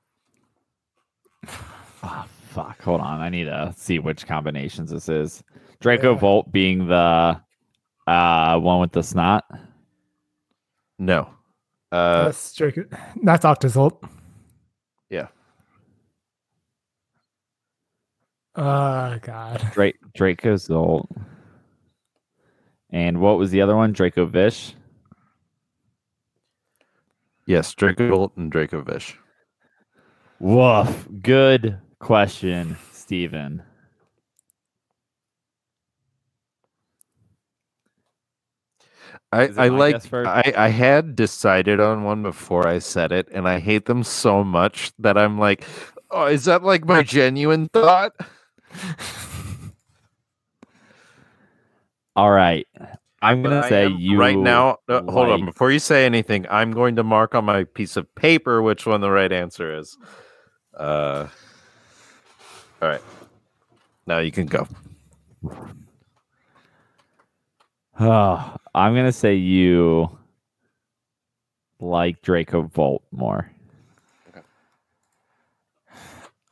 Oh, 2.03 2.25
fuck. 2.49 2.81
Hold 2.81 3.01
on. 3.01 3.21
I 3.21 3.29
need 3.29 3.45
to 3.45 3.73
see 3.77 3.99
which 3.99 4.27
combinations 4.27 4.91
this 4.91 5.07
is. 5.09 5.43
Draco 5.79 6.13
Yeah. 6.13 6.19
Volt 6.19 6.51
being 6.51 6.87
the 6.87 7.39
uh 8.07 8.59
one 8.59 8.79
with 8.81 8.91
the 8.91 9.03
snot. 9.03 9.43
No. 10.99 11.29
Uh, 11.91 12.25
that's 12.25 12.53
Draco, 12.53 12.83
that's 13.23 13.45
Arctozolt. 13.45 14.07
Yeah. 15.09 15.27
Oh 18.55 19.17
god. 19.21 19.69
Dra- 19.73 19.93
Dracozolt. 20.17 21.07
And 22.89 23.19
what 23.19 23.37
was 23.37 23.51
the 23.51 23.61
other 23.61 23.75
one? 23.75 23.93
Dracovish. 23.93 24.73
yes, 27.45 27.73
Draco 27.73 28.09
Volt 28.09 28.35
and 28.37 28.51
Dracovish. 28.51 29.15
Woof. 30.39 31.07
Good 31.21 31.77
question, 31.99 32.77
Steven. 32.91 33.63
I, 39.31 39.49
I 39.57 39.67
like? 39.67 40.13
I, 40.13 40.53
I 40.55 40.69
had 40.69 41.15
decided 41.15 41.79
on 41.79 42.03
one 42.03 42.23
before 42.23 42.67
I 42.67 42.79
said 42.79 43.11
it, 43.11 43.27
and 43.31 43.47
I 43.47 43.59
hate 43.59 43.85
them 43.85 44.03
so 44.03 44.43
much 44.43 44.91
that 44.99 45.17
I'm 45.17 45.37
like, 45.37 45.65
oh, 46.11 46.25
is 46.25 46.45
that 46.45 46.63
like 46.63 46.85
my 46.85 47.03
genuine 47.03 47.67
thought? 47.69 48.13
All 52.15 52.31
right. 52.31 52.65
I'm 53.21 53.41
gonna 53.41 53.59
I 53.59 53.69
say 53.69 53.87
you 53.87 54.19
right 54.19 54.37
now. 54.37 54.77
uh, 54.87 55.01
hold 55.03 55.29
on, 55.29 55.45
before 55.45 55.71
you 55.71 55.79
say 55.79 56.05
anything, 56.05 56.45
I'm 56.49 56.71
going 56.71 56.95
to 56.97 57.03
mark 57.03 57.35
on 57.35 57.45
my 57.45 57.63
piece 57.63 57.97
of 57.97 58.13
paper 58.15 58.61
which 58.61 58.85
one 58.85 59.01
the 59.01 59.11
right 59.11 59.31
answer 59.31 59.77
is. 59.77 59.97
Uh, 60.75 61.27
all 62.81 62.89
right. 62.89 63.01
Now 64.05 64.19
you 64.19 64.31
can 64.31 64.45
go. 64.45 64.67
Oh, 67.99 68.55
I'm 68.77 68.93
gonna 68.93 69.11
say 69.11 69.33
you 69.33 70.07
like 71.79 72.21
Draco 72.21 72.61
Volt 72.61 73.03
more. 73.11 73.51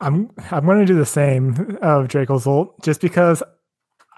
I'm 0.00 0.30
I'm 0.50 0.66
gonna 0.66 0.84
do 0.84 0.96
the 0.96 1.06
same 1.06 1.78
of 1.82 2.08
Draco 2.08 2.38
Volt 2.38 2.82
just 2.82 3.00
because 3.00 3.44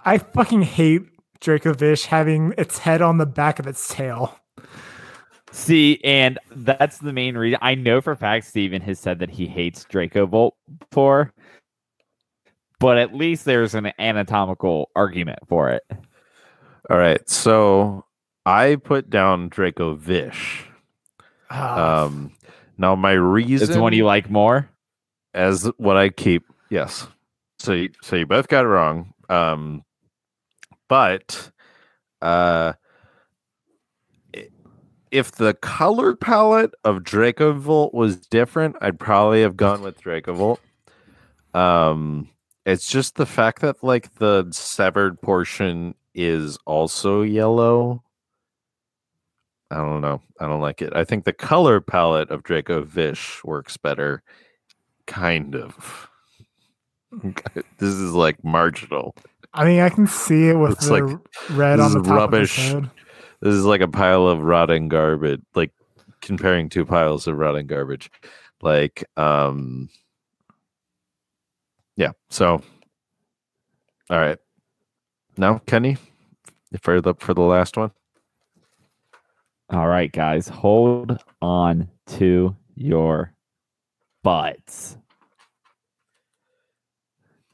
I 0.07 0.17
fucking 0.19 0.63
hate 0.63 1.03
Dracovish 1.43 2.07
having 2.07 2.55
its 2.57 2.79
head 2.79 3.03
on 3.03 3.19
the 3.19 3.27
back 3.27 3.59
of 3.59 3.67
its 3.67 3.93
tail. 3.93 4.35
See, 5.53 6.01
and 6.03 6.39
that's 6.51 6.99
the 6.99 7.13
main 7.13 7.37
reason. 7.37 7.59
I 7.61 7.75
know 7.75 8.01
for 8.01 8.13
a 8.13 8.17
fact 8.17 8.47
Steven 8.47 8.81
has 8.83 8.99
said 8.99 9.19
that 9.19 9.31
he 9.31 9.47
hates 9.47 9.85
Draco 9.85 10.27
Volt 10.27 10.55
for, 10.91 11.33
but 12.81 12.97
at 12.97 13.15
least 13.15 13.45
there's 13.45 13.75
an 13.75 13.93
anatomical 13.99 14.91
argument 14.97 15.41
for 15.47 15.69
it. 15.69 15.83
All 16.91 16.99
right. 16.99 17.29
So 17.29 18.05
I 18.47 18.77
put 18.77 19.11
down 19.11 19.51
Dracovish. 19.51 20.65
Ah, 21.51 22.05
Um, 22.05 22.33
now 22.77 22.95
my 22.95 23.13
reason 23.13 23.69
Is 23.69 23.75
the 23.75 23.83
one 23.83 23.93
you 23.93 24.05
like 24.05 24.31
more? 24.31 24.69
as 25.35 25.71
what 25.77 25.97
I 25.97 26.09
keep. 26.09 26.45
Yes. 26.71 27.07
So 27.59 27.73
you, 27.73 27.91
so 28.03 28.17
you 28.17 28.27
both 28.27 28.49
got 28.49 28.65
it 28.65 28.69
wrong. 28.69 29.13
Um, 29.29 29.85
but 30.89 31.51
uh, 32.23 32.73
if 35.11 35.33
the 35.33 35.55
color 35.55 36.15
palette 36.17 36.73
of 36.85 37.05
Draco 37.05 37.53
Dracovolt 37.53 37.95
was 37.95 38.17
different, 38.17 38.77
I'd 38.81 38.99
probably 38.99 39.43
have 39.43 39.57
gone 39.57 39.83
with 39.83 40.01
Dracovolt. 40.01 40.59
Um, 41.55 42.29
it's 42.67 42.89
just 42.89 43.17
the 43.17 43.27
fact 43.27 43.61
that 43.63 43.83
like 43.83 44.15
the 44.17 44.47
severed 44.51 45.21
portion 45.21 45.95
is 46.19 46.59
also 46.67 47.23
yellow. 47.23 48.03
I 49.71 49.77
don't 49.77 50.01
know. 50.01 50.21
I 50.41 50.49
don't 50.49 50.61
like 50.61 50.83
it. 50.83 50.95
I 50.97 51.05
think 51.05 51.25
the 51.25 51.33
color 51.33 51.81
palette 51.81 52.31
of 52.31 52.43
Dracovish 52.43 53.45
works 53.45 53.77
better. 53.77 54.23
Kind 55.07 55.55
of. 55.55 56.09
this 57.23 57.95
is 57.95 58.13
like 58.13 58.43
marginal. 58.43 59.15
I 59.55 59.65
mean, 59.65 59.81
I 59.81 59.89
can 59.91 60.07
see 60.07 60.49
it 60.49 60.59
with 60.59 60.71
Looks 60.71 60.87
the 60.87 60.93
like 60.93 61.19
red 61.51 61.81
on 61.81 61.93
the 61.93 62.03
top 62.03 62.31
rubbish. 62.33 62.75
This 63.41 63.55
is 63.55 63.65
like 63.65 63.81
a 63.81 63.89
pile 63.89 64.27
of 64.27 64.41
rotting 64.41 64.89
garbage, 64.89 65.41
like 65.55 65.73
comparing 66.21 66.69
two 66.69 66.85
piles 66.85 67.29
of 67.29 67.37
rotting 67.37 67.67
garbage. 67.67 68.11
Like, 68.61 69.05
um, 69.17 69.89
yeah. 71.97 72.13
So, 72.31 72.61
all 74.11 74.19
right. 74.19 74.39
Now, 75.39 75.59
Kenny, 75.67 75.97
for 76.83 77.01
the 77.01 77.15
for 77.15 77.33
the 77.33 77.43
last 77.43 77.77
one. 77.77 77.93
All 79.71 79.87
right, 79.87 80.11
guys, 80.11 80.49
hold 80.49 81.23
on 81.41 81.89
to 82.09 82.57
your 82.75 83.33
butts 84.25 84.99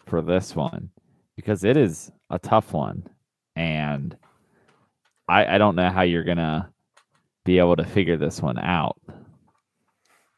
for 0.07 0.23
this 0.23 0.57
one 0.57 0.91
because 1.37 1.63
it 1.63 1.77
is 1.77 2.11
a 2.31 2.39
tough 2.39 2.73
one, 2.73 3.07
and 3.55 4.17
I 5.29 5.57
I 5.57 5.59
don't 5.59 5.77
know 5.77 5.91
how 5.91 6.03
you're 6.03 6.25
gonna 6.25 6.71
be 7.45 7.59
able 7.59 7.77
to 7.77 7.85
figure 7.85 8.17
this 8.17 8.41
one 8.41 8.59
out 8.59 8.99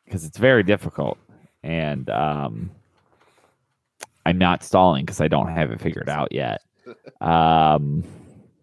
because 0.04 0.24
it's 0.24 0.38
very 0.38 0.64
difficult, 0.64 1.16
and 1.62 2.10
um, 2.10 2.72
I'm 4.24 4.38
not 4.38 4.64
stalling 4.64 5.04
because 5.04 5.20
I 5.20 5.28
don't 5.28 5.48
have 5.48 5.70
it 5.70 5.80
figured 5.80 6.08
out 6.08 6.32
yet. 6.32 6.60
Um, 7.20 8.04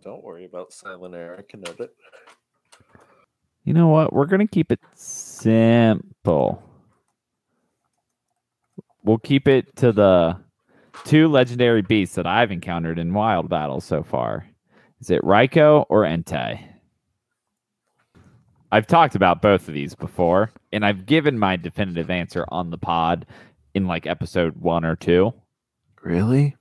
Don't 0.04 0.24
worry 0.24 0.46
about 0.46 0.74
silent 0.74 1.16
air. 1.16 1.36
I 1.38 1.42
can 1.42 1.62
note 1.62 1.80
it. 1.80 1.94
You 3.64 3.74
know 3.74 3.88
what? 3.88 4.12
We're 4.14 4.26
going 4.26 4.46
to 4.46 4.52
keep 4.52 4.72
it 4.72 4.80
simple. 4.94 6.62
We'll 9.04 9.18
keep 9.18 9.48
it 9.48 9.76
to 9.78 9.92
the 9.92 10.38
two 11.06 11.28
legendary 11.28 11.82
beasts 11.82 12.16
that 12.16 12.28
I've 12.28 12.52
encountered 12.52 13.00
in 13.00 13.14
wild 13.14 13.50
battles 13.50 13.86
so 13.86 14.04
far. 14.04 14.48
Is 15.02 15.10
it 15.10 15.22
Raikou 15.22 15.86
or 15.90 16.04
Entei? 16.04 16.66
I've 18.72 18.88
talked 18.88 19.16
about 19.16 19.42
both 19.42 19.68
of 19.68 19.74
these 19.74 19.94
before, 19.94 20.52
and 20.72 20.86
I've 20.86 21.06
given 21.06 21.38
my 21.38 21.58
definitive 21.58 22.10
answer 22.10 22.46
on 22.50 22.72
the 22.72 22.78
pod 22.78 23.26
in 23.74 23.86
like 23.86 24.08
episode 24.08 24.56
one 24.58 24.84
or 24.84 24.96
two. 24.96 25.34
Really, 26.02 26.56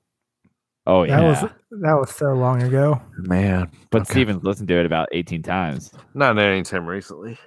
Oh, 0.86 1.04
yeah. 1.04 1.20
That 1.20 1.42
was 1.42 1.50
that 1.82 1.92
was 1.94 2.10
so 2.10 2.32
long 2.32 2.62
ago. 2.62 3.00
man? 3.16 3.70
but 3.90 4.02
okay. 4.02 4.12
Steven's 4.12 4.42
listened 4.42 4.68
to 4.68 4.78
it 4.80 4.86
about 4.86 5.09
18 5.12 5.42
times. 5.42 5.92
Not 6.14 6.38
anytime 6.38 6.86
recently. 6.86 7.38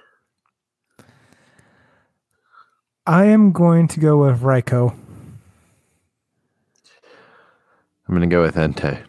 I 3.06 3.26
am 3.26 3.52
going 3.52 3.88
to 3.88 4.00
go 4.00 4.16
with 4.18 4.40
Raikou. 4.40 4.94
I'm 8.08 8.14
gonna 8.14 8.26
go 8.26 8.42
with 8.42 8.54
Entei. 8.56 9.04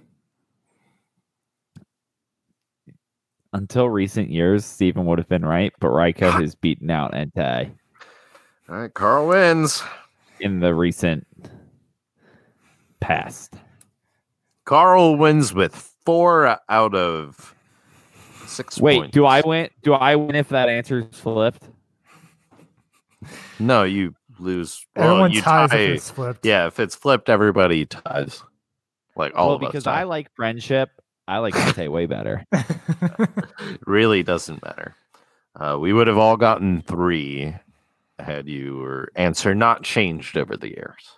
Until 3.53 3.89
recent 3.89 4.29
years, 4.29 4.65
Steven 4.65 5.05
would 5.05 5.19
have 5.19 5.29
been 5.29 5.45
right, 5.45 5.71
but 5.79 5.87
Raikou 5.87 6.41
has 6.41 6.53
beaten 6.53 6.89
out 6.89 7.13
Entei. 7.13 7.71
All 8.69 8.75
right, 8.75 8.93
Carl 8.93 9.27
wins. 9.27 9.81
in 10.39 10.59
the 10.59 10.73
recent 10.75 11.25
past. 12.99 13.55
Carl 14.68 15.15
wins 15.15 15.53
with 15.53 15.73
four 16.06 16.60
out 16.68 16.94
of 16.94 17.56
six. 18.45 18.80
Wait, 18.80 18.99
points. 18.99 19.14
do 19.14 19.26
I 19.26 19.39
win? 19.39 19.69
Do 19.81 19.94
I 19.94 20.18
win 20.18 20.35
if 20.35 20.49
that 20.49 20.68
answer 20.68 21.07
is 21.10 21.18
flipped? 21.18 21.64
No, 23.60 23.84
you 23.84 24.14
lose. 24.39 24.85
Well, 24.94 25.11
Everyone 25.11 25.31
you 25.31 25.41
ties 25.41 25.69
tie. 25.69 25.77
if 25.77 25.89
it's 25.95 26.10
flipped. 26.10 26.45
Yeah, 26.45 26.68
if 26.68 26.81
it's 26.81 26.95
flipped, 26.95 27.30
everybody 27.30 27.85
ties. 27.85 28.44
Like 29.15 29.31
all 29.35 29.48
well, 29.48 29.56
of 29.56 29.64
us 29.64 29.69
because 29.69 29.84
tie. 29.85 30.02
I 30.02 30.03
like 30.03 30.35
friendship. 30.35 30.89
I 31.30 31.38
like 31.38 31.53
Dante 31.53 31.88
way 31.88 32.06
better. 32.06 32.44
really 33.85 34.22
doesn't 34.22 34.61
matter. 34.64 34.95
Uh, 35.56 35.77
we 35.80 35.94
would 35.94 36.07
have 36.07 36.18
all 36.18 36.35
gotten 36.35 36.81
three 36.81 37.56
had 38.19 38.49
your 38.49 39.11
answer 39.15 39.56
not 39.56 39.84
changed 39.84 40.38
over 40.38 40.57
the 40.57 40.69
years. 40.69 41.16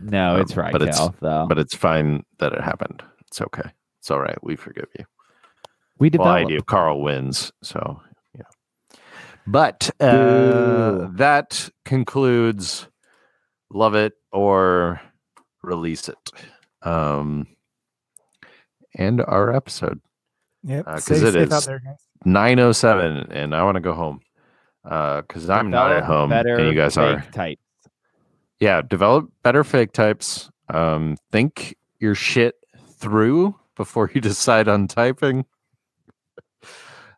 No, 0.00 0.34
Um, 0.36 0.40
it's 0.40 0.56
right, 0.56 0.72
but 0.72 0.82
it's- 0.82 1.10
though. 1.20 1.46
But 1.48 1.58
it's 1.58 1.74
fine 1.74 2.24
that 2.38 2.52
it 2.52 2.60
happened. 2.60 3.02
It's 3.26 3.40
okay. 3.40 3.70
It's 4.00 4.10
all 4.10 4.20
right. 4.20 4.38
We 4.42 4.56
forgive 4.56 4.86
you. 4.98 5.04
we 5.98 6.10
Well, 6.10 6.28
I 6.28 6.44
do. 6.44 6.60
Carl 6.62 7.02
wins. 7.02 7.52
So, 7.62 8.00
yeah. 8.34 8.42
But 9.46 9.90
uh, 10.00 11.08
that 11.14 11.68
concludes 11.84 12.86
Love 13.70 13.94
It 13.96 14.12
or 14.32 15.00
Release 15.62 16.08
It. 16.08 16.30
Um, 16.82 17.48
and 18.94 19.20
our 19.20 19.52
episode 19.54 20.00
Yep. 20.64 20.84
Uh, 20.86 20.92
'cause 20.92 21.04
Stay 21.04 21.14
it 21.16 21.32
safe 21.32 21.52
out 21.52 21.58
is. 21.58 21.66
there, 21.66 21.80
guys. 21.80 21.96
907 22.24 23.30
and 23.32 23.54
I 23.54 23.62
want 23.64 23.76
to 23.76 23.80
go 23.80 23.94
home. 23.94 24.20
Uh, 24.84 25.20
because 25.22 25.48
I'm 25.50 25.70
not 25.70 25.92
at 25.92 26.04
home 26.04 26.30
better 26.30 26.56
and 26.56 26.68
you 26.68 26.74
guys 26.74 26.96
are. 26.96 27.20
fake 27.20 27.30
type. 27.32 27.58
Yeah, 28.60 28.82
develop 28.82 29.30
better 29.42 29.64
fake 29.64 29.92
types. 29.92 30.50
Um, 30.68 31.16
think 31.30 31.76
your 32.00 32.14
shit 32.14 32.56
through 32.98 33.56
before 33.76 34.10
you 34.12 34.20
decide 34.20 34.68
on 34.68 34.88
typing. 34.88 35.44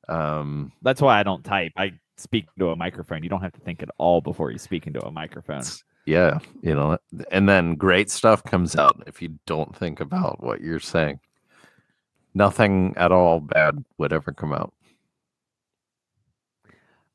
Um, 0.09 0.73
That's 0.83 1.01
why 1.01 1.19
I 1.19 1.23
don't 1.23 1.45
type. 1.45 1.73
I 1.77 1.93
speak 2.17 2.47
into 2.57 2.71
a 2.71 2.77
microphone. 2.77 3.23
You 3.23 3.29
don't 3.29 3.43
have 3.43 3.53
to 3.53 3.61
think 3.61 3.83
at 3.83 3.89
all 3.99 4.21
before 4.21 4.51
you 4.51 4.59
speak 4.59 4.87
into 4.87 5.01
a 5.01 5.11
microphone. 5.11 5.63
yeah, 6.05 6.39
you 6.63 6.75
know, 6.75 6.99
and 7.31 7.49
then 7.49 7.75
great 7.75 8.11
stuff 8.11 8.45
comes 8.45 8.77
out 8.77 9.03
if 9.07 9.23
you 9.23 9.39
don't 9.47 9.75
think 9.75 10.01
about 10.01 10.43
what 10.43 10.61
you're 10.61 10.81
saying. 10.81 11.21
Nothing 12.35 12.95
at 12.97 13.11
all 13.11 13.41
bad 13.41 13.85
would 13.99 14.13
ever 14.13 14.33
come 14.33 14.53
out. 14.53 14.73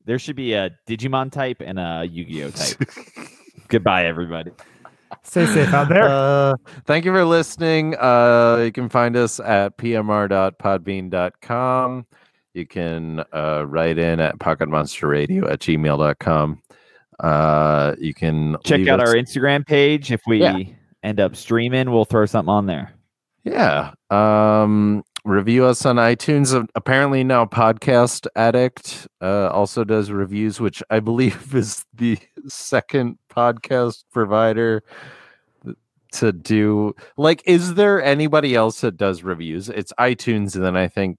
There 0.04 0.18
should 0.18 0.36
be 0.36 0.52
a 0.52 0.70
Digimon 0.86 1.32
type 1.32 1.60
and 1.64 1.78
a 1.78 2.06
Yu-Gi-Oh 2.08 2.50
type. 2.50 2.88
Goodbye, 3.68 4.06
everybody. 4.06 4.50
Stay 5.22 5.46
safe 5.46 5.72
out 5.72 5.88
there. 5.88 6.08
Uh, 6.08 6.54
thank 6.84 7.04
you 7.04 7.12
for 7.12 7.24
listening. 7.24 7.94
Uh, 7.96 8.60
you 8.64 8.72
can 8.72 8.88
find 8.88 9.16
us 9.16 9.38
at 9.40 9.76
pmr.podbean.com. 9.78 12.06
You 12.54 12.66
can 12.66 13.24
uh, 13.32 13.64
write 13.66 13.98
in 13.98 14.20
at 14.20 14.38
pocketmonsterradio 14.38 15.50
at 15.50 15.60
gmail.com. 15.60 16.62
Uh, 17.20 17.94
you 17.98 18.14
can 18.14 18.56
Check 18.64 18.86
out 18.88 19.00
us- 19.00 19.08
our 19.10 19.14
Instagram 19.14 19.66
page. 19.66 20.10
If 20.12 20.22
we 20.26 20.38
Yeah. 20.40 20.58
end 21.02 21.20
up 21.20 21.36
streaming, 21.36 21.90
we'll 21.90 22.04
throw 22.04 22.26
something 22.26 22.52
on 22.52 22.66
there. 22.66 22.92
Yeah. 23.44 23.92
Um, 24.10 25.02
review 25.24 25.64
us 25.66 25.84
on 25.86 25.96
iTunes. 25.96 26.54
Uh, 26.54 26.66
Apparently 26.74 27.22
now 27.24 27.44
Podcast 27.44 28.26
Addict 28.36 29.06
uh, 29.20 29.48
also 29.48 29.84
does 29.84 30.10
reviews, 30.10 30.60
which 30.60 30.82
I 30.90 31.00
believe 31.00 31.50
is 31.54 31.84
the 31.94 32.18
second 32.48 33.18
podcast 33.36 34.04
provider 34.12 34.82
to 36.12 36.32
do. 36.32 36.94
Like, 37.16 37.42
is 37.46 37.74
there 37.74 38.02
anybody 38.02 38.54
else 38.54 38.80
that 38.80 38.96
does 38.96 39.22
reviews? 39.22 39.68
It's 39.68 39.92
iTunes, 39.98 40.54
and 40.54 40.64
then 40.64 40.76
I 40.76 40.88
think 40.88 41.18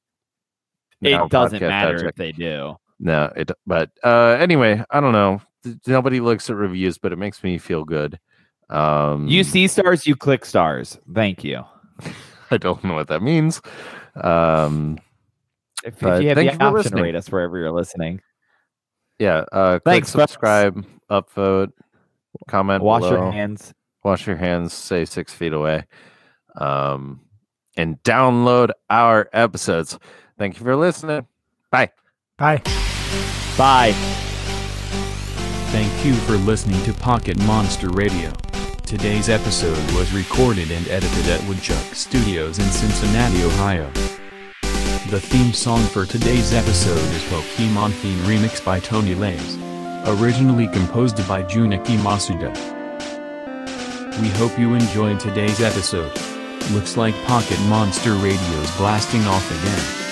it 1.02 1.30
doesn't 1.30 1.60
Podcast 1.60 1.68
matter 1.68 2.07
if 2.07 2.15
they 2.15 2.31
do. 2.31 2.76
No, 2.99 3.31
it. 3.35 3.52
But 3.65 3.91
uh, 4.03 4.38
anyway, 4.39 4.84
I 4.89 4.99
don't 4.99 5.14
know. 5.14 5.41
Nobody 5.85 6.19
looks 6.19 6.49
at 6.49 6.56
reviews, 6.56 6.98
but 6.98 7.11
it 7.11 7.18
makes 7.18 7.44
me 7.44 7.57
feel 7.57 7.84
good. 7.84 8.19
Um, 8.69 9.27
You 9.27 9.44
see 9.44 9.68
stars, 9.68 10.07
you 10.07 10.15
click 10.15 10.45
stars. 10.45 10.98
Thank 11.14 11.44
you. 11.44 11.64
I 12.52 12.57
don't 12.57 12.84
know 12.84 12.95
what 12.95 13.07
that 13.10 13.22
means. 13.22 13.61
Um, 14.15 14.98
If, 15.84 16.02
if 16.02 16.22
you 16.22 16.30
have 16.30 16.38
the 16.38 16.64
option 16.64 16.95
to 16.95 17.03
rate 17.03 17.15
us 17.15 17.30
wherever 17.30 17.57
you're 17.57 17.72
listening, 17.72 18.22
yeah. 19.19 19.45
Uh, 19.52 19.80
click 19.80 19.84
Thanks, 19.84 20.11
folks. 20.11 20.31
subscribe, 20.31 20.85
upvote, 21.10 21.72
comment, 22.47 22.84
wash 22.84 23.03
your 23.03 23.31
hands. 23.31 23.73
wash 24.03 24.27
your 24.27 24.35
hands, 24.38 24.73
stay 24.73 25.05
six 25.05 25.34
feet 25.34 25.53
away, 25.53 25.85
um, 26.55 27.22
and 27.76 28.01
download 28.03 28.72
our 28.89 29.30
episodes. 29.34 29.97
Thank 30.38 30.59
you 30.59 30.65
for 30.65 30.76
listening. 30.76 31.27
Bye. 31.72 31.91
Bye. 32.38 32.61
Bye. 33.57 33.93
Thank 35.72 36.05
you 36.05 36.14
for 36.14 36.38
listening 36.38 36.81
to 36.84 36.93
Pocket 36.93 37.38
Monster 37.45 37.89
Radio. 37.89 38.31
Today's 38.85 39.27
episode 39.27 39.77
was 39.93 40.14
recorded 40.14 40.72
and 40.72 40.88
edited 40.88 41.27
at 41.27 41.43
Woodchuck 41.47 41.93
Studios 41.93 42.59
in 42.59 42.65
Cincinnati, 42.65 43.43
Ohio. 43.43 43.91
The 45.09 45.19
theme 45.19 45.53
song 45.53 45.81
for 45.84 46.05
today's 46.05 46.53
episode 46.53 46.97
is 46.97 47.23
Pokemon 47.23 47.91
Theme 47.93 48.19
Remix 48.19 48.64
by 48.64 48.80
Tony 48.80 49.15
Lays. 49.15 49.57
Originally 50.07 50.67
composed 50.69 51.17
by 51.27 51.43
Junichi 51.43 51.97
Masuda. 51.97 52.53
We 54.21 54.29
hope 54.29 54.57
you 54.57 54.73
enjoyed 54.73 55.19
today's 55.19 55.59
episode. 55.59 56.11
Looks 56.71 56.95
like 56.95 57.13
Pocket 57.25 57.59
Monster 57.67 58.13
Radio's 58.13 58.77
blasting 58.77 59.23
off 59.27 59.51
again. 59.51 60.06